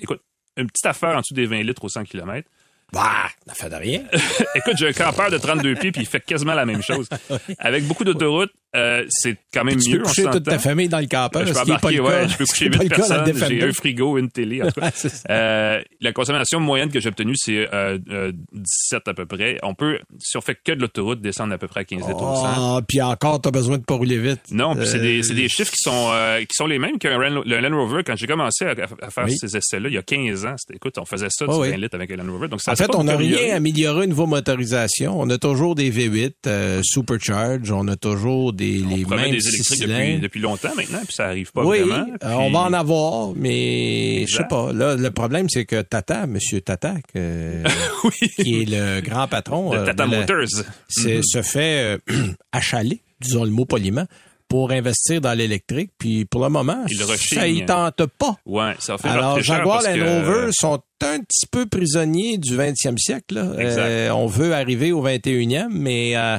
Écoute, 0.00 0.20
une 0.56 0.66
petite 0.66 0.86
affaire 0.86 1.16
en 1.16 1.20
dessous 1.20 1.34
des 1.34 1.46
20 1.46 1.62
litres 1.62 1.84
au 1.84 1.88
100 1.88 2.04
km. 2.04 2.48
Bah, 2.92 3.26
ça 3.46 3.54
fait 3.54 3.68
de 3.68 3.74
rien. 3.74 4.02
Écoute, 4.54 4.76
j'ai 4.76 4.88
un 4.88 4.92
campeur 4.92 5.30
de 5.30 5.38
32 5.38 5.74
pieds 5.74 5.92
puis 5.92 6.02
il 6.02 6.06
fait 6.06 6.20
quasiment 6.20 6.54
la 6.54 6.64
même 6.64 6.82
chose. 6.82 7.08
Avec 7.58 7.84
beaucoup 7.84 8.04
d'autoroutes, 8.04 8.52
euh, 8.76 9.04
c'est 9.08 9.36
quand 9.52 9.64
même 9.64 9.78
tu 9.80 9.90
mieux. 9.90 9.96
peux 9.98 10.04
on 10.04 10.08
coucher 10.08 10.24
toute 10.30 10.44
ta 10.44 10.58
famille 10.58 10.88
dans 10.88 11.00
le 11.00 11.06
campeur. 11.06 11.46
Je 11.46 11.52
peux 11.52 11.58
embarquer, 11.60 11.96
le 11.96 12.02
ouais, 12.02 12.28
je 12.28 12.36
peux 12.36 12.44
coucher 12.46 12.66
est 12.66 12.70
pas 12.70 12.78
8 12.84 12.88
le 12.90 12.96
cas 12.96 13.08
dans 13.08 13.16
le 13.24 13.32
personnes, 13.32 13.48
j'ai 13.58 13.62
un 13.64 13.72
frigo, 13.72 14.18
une 14.18 14.30
télé, 14.30 14.62
en 14.62 14.70
tout 14.70 14.80
cas. 14.80 14.90
Euh, 15.30 15.80
la 16.00 16.12
consommation 16.12 16.60
moyenne 16.60 16.90
que 16.90 17.00
j'ai 17.00 17.08
obtenue, 17.08 17.34
c'est 17.36 17.68
euh, 17.72 17.98
euh, 18.10 18.32
17 18.52 19.08
à 19.08 19.14
peu 19.14 19.26
près. 19.26 19.58
On 19.62 19.74
peut, 19.74 19.98
si 20.18 20.36
on 20.36 20.40
fait 20.40 20.56
que 20.62 20.72
de 20.72 20.80
l'autoroute, 20.80 21.20
descendre 21.20 21.52
à 21.54 21.58
peu 21.58 21.66
près 21.68 21.80
à 21.80 21.84
15 21.84 22.00
litres 22.06 22.22
au 22.22 22.34
100. 22.36 22.42
Ah, 22.44 22.80
puis 22.86 23.00
encore, 23.02 23.40
t'as 23.40 23.50
besoin 23.50 23.78
de 23.78 23.82
pas 23.84 23.94
rouler 23.94 24.18
vite. 24.18 24.40
Non, 24.50 24.74
puis 24.76 24.86
c'est 24.86 25.00
des, 25.00 25.20
des 25.22 25.48
chiffres 25.48 25.72
qui 25.72 25.78
sont, 25.82 26.12
qui 26.40 26.54
sont 26.54 26.66
les 26.66 26.78
mêmes 26.78 26.98
qu'un 26.98 27.16
Ran- 27.18 27.42
le 27.44 27.60
Land 27.60 27.76
Rover. 27.76 28.02
Quand 28.06 28.16
j'ai 28.16 28.26
commencé 28.26 28.64
à, 28.66 28.70
à 29.02 29.10
faire 29.10 29.24
Oui. 29.24 29.36
ces 29.36 29.56
essais-là, 29.56 29.88
il 29.88 29.94
y 29.94 29.98
a 29.98 30.02
15 30.02 30.46
ans, 30.46 30.54
c'était, 30.58 30.76
écoute, 30.76 30.96
on 30.98 31.04
faisait 31.04 31.28
ça, 31.30 31.46
du 31.46 31.52
Oh 31.54 31.62
oui. 31.62 31.70
20 31.70 31.76
litres 31.78 31.94
avec 31.96 32.10
un 32.10 32.16
Land 32.16 32.32
Rover. 32.32 32.48
Donc, 32.48 32.60
ça 32.60 32.72
En 32.72 32.76
fait, 32.76 32.94
on 32.94 33.04
n'a 33.04 33.16
rien 33.16 33.56
amélioré 33.56 34.02
au 34.02 34.06
niveau 34.06 34.26
motorisation. 34.26 35.18
On 35.18 35.28
a 35.30 35.38
toujours 35.38 35.74
des 35.74 35.90
V8 35.90 36.32
euh, 36.46 36.80
supercharge. 36.82 37.70
On 37.72 37.86
a 37.88 37.96
toujours 37.96 38.52
des 38.52 38.65
On 38.84 38.88
les 38.96 39.02
promet 39.02 39.22
mêmes 39.22 39.30
des 39.32 39.48
électriques 39.48 39.80
depuis, 39.86 40.18
depuis 40.18 40.40
longtemps 40.40 40.74
maintenant, 40.76 40.98
puis 41.04 41.14
ça 41.14 41.26
arrive 41.26 41.52
pas 41.52 41.64
oui, 41.64 41.80
vraiment. 41.80 42.06
euh, 42.12 42.16
Puis- 42.20 42.28
on 42.32 42.50
va 42.50 42.58
en 42.60 42.72
avoir, 42.72 43.32
mais 43.36 44.20
je 44.26 44.32
sais 44.32 44.42
Exact. 44.42 44.48
pas. 44.48 44.72
Là, 44.72 44.96
le 44.96 45.10
problème, 45.10 45.46
c'est 45.48 45.64
que 45.64 45.82
Tata, 45.82 46.26
Monsieur 46.26 46.60
Tata, 46.60 46.94
que- 47.12 47.62
Oui. 48.04 48.28
qui 48.36 48.62
est 48.62 48.68
le 48.70 49.00
grand 49.00 49.28
patron, 49.28 49.72
Le 49.72 49.80
euh, 49.80 49.84
Tata 49.86 50.06
de 50.06 50.10
la- 50.12 50.18
Motors. 50.20 50.46
c'est- 50.88 51.20
se 51.22 51.42
fait 51.42 51.98
euh, 52.10 52.14
achaler, 52.52 53.02
disons 53.20 53.44
le 53.44 53.50
mot 53.50 53.64
poliment, 53.64 54.06
pour 54.48 54.70
investir 54.70 55.20
dans 55.20 55.32
l'électrique. 55.36 55.90
Puis 55.98 56.24
pour 56.24 56.40
le 56.44 56.48
moment, 56.48 56.84
Il 56.88 56.96
ça 57.18 57.48
y 57.48 57.66
tente 57.66 58.06
pas. 58.16 58.36
Ouais, 58.46 58.74
ça 58.78 58.96
faire 58.96 59.10
Alors, 59.10 59.40
Jaguar 59.42 59.82
Land 59.82 59.94
que- 59.94 60.00
Rover 60.30 60.48
sont 60.52 60.80
un 61.02 61.18
petit 61.18 61.46
peu 61.50 61.66
prisonniers 61.66 62.38
du 62.38 62.54
20e 62.56 62.96
siècle. 62.96 63.34
là. 63.34 63.52
Exact. 63.58 63.80
Euh, 63.82 64.10
on 64.10 64.26
veut 64.28 64.54
arriver 64.54 64.92
au 64.92 65.02
21e, 65.02 65.68
mais 65.72 66.16
euh, 66.16 66.38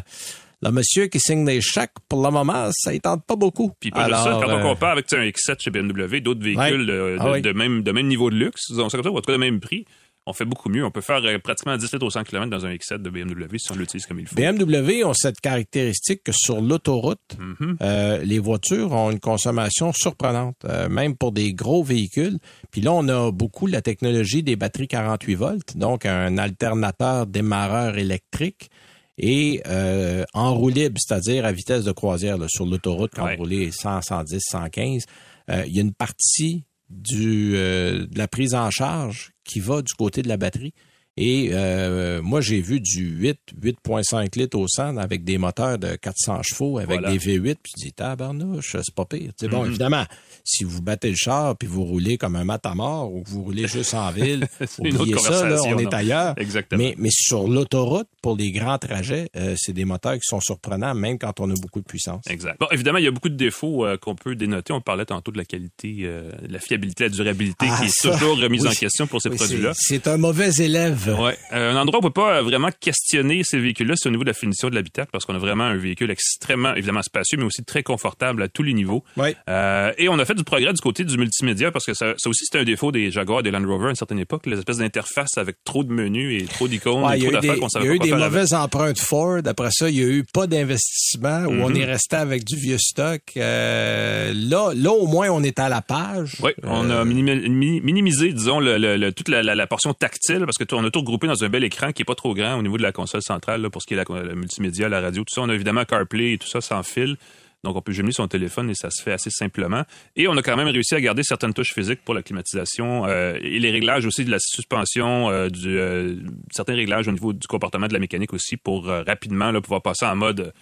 le 0.62 0.72
monsieur 0.72 1.08
qui 1.08 1.20
signe 1.20 1.46
des 1.46 1.62
chèques, 1.62 1.91
pour 2.10 2.24
le 2.24 2.32
moment, 2.32 2.70
ça 2.72 2.93
y 2.93 3.00
tente 3.00 3.26
pas 3.26 3.36
beaucoup. 3.36 3.72
Puis 3.80 3.91
pas 3.91 4.04
Alors, 4.06 4.24
ça, 4.24 4.39
quand 4.43 4.52
on 4.54 4.58
euh, 4.60 4.63
compare 4.63 4.91
avec 4.91 5.12
un 5.13 5.24
X7 5.24 5.60
chez 5.60 5.70
BMW, 5.72 6.20
d'autres 6.22 6.41
véhicules 6.43 6.82
Ouais. 6.82 6.86
de, 6.86 7.17
Ah 7.20 7.26
de- 7.26 7.32
oui. 7.34 7.41
de 7.41 7.52
même, 7.52 7.84
de 7.84 7.91
même 7.91 8.08
niveau 8.08 8.30
de 8.30 8.36
luxe, 8.36 8.62
disons 8.70 8.89
ça 8.89 8.98
comme 8.98 9.04
ça, 9.06 9.12
ou 9.12 9.17
en 9.17 9.22
tout 9.22 9.28
cas 9.28 9.34
de 9.34 9.38
même 9.38 9.60
prix, 9.60 9.86
on 10.30 10.34
fait 10.34 10.43
beaucoup 10.46 10.67
mieux. 10.67 10.84
On 10.84 10.91
peut 10.91 11.00
faire 11.00 11.22
euh, 11.24 11.38
pratiquement 11.39 11.78
10 11.78 11.93
litres 11.93 12.06
au 12.06 12.10
100 12.10 12.24
km 12.26 12.50
dans 12.50 12.65
un 12.65 12.74
X7 12.74 12.98
de 13.02 13.10
BMW 13.10 13.58
si 13.60 13.72
on 13.72 13.76
l'utilise 13.76 14.06
comme 14.08 14.20
il 14.20 14.28
faut. 14.28 14.36
BMW 14.36 15.06
ont 15.06 15.13
cette 15.13 15.39
caractéristique 15.39 16.22
que 16.24 16.34
sur 16.34 16.60
l'autoroute, 16.60 17.22
Mhm. 17.39 17.78
euh, 17.82 18.17
les 18.26 18.39
voitures 18.39 18.91
ont 18.91 19.10
une 19.12 19.20
consommation 19.22 19.93
surprenante, 19.93 20.58
euh, 20.65 20.89
même 20.89 21.15
pour 21.15 21.32
des 21.32 21.54
gros 21.54 21.82
véhicules. 21.84 22.39
Puis 22.72 22.82
là, 22.82 22.91
on 22.93 23.08
a 23.08 23.32
beaucoup 23.32 23.67
la 23.67 23.82
technologie 23.82 24.43
des 24.43 24.58
batteries 24.58 24.89
48 24.89 25.36
volts, 25.36 25.78
donc 25.78 26.06
un 26.06 26.38
alternateur 26.38 27.26
démarreur 27.28 27.98
électrique 27.98 28.70
et 29.17 29.62
euh, 29.67 30.23
en 30.34 30.53
roue 30.56 30.69
libre, 30.69 30.99
c'est-à-dire 30.99 31.45
à 31.45 31.51
vitesse 31.51 31.84
de 31.84 31.91
croisière 31.91 32.38
là, 32.38 32.47
sur 32.49 32.65
l'autoroute 32.65 33.12
quand 33.15 33.25
Ouais. 33.25 33.36
vous 33.36 33.43
roulez 33.43 33.71
100, 33.71 34.01
110, 34.01 34.39
115. 34.41 35.06
euh, 35.49 35.63
il 35.65 35.75
y 35.75 35.80
a 35.80 35.82
une 35.82 35.93
partie 35.93 36.63
du, 36.89 37.53
euh, 37.56 38.06
de 38.08 38.17
la 38.17 38.27
prise 38.27 38.53
en 38.56 38.69
charge 38.69 39.32
qui 39.43 39.60
va 39.60 39.82
du 39.82 39.93
côté 39.93 40.21
de 40.21 40.27
la 40.30 40.38
batterie. 40.38 40.73
Et 41.17 41.49
euh, 41.51 42.21
moi, 42.21 42.41
j'ai 42.41 42.62
vu 42.62 42.80
du 42.80 43.10
8, 43.10 43.39
8.5 43.60 44.38
litres 44.38 44.58
au 44.58 44.67
100 44.67 44.97
avec 44.97 45.23
des 45.23 45.38
moteurs 45.39 45.80
de 45.80 45.95
400 45.95 46.41
chevaux, 46.43 46.77
avec 46.77 46.99
Voilà. 47.01 47.12
des 47.12 47.17
V8. 47.17 47.56
Puis 47.63 47.73
je 47.77 47.84
dis, 47.86 47.91
tabarnouche, 47.93 48.75
c'est 48.84 48.93
pas 48.93 49.06
pire. 49.06 49.32
Mm-hmm. 49.41 49.49
bon, 49.49 49.65
évidemment, 49.65 50.03
si 50.43 50.63
vous 50.63 50.82
battez 50.82 51.10
le 51.10 51.15
char 51.15 51.58
puis 51.58 51.67
vous 51.67 51.84
roulez 51.84 52.17
comme 52.17 52.36
un 52.36 52.43
matamor 52.43 53.12
ou 53.13 53.23
que 53.23 53.30
vous 53.30 53.41
roulez 53.43 53.67
juste 53.67 53.95
en 53.95 54.12
ville, 54.12 54.47
oubliez 54.80 55.17
ça, 55.17 55.49
là, 55.49 55.58
on 55.65 55.77
est 55.80 55.93
ailleurs. 55.93 56.36
Exactement. 56.38 56.84
Mais, 56.84 56.93
mais 56.99 57.10
sur 57.12 57.47
l'autoroute, 57.47 58.08
pour 58.21 58.36
les 58.38 58.51
grands 58.51 58.77
trajets, 58.77 59.30
euh, 59.36 59.56
c'est 59.58 59.73
des 59.73 59.86
moteurs 59.86 60.13
qui 60.15 60.21
sont 60.25 60.39
surprenants, 60.39 60.93
même 60.93 61.17
quand 61.17 61.39
on 61.39 61.49
a 61.49 61.56
beaucoup 61.56 61.80
de 61.80 61.86
puissance. 61.86 62.23
Exact. 62.30 62.58
Bon, 62.60 62.67
évidemment, 62.71 62.99
il 62.99 63.06
y 63.06 63.08
a 63.08 63.12
beaucoup 63.12 63.30
de 63.30 63.36
défauts 63.36 63.86
euh, 63.86 63.97
qu'on 63.97 64.13
peut 64.15 64.36
dénoter. 64.36 64.71
On 64.71 64.82
parlait 64.82 65.06
tantôt 65.06 65.32
de 65.32 65.38
la 65.38 65.45
qualité, 65.45 66.03
de 66.03 66.32
la 66.53 66.60
fiabilité, 66.60 67.06
la 67.06 67.10
durabilité 67.10 67.65
Ah, 67.69 67.77
qui 67.80 67.86
est 67.88 67.91
ça, 67.91 68.12
toujours 68.12 68.38
remise 68.38 68.62
oui. 68.63 68.67
en 68.69 68.71
question 68.73 69.08
pour 69.08 69.19
ces 69.21 69.30
Oui, 69.30 69.38
produits-là. 69.38 69.71
C'est 69.75 70.08
un 70.08 70.17
mauvais 70.17 70.51
élève, 70.60 71.07
Ouais. 71.13 71.38
Euh, 71.54 71.72
un 71.74 71.76
endroit 71.78 72.00
où 72.00 72.06
on 72.06 72.10
peut 72.10 72.22
pas 72.22 72.41
vraiment 72.41 72.70
questionner 72.80 73.43
ces 73.43 73.60
véhicules-là, 73.60 73.96
c'est 73.98 74.08
au 74.10 74.12
niveau 74.12 74.24
de 74.24 74.30
la 74.30 74.34
finition 74.34 74.70
de 74.70 74.76
l'habitacle, 74.76 75.10
parce 75.12 75.26
qu'on 75.26 75.36
a 75.36 75.39
vraiment 75.39 75.63
un 75.65 75.76
véhicule 75.78 76.12
extrêmement, 76.12 76.74
évidemment, 76.76 77.02
spacieux, 77.02 77.38
mais 77.38 77.46
aussi 77.46 77.63
très 77.63 77.84
confortable 77.84 78.41
à 78.43 78.48
tous 78.48 78.63
les 78.63 78.74
niveaux. 78.74 79.04
Ouais. 79.15 79.36
Euh, 79.50 79.91
et 79.98 80.10
on 80.10 80.20
a 80.20 80.26
fait 80.26 80.36
du 80.36 80.43
progrès 80.43 80.74
du 80.74 80.82
côté 80.82 81.04
du 81.04 81.17
multimédia, 81.17 81.72
parce 81.72 81.86
que 81.86 81.93
ça, 81.93 82.13
ça 82.17 82.30
aussi, 82.30 82.46
c'était 82.46 82.60
un 82.60 82.63
défaut 82.65 82.91
des 82.91 83.12
Jaguar 83.12 83.39
et 83.39 83.43
des 83.43 83.52
Land 83.52 83.67
Rover 83.67 83.88
à 83.88 83.89
une 83.91 83.96
certaine 83.96 84.20
époque, 84.20 84.46
les 84.46 84.58
espèces 84.58 84.78
d'interfaces 84.78 85.38
avec 85.38 85.58
trop 85.63 85.84
de 85.84 85.91
menus 85.91 86.41
et 86.41 86.46
trop 86.46 86.67
d'icônes, 86.67 87.04
Ouais, 87.04 87.17
et 87.17 87.22
il 87.22 87.24
y 87.24 87.28
trop 87.28 87.36
a 87.36 87.39
eu 87.39 87.41
d'affaires 87.41 87.54
des, 87.56 87.60
qu'on 87.60 87.67
il 87.67 87.70
y 87.70 87.72
savait 87.72 87.89
a 87.89 87.93
eu 87.93 87.98
pas 88.00 88.04
des 88.06 88.12
avec. 88.13 88.24
mauvaises 88.26 88.54
empreintes 88.54 89.00
Ford. 89.00 89.39
Après 89.46 89.70
ça, 89.72 89.89
il 89.89 89.98
y 89.98 90.04
a 90.04 90.08
eu 90.08 90.24
pas 90.34 90.48
d'investissement 90.48 91.43
où 91.46 91.52
on 91.63 91.70
Mhm. 91.70 91.78
est 91.78 91.86
resté 91.86 92.15
avec 92.15 92.43
du 92.43 92.56
vieux 92.56 92.78
stock. 92.78 93.22
Euh, 93.38 94.34
là, 94.36 94.72
là, 94.76 94.91
au 94.91 95.08
moins, 95.08 95.30
on 95.30 95.43
est 95.43 95.60
à 95.60 95.70
la 95.70 95.82
page. 95.82 96.36
Oui, 96.41 96.52
on 96.63 96.89
Euh, 96.89 97.02
a 97.02 97.06
minimi- 97.06 97.48
mi- 97.50 97.82
minimisé, 97.82 98.32
disons, 98.34 98.60
le, 98.60 98.78
le- 98.78 98.97
le- 98.97 99.12
toute 99.12 99.30
la, 99.30 99.43
la- 99.43 99.55
la 99.55 99.68
portion 99.68 99.93
tactile, 99.93 100.39
parce 100.45 100.58
que 100.58 100.64
tout- 100.64 100.76
on 100.76 100.84
a 100.86 100.89
tout 100.98 101.02
regroupé 101.02 101.28
dans 101.28 101.43
un 101.43 101.50
bel 101.50 101.64
écran 101.64 101.91
qui 101.91 102.02
est 102.02 102.06
pas 102.06 102.16
trop 102.16 102.34
grand 102.34 102.56
au 102.56 102.62
niveau 102.62 102.78
de 102.78 102.84
la 102.84 102.91
console 102.91 103.22
centrale, 103.22 103.70
pour 103.70 103.82
ce 103.82 103.88
qui 103.88 103.93
est 103.93 103.98
la, 103.98 104.24
le 104.24 104.36
multimédia, 104.36 104.89
la 104.89 105.02
radio, 105.02 105.24
tout 105.24 105.34
ça. 105.34 105.41
On 105.41 105.50
a 105.50 105.54
évidemment 105.54 105.86
CarPlay 105.86 106.34
et 106.34 106.38
tout 106.38 106.48
ça 106.48 106.62
sans 106.62 106.84
fil. 106.84 107.18
Donc, 107.64 107.76
on 107.76 107.82
peut 107.82 107.91
jumeler 107.91 108.14
son 108.14 108.28
téléphone 108.28 108.70
et 108.70 108.76
ça 108.76 108.89
se 108.89 109.02
fait 109.02 109.12
assez 109.12 109.30
simplement. 109.30 109.84
Et 110.16 110.28
on 110.28 110.38
a 110.38 110.41
quand 110.41 110.56
même 110.56 110.68
réussi 110.68 110.95
à 110.95 111.02
garder 111.02 111.24
certaines 111.24 111.54
touches 111.54 111.74
physiques 111.74 112.02
pour 112.06 112.14
la 112.14 112.22
climatisation 112.22 113.06
euh, 113.06 113.38
et 113.41 113.60
les 113.60 113.72
réglages 113.72 114.06
aussi 114.06 114.24
de 114.24 114.32
la 114.32 114.39
suspension, 114.39 115.30
euh, 115.30 115.50
euh, 115.66 116.16
certains 116.52 116.76
réglages 116.76 117.08
au 117.08 117.12
niveau 117.12 117.34
du 117.34 117.48
comportement 117.48 117.88
de 117.88 117.93
la 117.93 118.00
mécanique 118.00 118.34
aussi 118.34 118.58
pour 118.58 118.86
rapidement 118.86 119.52
pouvoir 119.62 119.82
passer 119.82 120.06
en 120.06 120.16
mode 120.16 120.54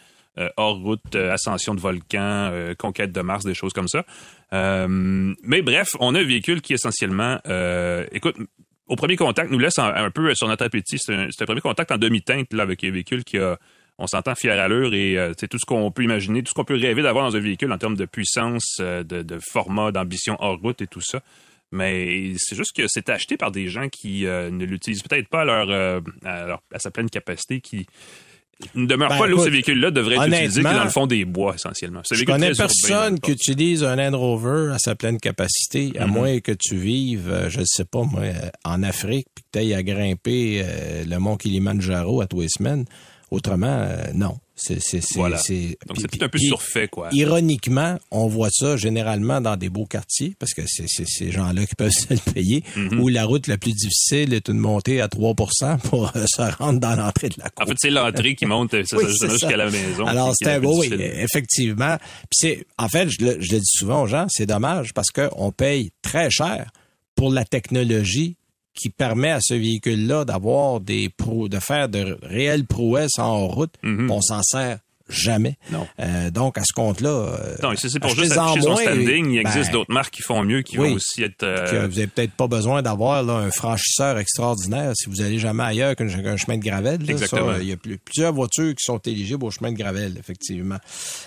hors 0.57 0.77
route, 0.79 1.15
ascension 1.15 1.75
de 1.75 1.79
volcan, 1.79 2.51
conquête 2.77 3.11
de 3.11 3.21
Mars, 3.21 3.45
des 3.45 3.53
choses 3.53 3.71
comme 3.71 3.87
ça. 3.87 4.03
Mais 4.51 5.61
bref, 5.61 5.89
on 5.99 6.15
a 6.15 6.19
un 6.19 6.23
véhicule 6.23 6.61
qui 6.61 6.73
essentiellement, 6.73 7.39
écoute, 8.11 8.35
au 8.87 8.95
premier 8.95 9.15
contact, 9.15 9.51
nous 9.51 9.59
laisse 9.59 9.79
un, 9.79 10.11
peu 10.11 10.33
sur 10.35 10.47
notre 10.47 10.65
appétit. 10.65 10.97
C'est 10.99 11.13
un, 11.13 11.45
premier 11.45 11.61
contact 11.61 11.91
en 11.91 11.97
demi-teinte 11.97 12.53
avec 12.53 12.83
un 12.83 12.91
véhicule 12.91 13.23
qui 13.23 13.37
a, 13.37 13.57
on 13.97 14.07
s'entend 14.07 14.35
fière 14.35 14.61
allure 14.61 14.93
et 14.93 15.17
euh, 15.17 15.33
c'est 15.37 15.47
tout 15.47 15.57
ce 15.57 15.65
qu'on 15.65 15.91
peut 15.91 16.03
imaginer, 16.03 16.43
tout 16.43 16.49
ce 16.49 16.53
qu'on 16.53 16.65
peut 16.65 16.75
rêver 16.75 17.01
d'avoir 17.01 17.29
dans 17.29 17.35
un 17.35 17.39
véhicule 17.39 17.71
en 17.71 17.77
termes 17.77 17.95
de 17.95 18.05
puissance, 18.05 18.77
euh, 18.79 19.03
de, 19.03 19.39
format, 19.39 19.91
d'ambition 19.91 20.35
hors 20.39 20.59
route 20.59 20.81
et 20.81 20.87
tout 20.87 21.01
ça. 21.01 21.21
Mais 21.71 22.33
c'est 22.37 22.55
juste 22.55 22.75
que 22.75 22.87
c'est 22.87 23.09
acheté 23.09 23.37
par 23.37 23.51
des 23.51 23.67
gens 23.67 23.89
qui 23.89 24.25
euh, 24.25 24.49
ne 24.49 24.65
l'utilisent 24.65 25.03
peut-être 25.03 25.27
pas 25.27 25.41
à, 25.41 25.65
euh, 25.65 26.01
à 26.23 26.79
sa 26.79 26.91
pleine 26.91 27.09
capacité, 27.09 27.59
qui 27.59 27.87
ne 28.73 28.85
demeurent 28.85 29.09
Ben, 29.09 29.17
pas 29.17 29.27
là 29.27 29.33
où 29.33 29.35
écoute, 29.35 29.43
ces 29.45 29.49
véhicules-là 29.51 29.91
devraient 29.91 30.15
être 30.15 30.27
utilisés, 30.27 30.41
qui 30.41 30.57
est 30.59 30.59
honnêtement, 30.61 30.77
dans 30.79 30.83
le 30.85 30.89
fond 30.89 31.07
des 31.07 31.25
bois 31.25 31.55
essentiellement. 31.55 32.01
Je 32.09 32.23
connais 32.23 32.47
urbain, 32.51 32.57
personne 32.57 33.19
qui 33.19 33.31
utilise 33.31 33.83
un 33.83 33.95
Land 33.97 34.17
Rover 34.17 34.71
à 34.73 34.79
sa 34.79 34.95
pleine 34.95 35.19
capacité, 35.19 35.91
à 35.99 36.07
Mhm. 36.07 36.13
moins 36.13 36.39
que 36.39 36.53
tu 36.53 36.75
vives, 36.77 37.29
euh, 37.29 37.49
je 37.49 37.59
ne 37.59 37.65
sais 37.65 37.85
pas 37.85 38.03
moi, 38.03 38.21
euh, 38.21 38.33
en 38.63 38.81
Afrique, 38.83 39.27
puis 39.35 39.43
que 39.43 39.49
tu 39.53 39.59
ailles 39.59 39.73
à 39.73 39.83
grimper 39.83 40.61
euh, 40.63 41.03
le 41.05 41.17
mont 41.19 41.35
Kilimanjaro 41.37 42.21
à 42.21 42.27
tous 42.27 42.41
les 42.41 42.49
semaines. 42.49 42.85
Autrement, 43.31 43.67
euh, 43.67 43.97
non. 44.13 44.37
C'est, 44.57 44.79
c'est, 44.81 45.01
c'est, 45.01 45.15
Voilà. 45.15 45.37
c'est- 45.37 45.77
Donc 45.87 45.97
c'est 45.99 46.07
tout 46.07 46.23
un 46.23 46.29
peu 46.29 46.37
surfait, 46.37 46.87
quoi. 46.87 47.09
Ironiquement, 47.11 47.97
on 48.11 48.27
voit 48.27 48.49
ça 48.51 48.77
généralement 48.77 49.41
dans 49.41 49.57
des 49.57 49.67
beaux 49.67 49.85
quartiers, 49.85 50.33
parce 50.39 50.53
que 50.53 50.61
c'est 50.65 50.85
c'est 50.87 51.05
ces 51.07 51.29
gens-là 51.31 51.65
qui 51.65 51.75
peuvent 51.75 51.91
se 52.09 52.13
le 52.13 52.31
payer, 52.33 52.63
Mhm. 52.77 52.99
où 53.01 53.09
la 53.09 53.25
route 53.25 53.47
la 53.47 53.57
plus 53.57 53.73
difficile 53.73 54.33
est 54.33 54.47
une 54.47 54.59
montée 54.59 55.01
à 55.01 55.07
3% 55.09 55.77
pour 55.79 56.15
euh, 56.15 56.25
se 56.27 56.41
rendre 56.57 56.79
dans 56.79 56.95
l'entrée 56.95 57.27
de 57.29 57.35
la 57.39 57.49
cour. 57.49 57.65
En 57.65 57.69
fait, 57.69 57.75
c'est 57.79 57.89
l'entrée 57.89 58.35
qui 58.35 58.45
monte 58.45 58.71
c'est 58.71 58.93
Oui, 58.95 59.03
ça, 59.11 59.13
c'est 59.27 59.29
jusqu'à 59.31 59.49
ça. 59.49 59.57
la 59.57 59.69
maison. 59.69 60.05
Alors, 60.05 60.31
qui- 60.31 60.37
qui 60.37 60.43
est 60.45 60.47
c'était 60.47 60.51
la 60.53 60.59
plus 60.59 60.67
beau, 60.67 60.79
oui, 60.81 60.89
effectivement. 61.35 61.97
Puis 61.97 62.37
c'est, 62.39 62.65
en 62.77 62.87
fait, 62.87 63.09
je 63.09 63.25
le, 63.25 63.41
je 63.41 63.51
le 63.53 63.59
dis 63.59 63.65
souvent 63.65 64.03
aux 64.03 64.07
gens, 64.07 64.27
c'est 64.29 64.45
dommage 64.45 64.93
parce 64.93 65.09
qu'on 65.09 65.51
paye 65.51 65.91
très 66.01 66.29
cher 66.29 66.71
pour 67.15 67.31
la 67.31 67.43
technologie 67.43 68.37
qui 68.75 68.89
permet 68.89 69.31
à 69.31 69.39
ce 69.41 69.53
véhicule-là 69.53 70.25
d'avoir 70.25 70.81
des 70.81 71.09
pro, 71.09 71.47
de 71.47 71.59
faire 71.59 71.89
de 71.89 72.17
réelles 72.21 72.65
prouesses 72.65 73.17
en 73.17 73.47
route. 73.47 73.73
Mhm. 73.83 74.11
On 74.11 74.21
s'en 74.21 74.43
sert 74.43 74.79
jamais. 75.07 75.55
Non. 75.71 75.87
Euh, 75.99 76.31
donc, 76.31 76.57
à 76.57 76.63
ce 76.65 76.73
compte-là, 76.73 77.09
euh, 77.09 77.75
c'est 77.77 77.99
pour 77.99 78.09
juste 78.15 78.35
afficher 78.35 78.61
son 78.61 78.75
il 78.79 79.05
ben, 79.05 79.37
existe 79.37 79.71
d'autres 79.71 79.93
marques 79.93 80.15
qui 80.15 80.23
font 80.23 80.43
mieux, 80.43 80.63
qui 80.63 80.79
oui. 80.79 80.89
vont 80.89 80.95
aussi 80.95 81.21
être... 81.21 81.43
euh, 81.43 81.69
que 81.69 81.85
vous 81.85 81.99
avez 81.99 82.07
peut-être 82.07 82.31
pas 82.33 82.47
besoin 82.47 82.81
d'avoir 82.81 83.27
un 83.29 83.51
franchisseur 83.51 84.17
extraordinaire 84.17 84.93
si 84.95 85.07
vous 85.07 85.21
allez 85.21 85.37
jamais 85.37 85.61
ailleurs 85.63 85.95
qu'un 85.95 86.07
chemin 86.37 86.57
de 86.57 86.63
gravel. 86.63 87.01
là. 87.05 87.11
Exactement. 87.11 87.53
Ça, 87.53 87.59
Il 87.61 87.67
y 87.67 87.71
a 87.71 87.77
plus- 87.77 87.99
plusieurs 87.99 88.33
voitures 88.33 88.71
qui 88.73 88.83
sont 88.83 88.97
éligibles 88.97 89.45
au 89.45 89.51
chemin 89.51 89.71
de 89.71 89.77
gravel, 89.77 90.15
effectivement. 90.19 90.77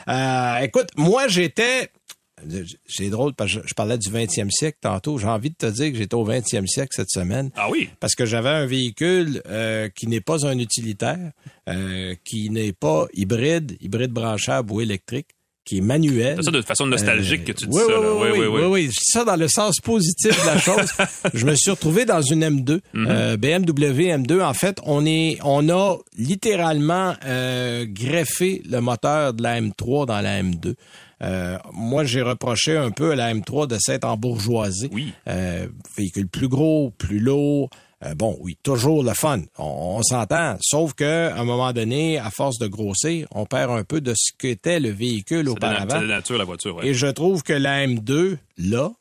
Euh, 0.09 0.59
écoute, 0.59 0.89
moi 0.97 1.29
j'étais 1.29 1.89
c'est 2.87 3.09
drôle 3.11 3.35
parce 3.35 3.55
que 3.55 3.61
je, 3.67 3.75
parlais 3.75 3.99
du 3.99 4.09
20e 4.11 4.51
siècle 4.51 4.79
tantôt. 4.81 5.19
J'ai 5.19 5.27
envie 5.27 5.51
de 5.51 5.57
te 5.57 5.67
dire 5.67 5.91
que 5.93 5.99
j'étais 5.99 6.15
au 6.15 6.27
20e 6.27 6.67
siècle 6.67 6.91
cette 6.95 7.11
semaine. 7.11 7.51
Ah 7.57 7.69
oui? 7.71 7.89
Parce 8.01 8.15
que 8.15 8.25
j'avais 8.27 8.49
un 8.51 8.67
véhicule 8.67 9.43
euh, 9.47 9.89
qui 9.95 10.07
n'est 10.07 10.21
pas 10.21 10.47
un 10.47 10.59
utilitaire, 10.59 11.33
euh, 11.69 12.15
qui 12.25 12.51
n'est 12.51 12.73
pas 12.73 13.07
hybride, 13.15 13.77
hybride 13.81 14.11
branchable 14.13 14.73
ou 14.73 14.81
électrique, 14.81 15.27
qui 15.65 15.79
est 15.79 15.83
manuel. 15.83 16.37
C'est 16.39 16.45
ça 16.47 16.51
de 16.51 16.63
façon 16.63 16.87
nostalgique 16.87 17.45
que 17.45 17.53
tu 17.53 17.67
dis 17.67 17.77
oui, 17.77 17.83
ça. 17.87 17.99
oui, 18.01 18.03
là. 18.03 18.15
Oui, 18.15 18.29
oui, 18.39 18.47
oui, 18.47 18.63
oui. 18.71 18.83
Je 18.85 18.89
dis 18.89 19.05
ça 19.13 19.25
dans 19.25 19.37
le 19.37 19.49
sens 19.49 19.81
positif 19.81 20.31
de 20.41 20.47
la 20.47 20.59
chose. 20.59 20.91
je 21.35 21.45
me 21.45 21.55
suis 21.55 21.71
retrouvé 21.71 22.07
dans 22.07 22.23
une 22.23 22.43
M2, 22.43 22.81
Mhm. 22.95 23.07
euh, 23.07 23.37
BMW 23.37 24.07
M2. 24.17 24.41
En 24.43 24.55
fait, 24.55 24.79
on 24.85 25.05
est, 25.05 25.37
on 25.45 25.69
a 25.69 25.99
littéralement 26.17 27.15
euh, 27.27 27.85
greffé 27.87 28.63
le 28.71 28.81
moteur 28.81 29.35
de 29.35 29.43
la 29.43 29.61
M3 29.61 30.07
dans 30.07 30.21
la 30.23 30.43
M2. 30.43 30.75
Euh, 31.23 31.59
moi, 31.73 32.05
j'ai 32.05 32.23
reproché 32.23 32.77
un 32.77 32.91
peu 32.91 33.13
à 33.13 33.17
la 33.17 33.35
M3 33.35 33.67
de 33.67 33.77
s'être 33.81 34.05
embourgeoisée. 34.05 34.89
Oui. 34.93 35.13
Euh, 35.29 35.67
véhicule 35.97 36.29
plus 36.29 36.49
gros, 36.49 36.91
plus 36.97 37.19
lourd. 37.19 37.71
Euh, 38.05 38.15
bon, 38.15 38.37
oui, 38.41 38.57
toujours 38.63 39.03
le 39.03 39.13
fun. 39.15 39.41
On, 39.59 39.97
on 39.99 40.03
s'entend. 40.03 40.57
Sauf 40.61 40.95
que, 40.95 41.31
à 41.31 41.41
un 41.41 41.45
moment 41.45 41.73
donné, 41.73 42.19
à 42.19 42.31
force 42.31 42.59
de 42.59 42.69
grossir, 42.69 43.27
on 43.33 43.45
perd 43.47 43.73
un 43.73 43.83
peu 43.83 44.01
de 44.01 44.15
ce 44.17 44.31
qu'était 44.39 44.79
le 44.79 44.91
véhicule 44.91 45.49
auparavant. 45.49 45.87
c'est 45.91 46.01
de 46.03 46.07
nature, 46.07 46.39
la 46.39 46.45
voiture. 46.45 46.77
ouais. 46.77 46.87
Et 46.87 46.95
je 46.95 47.09
trouve 47.09 47.43
que 47.43 47.53
la 47.53 47.85
M2, 47.85 48.37
là, 48.59 48.93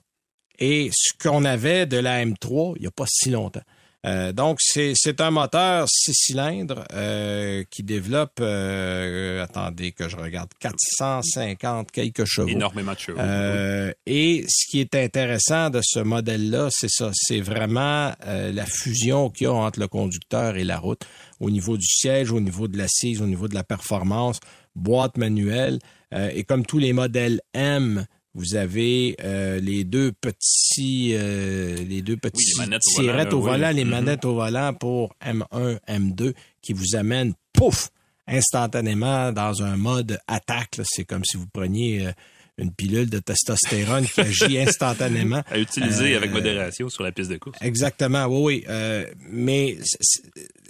est 0.57 0.89
ce 0.91 1.13
qu'on 1.21 1.45
avait 1.45 1.85
de 1.85 1.97
la 1.97 2.25
M3 2.25 2.73
il 2.77 2.81
n'y 2.81 2.87
a 2.87 2.91
pas 2.91 3.05
si 3.07 3.29
longtemps. 3.29 3.61
Euh, 4.07 4.31
donc, 4.31 4.57
c'est 4.61 4.93
c'est 4.95 5.19
un 5.19 5.31
moteur 5.31 5.87
six 5.89 6.13
cylindres 6.13 6.85
euh, 6.93 7.63
qui 7.69 7.83
développe, 7.83 8.39
euh, 8.39 9.43
attendez 9.43 9.91
que 9.91 10.07
je 10.07 10.15
regarde, 10.15 10.49
450 10.59 11.91
quelques 11.91 12.25
chevaux. 12.25 12.47
Énormément 12.47 12.93
de 12.93 12.99
chevaux. 12.99 13.19
Euh, 13.19 13.91
et 14.05 14.45
ce 14.47 14.69
qui 14.69 14.79
est 14.79 14.95
intéressant 14.95 15.69
de 15.69 15.81
ce 15.83 15.99
modèle-là, 15.99 16.69
c'est 16.71 16.89
ça, 16.89 17.11
c'est 17.13 17.41
vraiment 17.41 18.13
euh, 18.25 18.51
la 18.53 18.65
fusion 18.65 19.29
qu'il 19.29 19.45
y 19.45 19.47
a 19.47 19.53
entre 19.53 19.79
le 19.79 19.87
conducteur 19.87 20.55
et 20.55 20.63
la 20.63 20.77
route, 20.77 21.01
au 21.39 21.49
niveau 21.49 21.75
du 21.75 21.87
siège, 21.87 22.31
au 22.31 22.39
niveau 22.39 22.67
de 22.67 22.77
l'assise, 22.77 23.21
au 23.21 23.27
niveau 23.27 23.47
de 23.47 23.55
la 23.55 23.63
performance, 23.63 24.39
boîte 24.75 25.17
manuelle. 25.17 25.79
Euh, 26.13 26.31
et 26.33 26.43
comme 26.45 26.65
tous 26.65 26.79
les 26.79 26.93
modèles 26.93 27.41
M, 27.53 28.05
vous 28.37 28.55
avez 28.55 29.15
euh, 29.23 29.59
les 29.59 29.83
deux 29.83 30.11
petits, 30.13 31.11
euh, 31.15 31.75
les 31.75 32.01
deux 32.01 32.15
petits 32.17 32.51
les 32.51 32.55
manettes 32.65 32.81
au 32.87 32.91
volant, 33.01 33.11
tirettes 33.11 33.33
au 33.33 33.37
oui. 33.39 33.43
volant, 33.49 33.71
les 33.71 33.83
Mhm. 33.83 33.89
manettes 33.89 34.25
au 34.25 34.35
volant 34.35 34.73
pour 34.73 35.13
M1, 35.21 35.79
M2, 35.89 36.33
qui 36.61 36.71
vous 36.73 36.95
amènent, 36.95 37.33
pouf, 37.51 37.89
instantanément 38.27 39.31
dans 39.31 39.63
un 39.63 39.75
mode 39.75 40.19
attaque. 40.27 40.79
C'est 40.85 41.03
comme 41.05 41.23
si 41.25 41.35
vous 41.37 41.47
preniez 41.51 42.07
euh, 42.07 42.11
une 42.59 42.71
pilule 42.71 43.09
de 43.09 43.19
testostérone 43.19 44.05
qui 44.05 44.21
agit 44.21 44.57
instantanément. 44.59 45.41
à 45.49 45.57
utiliser 45.59 46.15
avec 46.15 46.31
modération 46.31 46.89
sur 46.89 47.03
la 47.03 47.11
piste 47.11 47.29
de 47.31 47.37
course. 47.37 47.57
Exactement, 47.61 48.25
oui, 48.25 48.63
oui. 48.67 49.03
Mais 49.29 49.77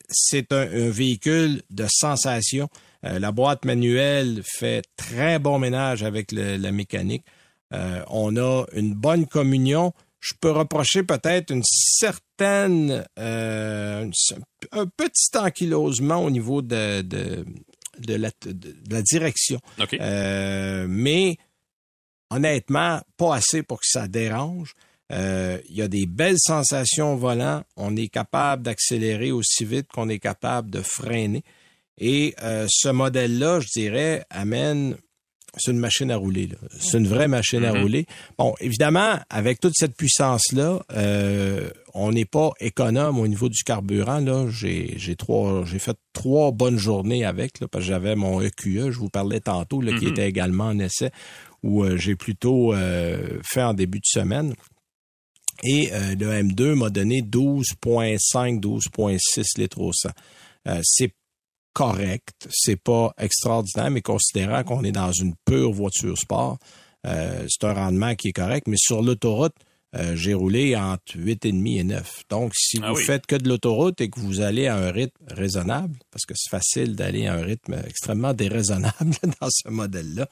c'est- 0.09 0.53
un, 0.53 0.55
un 0.87 0.89
véhicule 0.89 1.61
de 1.69 1.85
sensation. 1.89 2.69
La 3.03 3.31
boîte 3.31 3.63
manuelle 3.65 4.41
fait 4.45 4.83
très 4.97 5.37
bon 5.39 5.59
ménage 5.59 6.01
avec 6.03 6.31
le- 6.31 6.57
la 6.57 6.71
mécanique. 6.71 7.23
Euh, 7.73 8.01
on 8.07 8.35
a 8.37 8.65
une 8.73 8.93
bonne 8.93 9.25
communion. 9.27 9.93
Je 10.19 10.33
peux 10.39 10.51
reprocher 10.51 11.03
peut-être 11.03 11.51
une 11.51 11.63
certaine, 11.63 13.05
euh, 13.19 14.03
une- 14.05 14.13
un 14.71 14.85
petit 14.87 15.37
ankylosement 15.37 16.23
au 16.23 16.29
niveau 16.29 16.61
de, 16.61 17.01
de, 17.01 17.45
de 17.99 18.13
la, 18.15 18.29
de- 18.45 18.51
de 18.53 18.73
la 18.93 19.01
direction. 19.01 19.59
Euh, 20.01 20.85
mais 20.89 21.37
honnêtement, 22.29 23.01
pas 23.17 23.35
assez 23.35 23.63
pour 23.63 23.79
que 23.79 23.87
ça 23.87 24.07
dérange. 24.07 24.73
Il 25.09 25.61
y 25.75 25.81
a 25.81 25.87
des 25.87 26.05
belles 26.05 26.39
sensations 26.39 27.13
au 27.13 27.17
volant. 27.17 27.63
On 27.77 27.95
est 27.95 28.09
capable 28.09 28.63
d'accélérer 28.63 29.31
aussi 29.31 29.63
vite 29.63 29.87
qu'on 29.93 30.09
est 30.09 30.19
capable 30.19 30.69
de 30.69 30.81
freiner. 30.81 31.43
Et 31.99 32.35
ce 32.67 32.89
modèle-là, 32.89 33.59
je 33.61 33.67
dirais, 33.73 34.25
amène. 34.29 34.97
C'est 35.59 35.71
une 35.71 35.79
machine 35.79 36.11
à 36.11 36.17
rouler. 36.17 36.47
là. 36.47 36.57
C'est 36.79 36.97
une 36.97 37.07
vraie 37.07 37.27
machine 37.27 37.63
à 37.65 37.73
Mhm. 37.73 37.81
rouler. 37.81 38.05
Bon, 38.37 38.53
évidemment, 38.59 39.19
avec 39.29 39.59
toute 39.59 39.73
cette 39.75 39.95
puissance-là, 39.95 40.81
euh, 40.93 41.69
on 41.93 42.11
n'est 42.11 42.25
pas 42.25 42.51
économe 42.59 43.19
au 43.19 43.27
niveau 43.27 43.49
du 43.49 43.63
carburant. 43.63 44.19
Là, 44.19 44.47
j'ai 44.49 44.93
j'ai 44.97 45.15
trois, 45.15 45.63
j'ai 45.65 45.79
fait 45.79 45.97
trois 46.13 46.51
bonnes 46.51 46.77
journées 46.77 47.25
avec, 47.25 47.59
là, 47.59 47.67
parce 47.67 47.83
que 47.85 47.89
j'avais 47.89 48.15
mon 48.15 48.41
EQE, 48.41 48.91
je 48.91 48.99
vous 48.99 49.09
parlais 49.09 49.39
tantôt, 49.39 49.81
là, 49.81 49.91
qui 49.97 50.05
Mhm. 50.05 50.11
était 50.11 50.27
également 50.29 50.65
en 50.65 50.79
essai, 50.79 51.11
où 51.63 51.83
euh, 51.83 51.97
j'ai 51.97 52.15
plutôt 52.15 52.73
euh, 52.73 53.39
fait 53.43 53.63
en 53.63 53.73
début 53.73 53.99
de 53.99 54.05
semaine. 54.05 54.53
Et 55.63 55.89
euh, 55.91 56.13
le 56.19 56.27
M2 56.43 56.75
m'a 56.75 56.89
donné 56.91 57.21
12,5, 57.23 58.59
12,6 58.59 59.57
litres 59.57 59.81
au 59.81 59.91
100. 59.91 60.09
Euh, 60.67 60.79
c'est 60.83 61.11
correct, 61.77 62.47
c'est 62.49 62.81
pas 62.81 63.13
extraordinaire, 63.19 63.91
mais 63.91 64.01
considérant 64.01 64.63
qu'on 64.63 64.83
est 64.83 64.91
dans 64.91 65.11
une 65.11 65.35
pure 65.45 65.71
voiture 65.71 66.17
sport, 66.17 66.57
euh, 67.05 67.45
c'est 67.47 67.67
un 67.67 67.73
rendement 67.73 68.15
qui 68.15 68.29
est 68.29 68.33
correct. 68.33 68.65
Mais 68.67 68.77
sur 68.79 69.03
l'autoroute, 69.03 69.53
euh, 69.95 70.15
j'ai 70.15 70.33
roulé 70.33 70.75
entre 70.75 71.17
8,5 71.17 71.77
et 71.77 71.83
9. 71.83 72.23
Donc, 72.31 72.53
si 72.55 72.79
Ah 72.81 72.89
vous 72.91 72.97
oui. 72.97 73.03
faites 73.03 73.27
que 73.27 73.35
de 73.35 73.47
l'autoroute 73.47 74.01
et 74.01 74.09
que 74.09 74.19
vous 74.19 74.41
allez 74.41 74.65
à 74.65 74.75
un 74.75 74.91
rythme 74.91 75.23
raisonnable, 75.29 75.95
parce 76.09 76.25
que 76.25 76.33
c'est 76.35 76.49
facile 76.49 76.95
d'aller 76.95 77.27
à 77.27 77.35
un 77.35 77.41
rythme 77.43 77.75
extrêmement 77.87 78.33
déraisonnable 78.33 79.15
dans 79.39 79.49
ce 79.51 79.69
modèle-là, 79.69 80.27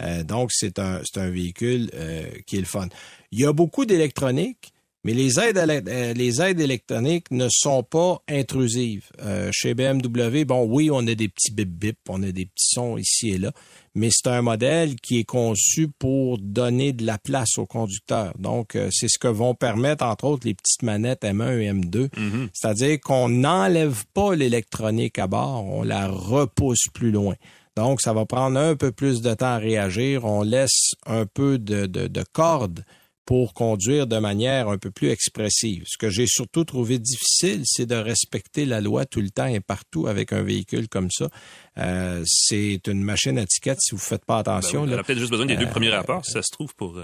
euh, 0.00 0.22
donc 0.22 0.50
c'est 0.52 0.78
un, 0.78 1.00
c'est 1.02 1.18
un 1.18 1.30
véhicule 1.30 1.90
euh, 1.94 2.28
qui 2.46 2.56
est 2.56 2.60
le 2.60 2.66
fun. 2.66 2.88
Il 3.32 3.40
y 3.40 3.46
a 3.46 3.54
beaucoup 3.54 3.86
d'électronique, 3.86 4.74
mais 5.02 5.14
les 5.14 5.40
aides, 5.40 5.56
euh, 5.56 6.12
les 6.12 6.42
aides 6.42 6.60
électroniques 6.60 7.30
ne 7.30 7.48
sont 7.50 7.82
pas 7.82 8.22
intrusives. 8.28 9.08
Euh, 9.20 9.48
chez 9.52 9.74
BMW, 9.74 10.44
bon, 10.44 10.64
oui, 10.64 10.90
on 10.92 11.06
a 11.06 11.14
des 11.14 11.28
petits 11.28 11.52
bip-bip, 11.52 11.96
on 12.08 12.22
a 12.22 12.32
des 12.32 12.44
petits 12.44 12.74
sons 12.74 12.98
ici 12.98 13.30
et 13.30 13.38
là, 13.38 13.52
mais 13.94 14.10
c'est 14.12 14.28
un 14.28 14.42
modèle 14.42 14.96
qui 14.96 15.20
est 15.20 15.24
conçu 15.24 15.88
pour 15.88 16.38
donner 16.38 16.92
de 16.92 17.06
la 17.06 17.16
place 17.16 17.56
au 17.56 17.64
conducteur. 17.64 18.34
Donc, 18.38 18.76
euh, 18.76 18.90
c'est 18.92 19.08
ce 19.08 19.18
que 19.18 19.28
vont 19.28 19.54
permettre, 19.54 20.04
entre 20.04 20.24
autres, 20.24 20.46
les 20.46 20.54
petites 20.54 20.82
manettes 20.82 21.22
M1 21.22 21.58
et 21.58 21.72
M2. 21.72 22.08
C'est-à-dire 22.52 23.00
qu'on 23.00 23.28
n'enlève 23.30 24.04
pas 24.12 24.34
l'électronique 24.34 25.18
à 25.18 25.26
bord, 25.26 25.64
on 25.64 25.82
la 25.82 26.08
repousse 26.08 26.88
plus 26.92 27.10
loin. 27.10 27.34
Donc, 27.76 28.02
ça 28.02 28.12
va 28.12 28.26
prendre 28.26 28.58
un 28.58 28.76
peu 28.76 28.92
plus 28.92 29.22
de 29.22 29.32
temps 29.32 29.46
à 29.46 29.58
réagir. 29.58 30.24
On 30.24 30.42
laisse 30.42 30.90
un 31.06 31.24
peu 31.24 31.58
de, 31.58 31.86
de, 31.86 32.08
de 32.08 32.24
corde 32.32 32.84
pour 33.30 33.54
conduire 33.54 34.08
de 34.08 34.18
manière 34.18 34.68
un 34.68 34.76
peu 34.76 34.90
plus 34.90 35.10
expressive. 35.10 35.84
Ce 35.86 35.96
que 35.96 36.10
j'ai 36.10 36.26
surtout 36.26 36.64
trouvé 36.64 36.98
difficile, 36.98 37.62
c'est 37.64 37.86
de 37.86 37.94
respecter 37.94 38.64
la 38.64 38.80
loi 38.80 39.04
tout 39.06 39.20
le 39.20 39.30
temps 39.30 39.46
et 39.46 39.60
partout 39.60 40.08
avec 40.08 40.32
un 40.32 40.42
véhicule 40.42 40.88
comme 40.88 41.12
ça. 41.12 41.28
Euh, 41.78 42.24
c'est 42.26 42.80
une 42.88 43.04
machine 43.04 43.38
à 43.38 43.46
tickets 43.46 43.78
si 43.80 43.92
vous 43.92 44.00
faites 44.00 44.24
pas 44.24 44.42
Ben 44.42 44.56
attention. 44.56 44.82
oui, 44.82 44.90
on 44.92 44.98
a 44.98 45.04
peut-être 45.04 45.20
juste 45.20 45.30
besoin 45.30 45.46
des 45.46 45.54
deux 45.56 45.66
Euh, 45.66 45.70
premiers 45.70 45.90
rapports, 45.90 46.24
si 46.26 46.32
ça 46.32 46.42
se 46.42 46.50
trouve, 46.50 46.74
pour... 46.74 46.98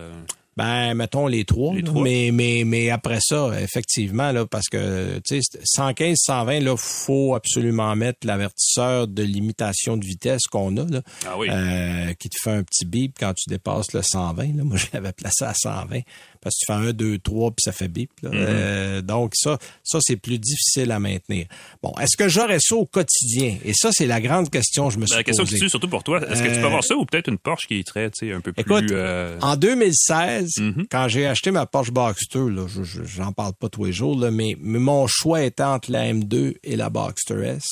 Ben, 0.57 0.95
mettons 0.95 1.27
les 1.27 1.45
trois. 1.45 1.75
Les 1.75 1.83
là. 1.83 1.87
trois. 1.87 2.03
Mais, 2.03 2.31
mais, 2.33 2.63
mais 2.65 2.89
après 2.91 3.19
ça, 3.21 3.51
effectivement, 3.61 4.33
là, 4.33 4.47
parce 4.47 4.69
que, 4.69 5.19
tu 5.19 5.43
sais, 5.43 5.59
115, 5.65 6.17
120, 6.19 6.61
là, 6.61 6.77
faut 6.79 7.35
absolument 7.35 7.95
mettre 7.95 8.27
l'avertisseur 8.27 9.07
de 9.07 9.23
limitation 9.23 9.97
de 9.99 10.05
vitesse 10.07 10.43
qu'on 10.51 10.77
a, 10.79 10.85
là, 10.87 11.03
Ah 11.27 11.37
oui. 11.39 11.49
euh, 11.51 12.15
qui 12.15 12.31
te 12.31 12.37
fait 12.43 12.53
un 12.53 12.63
petit 12.63 12.87
bip 12.87 13.17
quand 13.21 13.35
tu 13.35 13.51
dépasses 13.51 13.93
le 13.93 14.01
120. 14.03 14.57
Là. 14.57 14.65
Moi, 14.65 14.77
je 14.79 14.87
l'avais 14.95 15.13
placé 15.13 15.45
à 15.45 15.53
120 15.55 16.01
parce 16.47 16.55
que 16.55 16.61
tu 16.61 16.67
fais 16.67 16.89
un, 16.89 16.93
deux, 16.93 17.19
trois, 17.19 17.51
puis 17.51 17.63
ça 17.65 17.73
fait 17.73 17.89
bip. 17.89 18.11
là. 18.23 18.31
Mm-hmm. 18.31 18.35
Euh, 18.37 19.03
donc, 19.03 19.33
ça, 19.35 19.59
ça, 19.83 19.99
c'est 20.01 20.15
plus 20.17 20.39
difficile 20.39 20.93
à 20.93 21.01
maintenir. 21.01 21.47
Bon, 21.83 21.93
est-ce 22.01 22.17
que 22.17 22.29
j'aurais 22.29 22.61
ça 22.61 22.77
au 22.77 22.87
quotidien? 22.87 23.57
Et 23.65 23.73
ça, 23.75 23.91
c'est 23.93 24.07
la 24.07 24.21
grande 24.21 24.49
question 24.49 24.87
que 24.87 24.95
je 24.95 24.99
me 25.01 25.07
suis 25.07 25.15
Ben, 25.15 25.19
la 25.19 25.25
question 25.25 25.43
posée. 25.45 25.57
se 25.57 25.63
tue, 25.65 25.69
surtout 25.71 25.89
pour 25.89 26.05
toi, 26.05 26.21
est-ce 26.31 26.41
que 26.43 26.49
tu 26.49 26.55
peux 26.55 26.63
Euh, 26.63 26.67
avoir 26.67 26.85
ça 26.85 26.95
ou 26.97 27.05
peut-être 27.05 27.29
une 27.29 27.39
Porsche 27.39 27.67
qui 27.67 27.83
serait 27.85 28.11
tu 28.13 28.29
sais, 28.29 28.33
un 28.33 28.41
peu 28.41 28.53
plus... 28.53 28.61
Écoute, 28.63 28.93
euh, 28.93 29.39
En 29.43 29.57
2016, 29.57 30.51
Mhm. 30.61 30.87
quand 30.91 31.09
j'ai 31.09 31.27
acheté 31.27 31.51
ma 31.51 31.67
Porsche 31.67 31.91
Boxster, 31.91 32.39
là, 32.51 32.67
je, 32.69 32.83
je- 32.85 33.03
j'en 33.05 33.33
parle 33.33 33.55
pas 33.55 33.69
tous 33.69 33.85
les 33.85 33.93
jours, 33.93 34.17
là, 34.19 34.31
mais, 34.31 34.57
mais 34.61 34.79
mon 34.79 35.07
choix 35.09 35.43
était 35.43 35.63
entre 35.65 35.91
la 35.91 36.05
M2 36.13 36.55
et 36.63 36.77
la 36.77 36.91
Boxster 36.91 37.43
S. 37.45 37.65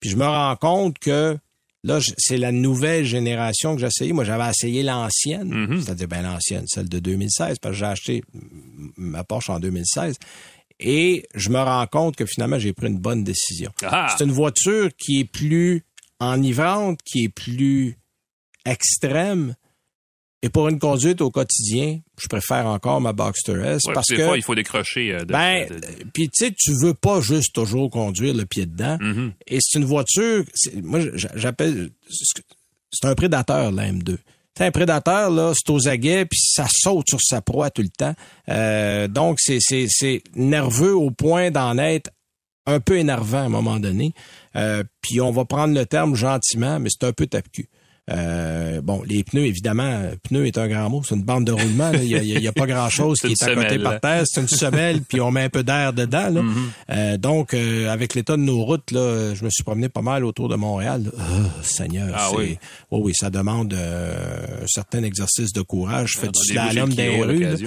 Puis 0.00 0.10
je 0.10 0.16
me 0.16 0.26
rends 0.26 0.56
compte 0.56 0.98
que 0.98 1.38
là, 1.84 2.00
c'est 2.18 2.38
la 2.38 2.50
nouvelle 2.50 3.04
génération 3.04 3.74
que 3.76 3.80
j'ai 3.80 3.86
essayé. 3.86 4.12
Moi, 4.12 4.24
j'avais 4.24 4.50
essayé 4.50 4.82
l'ancienne, 4.82 5.48
Mhm. 5.48 5.80
c'est-à-dire 5.82 6.08
ben, 6.08 6.22
l'ancienne, 6.22 6.64
celle 6.66 6.88
de 6.88 6.98
2016, 6.98 7.58
parce 7.60 7.74
que 7.74 7.78
j'ai 7.78 7.84
acheté 7.86 8.24
ma 8.96 9.22
Porsche 9.22 9.50
en 9.50 9.60
2016. 9.60 10.16
Et 10.80 11.24
je 11.36 11.50
me 11.50 11.58
rends 11.58 11.86
compte 11.86 12.16
que 12.16 12.26
finalement, 12.26 12.58
j'ai 12.58 12.72
pris 12.72 12.88
une 12.88 12.98
bonne 12.98 13.22
décision. 13.22 13.70
Ah! 13.82 14.12
C'est 14.18 14.24
une 14.24 14.32
voiture 14.32 14.90
qui 14.98 15.20
est 15.20 15.24
plus 15.24 15.82
enivrante, 16.18 16.98
qui 17.04 17.24
est 17.24 17.28
plus 17.28 17.96
extrême. 18.66 19.54
Et 20.44 20.50
pour 20.50 20.68
une 20.68 20.78
conduite 20.78 21.22
au 21.22 21.30
quotidien, 21.30 22.00
je 22.20 22.28
préfère 22.28 22.66
encore 22.66 23.00
ma 23.00 23.14
Boxster 23.14 23.52
S 23.64 23.84
Ouais, 23.86 23.94
parce 23.94 24.08
que 24.08 24.26
fois, 24.26 24.36
il 24.36 24.42
faut 24.42 24.54
décrocher. 24.54 25.12
euh, 25.14 25.20
de- 25.20 25.32
ben, 25.32 25.66
de- 25.68 25.74
de- 25.76 25.86
puis 26.12 26.28
tu 26.28 26.44
sais, 26.46 26.52
tu 26.52 26.72
veux 26.82 26.92
pas 26.92 27.22
juste 27.22 27.54
toujours 27.54 27.88
conduire 27.88 28.34
le 28.34 28.44
pied 28.44 28.66
dedans. 28.66 28.98
Mhm. 29.00 29.32
Et 29.46 29.58
c'est 29.62 29.78
une 29.78 29.86
voiture, 29.86 30.44
moi 30.82 31.00
j'a- 31.14 31.30
j'appelle, 31.34 31.88
c'est 32.92 33.06
un 33.06 33.14
prédateur 33.14 33.72
la 33.72 33.86
M2. 33.90 34.18
C'est 34.56 34.64
un 34.66 34.70
prédateur 34.70 35.30
là, 35.30 35.52
c'est 35.54 35.70
aux 35.70 35.88
aguets 35.88 36.26
puis 36.26 36.38
ça 36.40 36.66
saute 36.70 37.08
sur 37.08 37.20
sa 37.22 37.40
proie 37.40 37.70
tout 37.70 37.82
le 37.82 37.88
temps. 37.88 38.14
Euh, 38.50 39.08
donc 39.08 39.38
c'est 39.40 39.58
c'est 39.60 39.86
c'est 39.88 40.22
nerveux 40.36 40.94
au 40.94 41.10
point 41.10 41.50
d'en 41.50 41.76
être 41.78 42.10
un 42.66 42.80
peu 42.80 42.98
énervant 42.98 43.38
à 43.38 43.42
un 43.44 43.48
moment 43.48 43.80
donné. 43.80 44.12
Euh, 44.56 44.84
puis 45.00 45.20
on 45.20 45.30
va 45.32 45.44
prendre 45.44 45.74
le 45.74 45.86
terme 45.86 46.14
gentiment, 46.14 46.78
mais 46.78 46.88
c'est 46.90 47.06
un 47.06 47.12
peu 47.12 47.26
tape-cul. 47.26 47.68
Euh, 48.10 48.82
bon, 48.82 49.02
les 49.06 49.24
pneus, 49.24 49.46
évidemment, 49.46 49.82
euh, 49.88 50.14
pneu 50.28 50.46
est 50.46 50.58
un 50.58 50.68
grand 50.68 50.90
mot, 50.90 51.02
c'est 51.08 51.14
une 51.14 51.22
bande 51.22 51.46
de 51.46 51.52
roulement. 51.52 51.90
Il 51.94 52.04
y 52.04 52.46
a, 52.46 52.50
a- 52.50 52.52
pas 52.52 52.66
grand-chose 52.66 53.18
qui 53.22 53.32
est 53.32 53.42
à 53.42 53.54
côté 53.54 53.78
par 53.78 53.98
terre. 54.00 54.24
C'est 54.26 54.42
une 54.42 54.48
semelle, 54.48 55.00
puis 55.00 55.20
on 55.22 55.30
met 55.30 55.44
un 55.44 55.48
peu 55.48 55.62
d'air 55.64 55.92
dedans. 55.94 56.28
Là. 56.30 56.42
Mm-hmm. 56.42 56.54
Euh, 56.90 57.16
donc, 57.16 57.54
euh, 57.54 57.88
avec 57.90 58.14
l'état 58.14 58.36
de 58.36 58.42
nos 58.42 58.62
routes, 58.62 58.90
là, 58.90 59.34
je 59.34 59.42
me 59.44 59.48
suis 59.50 59.62
promené 59.64 59.88
pas 59.88 60.02
mal 60.02 60.24
autour 60.24 60.48
de 60.50 60.56
Montréal. 60.56 61.10
Oh, 61.16 61.20
Seigneur, 61.62 62.10
Ah 62.14 62.30
oui. 62.36 62.58
oui, 62.90 63.00
oui, 63.04 63.12
ça 63.14 63.30
demande 63.30 63.72
euh, 63.72 64.14
un 64.62 64.66
certain 64.66 65.02
exercice 65.02 65.52
de 65.52 65.62
courage. 65.62 66.12
Dans 66.22 66.30
du 66.30 66.52
slalom 66.52 66.90
dans 66.90 66.96
les 67.02 67.22
rues. 67.22 67.46
ouais. 67.46 67.64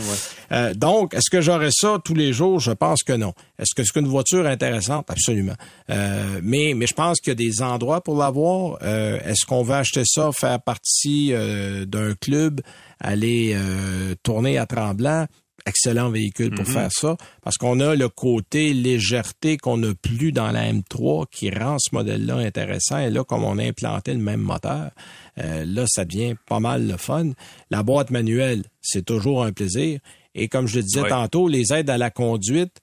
Euh, 0.51 0.73
donc, 0.75 1.13
est-ce 1.15 1.29
que 1.31 1.41
j'aurais 1.41 1.71
ça 1.71 1.97
tous 2.05 2.13
les 2.13 2.31
jours? 2.31 2.59
Je 2.59 2.71
pense 2.71 3.01
que 3.03 3.13
non. 3.13 3.33
Est-ce 3.59 3.73
que 3.75 3.83
c'est 3.83 3.99
une 3.99 4.07
voiture 4.07 4.45
intéressante? 4.45 5.05
Absolument. 5.09 5.55
Euh, 5.89 6.39
mais, 6.43 6.73
mais 6.75 6.85
je 6.85 6.93
pense 6.93 7.19
qu'il 7.19 7.31
y 7.31 7.31
a 7.31 7.35
des 7.35 7.61
endroits 7.63 8.01
pour 8.01 8.17
l'avoir. 8.17 8.77
Euh, 8.83 9.17
est-ce 9.25 9.45
qu'on 9.47 9.63
veut 9.63 9.73
acheter 9.75 10.03
ça, 10.05 10.26
faire 10.31 10.61
partie 10.61 11.29
euh, 11.31 11.85
d'un 11.85 12.13
club, 12.13 12.61
aller 12.99 13.53
euh, 13.55 14.15
tourner 14.23 14.57
à 14.57 14.65
Tremblant? 14.65 15.25
Excellent 15.65 16.09
véhicule 16.09 16.51
pour 16.51 16.65
faire 16.65 16.89
ça, 16.91 17.17
parce 17.43 17.57
qu'on 17.57 17.81
a 17.81 17.93
le 17.93 18.07
côté 18.07 18.73
légèreté 18.73 19.57
qu'on 19.57 19.75
n'a 19.75 19.93
plus 19.95 20.31
dans 20.31 20.51
la 20.51 20.71
M3 20.71 21.25
qui 21.29 21.49
rend 21.49 21.77
ce 21.77 21.93
modèle-là 21.93 22.37
intéressant. 22.37 22.99
Et 22.99 23.09
là, 23.09 23.25
comme 23.25 23.43
on 23.43 23.57
a 23.57 23.63
implanté 23.65 24.13
le 24.13 24.19
même 24.19 24.39
moteur, 24.39 24.91
euh, 25.39 25.65
là, 25.65 25.83
ça 25.87 26.05
devient 26.05 26.35
pas 26.47 26.61
mal 26.61 26.87
le 26.87 26.95
fun. 26.95 27.31
La 27.69 27.83
boîte 27.83 28.11
manuelle, 28.11 28.63
c'est 28.81 29.03
toujours 29.03 29.43
un 29.43 29.51
plaisir. 29.51 29.99
Et 30.35 30.47
comme 30.47 30.67
je 30.67 30.77
le 30.77 30.83
disais 30.83 31.09
tantôt, 31.09 31.49
les 31.49 31.73
aides 31.73 31.89
à 31.89 31.97
la 31.97 32.11
conduite, 32.11 32.79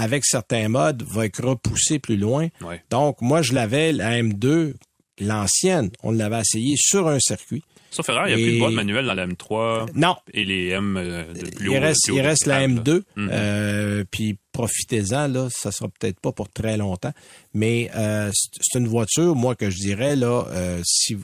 avec 0.00 0.24
certains 0.24 0.68
modes, 0.68 1.02
va 1.02 1.26
être 1.26 1.44
repoussé 1.44 1.98
plus 1.98 2.16
loin. 2.16 2.48
Donc, 2.90 3.20
moi, 3.20 3.42
je 3.42 3.52
l'avais, 3.52 3.92
la 3.92 4.22
M2, 4.22 4.74
l'ancienne, 5.20 5.90
on 6.02 6.10
l'avait 6.10 6.40
essayé 6.40 6.74
sur 6.76 7.08
un 7.08 7.18
circuit. 7.20 7.62
Sauf 7.92 8.08
erreur, 8.08 8.28
il 8.28 8.36
n'y 8.36 8.42
a 8.42 8.46
plus 8.46 8.54
de 8.54 8.58
boîte 8.60 8.72
manuelle 8.74 9.06
dans 9.06 9.14
la 9.14 9.26
M3 9.26 9.88
Non, 9.96 10.14
et 10.32 10.44
les 10.44 10.68
M 10.68 10.96
euh, 10.96 11.24
de 11.32 11.40
plus 11.50 11.66
il 11.66 11.68
haut. 11.70 11.80
reste, 11.80 12.04
plus 12.04 12.12
haut 12.12 12.16
il 12.16 12.20
reste 12.20 12.46
la 12.46 12.66
décapable, 12.66 12.88
M2. 12.90 12.94
là. 12.94 13.02
Mhm. 13.16 13.30
euh, 13.32 14.04
puis 14.12 14.36
profitez-en, 14.52 15.26
là, 15.26 15.48
ça 15.50 15.72
sera 15.72 15.88
peut-être 15.88 16.20
pas 16.20 16.30
pour 16.30 16.48
très 16.50 16.76
longtemps. 16.76 17.12
Mais 17.52 17.90
euh, 17.96 18.30
c'est 18.32 18.78
une 18.78 18.86
voiture, 18.86 19.34
moi, 19.34 19.56
que 19.56 19.70
je 19.70 19.76
dirais, 19.78 20.14
là, 20.14 20.44
euh, 20.50 20.80
si 20.84 21.16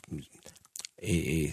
et, 1.02 1.52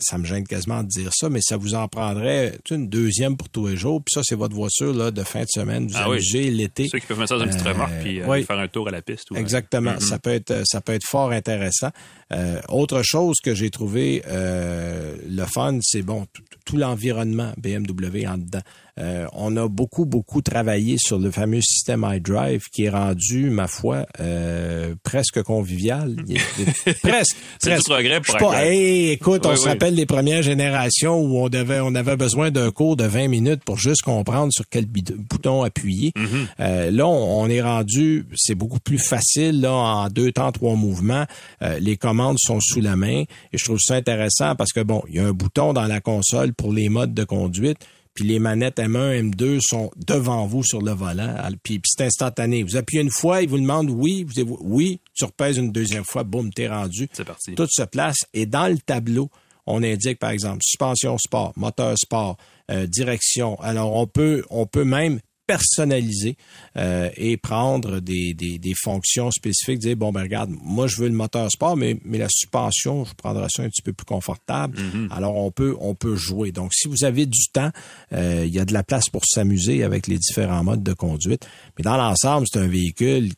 ça 0.00 0.18
me 0.18 0.24
gêne 0.24 0.46
quasiment 0.46 0.82
de 0.82 0.88
dire 0.88 1.10
ça, 1.12 1.28
mais 1.28 1.40
ça 1.42 1.56
vous 1.56 1.74
en 1.74 1.88
prendrait 1.88 2.58
une 2.70 2.88
deuxième 2.88 3.36
pour 3.36 3.48
tous 3.48 3.66
les 3.68 3.76
jours. 3.76 4.00
Puis 4.04 4.12
ça, 4.14 4.20
c'est 4.24 4.34
votre 4.34 4.54
voiture 4.54 4.92
là, 4.94 5.10
de 5.10 5.22
fin 5.22 5.40
de 5.42 5.48
semaine. 5.48 5.86
Vous 5.88 5.94
Ah 5.96 6.08
oui. 6.10 6.20
l'été. 6.50 6.88
Ceux 6.88 6.98
qui 6.98 7.06
peuvent 7.06 7.18
mettre 7.18 7.30
ça 7.30 7.38
dans 7.38 7.44
une 7.44 7.50
petite 7.50 7.66
Euh, 7.66 7.72
remorque 7.72 7.92
puis 8.02 8.20
euh, 8.20 8.26
oui. 8.28 8.44
faire 8.44 8.58
un 8.58 8.68
tour 8.68 8.88
à 8.88 8.90
la 8.90 9.02
piste. 9.02 9.30
Ou, 9.30 9.36
euh, 9.36 9.38
Exactement. 9.40 9.92
Mhm. 9.92 10.00
Ça 10.00 10.18
peut 10.18 10.30
être 10.30 10.62
ça 10.64 10.80
peut 10.80 10.92
être 10.92 11.06
fort 11.06 11.32
intéressant. 11.32 11.90
Euh, 12.32 12.60
autre 12.68 13.02
chose 13.02 13.36
que 13.42 13.54
j'ai 13.54 13.70
trouvé 13.70 14.22
euh, 14.28 15.16
le 15.28 15.44
fun, 15.46 15.78
c'est 15.82 16.02
bon 16.02 16.26
tout, 16.64 16.76
l'environnement 16.76 17.52
BMW 17.56 18.26
en 18.28 18.38
dedans. 18.38 18.60
Euh, 18.98 19.26
on 19.32 19.56
a 19.56 19.66
beaucoup 19.68 20.04
beaucoup 20.04 20.40
travaillé 20.42 20.96
sur 20.98 21.18
le 21.18 21.30
fameux 21.30 21.60
système 21.62 22.06
iDrive 22.08 22.64
qui 22.72 22.84
est 22.84 22.90
rendu, 22.90 23.50
ma 23.50 23.66
foi, 23.66 24.06
euh, 24.20 24.94
presque 25.02 25.42
convivial. 25.42 26.14
Il 26.28 26.36
est- 26.36 26.94
presque. 27.02 27.36
C'est 27.58 27.76
du 27.76 27.82
progrès 27.82 28.20
Je 28.22 28.32
pour 28.32 28.36
pas, 28.50 28.64
hey, 28.66 29.10
écoute, 29.10 29.46
on 29.46 29.50
Oui, 29.50 29.56
se 29.58 29.64
oui. 29.64 29.69
Rappelle 29.70 29.94
les 29.94 30.06
premières 30.06 30.42
générations 30.42 31.20
où 31.20 31.38
on 31.38 31.48
devait, 31.48 31.80
on 31.80 31.94
avait 31.94 32.16
besoin 32.16 32.50
d'un 32.50 32.70
cours 32.70 32.96
de 32.96 33.04
20 33.04 33.28
minutes 33.28 33.62
pour 33.64 33.78
juste 33.78 34.02
comprendre 34.02 34.52
sur 34.52 34.64
quel 34.68 34.86
bouton 34.86 35.62
appuyer. 35.62 36.12
Mhm. 36.16 36.46
Euh, 36.60 36.90
là, 36.90 37.06
on, 37.06 37.42
on 37.42 37.48
est 37.48 37.62
rendu, 37.62 38.26
c'est 38.36 38.54
beaucoup 38.54 38.80
plus 38.80 38.98
facile 38.98 39.60
là 39.60 39.72
en 39.72 40.08
deux 40.08 40.32
temps, 40.32 40.52
trois 40.52 40.74
mouvements. 40.74 41.26
Euh, 41.62 41.78
les 41.78 41.96
commandes 41.96 42.38
sont 42.38 42.60
sous 42.60 42.80
la 42.80 42.96
main 42.96 43.24
et 43.52 43.58
je 43.58 43.64
trouve 43.64 43.80
ça 43.80 43.94
intéressant 43.94 44.54
parce 44.56 44.72
que 44.72 44.80
bon, 44.80 45.02
il 45.08 45.16
y 45.16 45.18
a 45.18 45.26
un 45.26 45.32
bouton 45.32 45.72
dans 45.72 45.86
la 45.86 46.00
console 46.00 46.54
pour 46.54 46.72
les 46.72 46.88
modes 46.88 47.14
de 47.14 47.24
conduite. 47.24 47.78
Puis 48.14 48.24
les 48.24 48.38
manettes 48.38 48.78
M1, 48.78 49.30
M2 49.30 49.60
sont 49.60 49.90
devant 49.96 50.46
vous 50.46 50.64
sur 50.64 50.82
le 50.82 50.92
volant. 50.92 51.36
Puis, 51.62 51.80
c'est 51.84 52.04
instantané. 52.04 52.62
Vous 52.62 52.76
appuyez 52.76 53.02
une 53.02 53.10
fois, 53.10 53.42
il 53.42 53.48
vous 53.48 53.58
demande 53.58 53.88
oui, 53.90 54.24
vous 54.24 54.32
dites 54.32 54.48
oui, 54.60 55.00
tu 55.14 55.24
repèses 55.24 55.58
une 55.58 55.70
deuxième 55.70 56.04
fois, 56.04 56.24
boum, 56.24 56.52
t'es 56.52 56.68
rendu. 56.68 57.08
C'est 57.12 57.24
parti. 57.24 57.54
Tout 57.54 57.68
se 57.70 57.82
place 57.82 58.18
et 58.34 58.46
dans 58.46 58.66
le 58.68 58.78
tableau, 58.78 59.30
on 59.66 59.82
indique 59.82 60.18
par 60.18 60.30
exemple 60.30 60.60
suspension 60.62 61.18
sport, 61.18 61.52
moteur 61.56 61.94
sport, 61.98 62.36
euh, 62.70 62.86
direction. 62.86 63.60
Alors 63.60 63.96
on 63.96 64.06
peut 64.06 64.44
on 64.50 64.66
peut 64.66 64.84
même 64.84 65.20
personnaliser 65.50 66.36
euh, 66.76 67.10
et 67.16 67.36
prendre 67.36 67.98
des, 67.98 68.34
des, 68.34 68.58
des, 68.58 68.74
fonctions 68.80 69.32
spécifiques, 69.32 69.80
dire 69.80 69.96
bon 69.96 70.12
ben 70.12 70.22
regarde, 70.22 70.50
moi 70.62 70.86
je 70.86 71.00
veux 71.00 71.08
le 71.08 71.14
moteur 71.14 71.50
sport, 71.50 71.76
mais, 71.76 71.98
mais 72.04 72.18
la 72.18 72.28
suspension, 72.30 73.04
je 73.04 73.14
prendrai 73.14 73.48
ça 73.50 73.64
un 73.64 73.68
petit 73.68 73.82
peu 73.82 73.92
plus 73.92 74.04
confortable. 74.04 74.78
Alors 75.10 75.36
on 75.36 75.50
peut 75.50 75.76
on 75.80 75.96
peut 75.96 76.14
jouer. 76.14 76.52
Donc 76.52 76.72
si 76.72 76.86
vous 76.86 77.02
avez 77.02 77.26
du 77.26 77.48
temps, 77.52 77.70
euh, 78.12 78.44
il 78.46 78.54
y 78.54 78.60
a 78.60 78.64
de 78.64 78.72
la 78.72 78.84
place 78.84 79.08
pour 79.10 79.24
s'amuser 79.24 79.82
avec 79.82 80.06
les 80.06 80.18
différents 80.18 80.62
modes 80.62 80.84
de 80.84 80.92
conduite. 80.92 81.48
Mais 81.76 81.82
dans 81.82 81.96
l'ensemble, 81.96 82.46
c'est 82.48 82.60
un 82.60 82.68
véhicule 82.68 83.30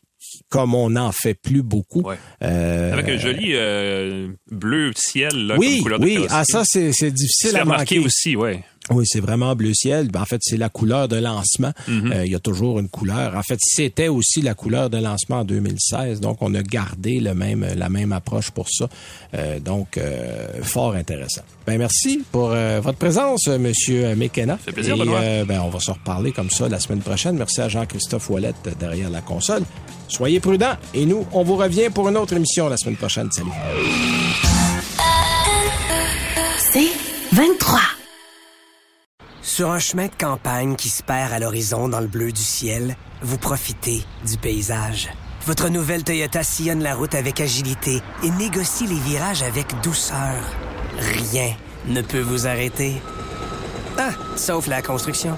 comme 0.49 0.75
on 0.75 0.91
n'en 0.91 1.13
fait 1.13 1.35
plus 1.35 1.63
beaucoup. 1.63 2.03
Ouais. 2.03 2.17
Euh, 2.43 2.93
Avec 2.93 3.09
un 3.09 3.19
joli 3.19 3.51
euh, 3.55 4.29
bleu 4.51 4.93
ciel 4.95 5.47
là, 5.47 5.57
oui, 5.59 5.77
comme 5.77 5.83
couleur 5.83 6.01
de 6.01 6.05
oui. 6.05 6.27
Ah, 6.31 6.45
ça, 6.45 6.63
c'est 6.65 7.11
difficile 7.11 7.57
à 7.57 7.65
manquer. 7.65 7.99
aussi, 7.99 8.37
ouais. 8.37 8.65
Oui, 8.91 9.05
c'est 9.07 9.21
vraiment 9.21 9.55
bleu 9.55 9.73
ciel. 9.75 10.09
Ben, 10.11 10.23
en 10.23 10.25
fait, 10.25 10.41
c'est 10.43 10.57
la 10.57 10.69
couleur 10.69 11.07
de 11.07 11.17
lancement. 11.17 11.73
Mhm. 11.87 12.13
Euh, 12.13 12.27
il 12.27 12.33
y 12.33 12.35
a 12.35 12.41
toujours 12.41 12.81
une 12.81 12.89
couleur. 12.89 13.37
En 13.37 13.43
fait, 13.43 13.59
c'était 13.63 14.09
aussi 14.09 14.43
la 14.43 14.55
couleur 14.55 14.91
de 14.91 14.99
lancement 14.99 15.41
en 15.41 15.45
2016. 15.45 16.21
Donc, 16.21 16.39
on 16.41 16.53
a 16.55 16.63
gardé 16.63 17.21
le 17.21 17.33
même, 17.35 17.65
la 17.77 17.89
même 17.89 18.11
approche 18.13 18.51
pour 18.51 18.69
ça. 18.69 18.89
Euh, 19.35 19.61
donc, 19.61 19.97
euh, 19.99 20.49
fort 20.63 20.95
intéressant. 20.95 21.43
Ben, 21.65 21.79
merci 21.79 22.25
pour 22.33 22.51
euh, 22.51 22.81
votre 22.83 22.99
présence, 22.99 23.47
euh, 23.47 23.57
Monsieur 23.57 24.17
McKenna. 24.17 24.57
fait 24.59 24.73
plaisir, 24.73 24.97
Et, 24.97 24.99
Benoît. 24.99 25.21
euh, 25.21 25.45
ben, 25.45 25.61
on 25.61 25.69
va 25.69 25.79
se 25.79 25.93
reparler 25.93 26.33
comme 26.33 26.51
ça 26.51 26.69
la 26.69 26.81
semaine 26.81 27.01
prochaine. 27.03 27.37
Merci 27.37 27.61
à 27.61 27.69
Jean-Christophe 27.69 28.31
Ouellette 28.31 28.57
euh, 28.67 28.73
derrière 28.81 29.11
la 29.11 29.21
console. 29.21 29.63
Soyez 30.09 30.41
prudents. 30.41 30.75
Et 30.93 31.07
nous, 31.07 31.25
on 31.33 31.45
vous 31.45 31.57
revient 31.57 31.89
pour 31.95 32.09
une 32.09 32.17
autre 32.17 32.33
émission 32.35 32.69
la 32.69 32.77
semaine 32.77 32.97
prochaine. 32.97 33.31
Salut. 33.31 33.49
C'est 36.59 36.91
23. 37.33 37.79
Sur 39.43 39.73
un 39.73 39.81
chemin 39.81 40.07
de 40.07 40.15
campagne 40.17 40.77
qui 40.77 40.89
se 40.89 41.03
perd 41.03 41.33
à 41.33 41.41
l'horizon 41.41 41.89
dans 41.89 41.99
le 41.99 42.07
bleu 42.07 42.31
du 42.31 42.41
ciel, 42.41 42.97
vous 43.23 43.39
profitez 43.39 44.05
du 44.25 44.37
paysage. 44.39 45.09
Votre 45.47 45.69
nouvelle 45.69 46.05
Toyota 46.05 46.45
sillonne 46.45 46.81
la 46.81 46.95
route 46.95 47.17
avec 47.17 47.41
agilité 47.41 48.01
et 48.23 48.31
négocie 48.31 48.87
les 48.87 49.01
virages 49.01 49.43
avec 49.43 49.67
douceur. 49.83 50.45
Rien 50.97 51.55
ne 51.87 52.01
peut 52.03 52.21
vous 52.21 52.47
arrêter. 52.47 53.03
Ah, 53.99 54.13
sauf 54.37 54.69
la 54.69 54.81
construction. 54.81 55.37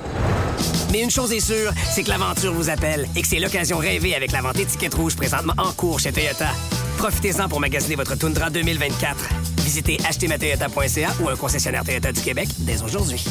Mais 0.92 1.02
une 1.02 1.10
chose 1.10 1.32
est 1.32 1.40
sûre, 1.40 1.72
c'est 1.90 2.02
que 2.04 2.10
l'aventure 2.10 2.52
vous 2.52 2.68
appelle 2.68 3.08
et 3.16 3.22
que 3.22 3.26
c'est 3.26 3.40
l'occasion 3.40 3.78
rêvée 3.78 4.14
avec 4.14 4.32
la 4.32 4.42
vente 4.42 4.60
étiquette 4.60 4.94
rouge 4.94 5.16
présentement 5.16 5.54
en 5.56 5.72
cours 5.72 5.98
chez 5.98 6.12
Toyota. 6.12 6.50
Profitez-en 6.98 7.48
pour 7.48 7.58
magasiner 7.58 7.96
votre 7.96 8.16
Tundra 8.16 8.50
2024. 8.50 9.16
Visitez 9.62 9.98
achetermatoyota.ca 10.06 11.08
ou 11.22 11.30
un 11.30 11.36
concessionnaire 11.36 11.84
Toyota 11.84 12.12
du 12.12 12.20
Québec 12.20 12.50
dès 12.58 12.82
aujourd'hui. 12.82 13.24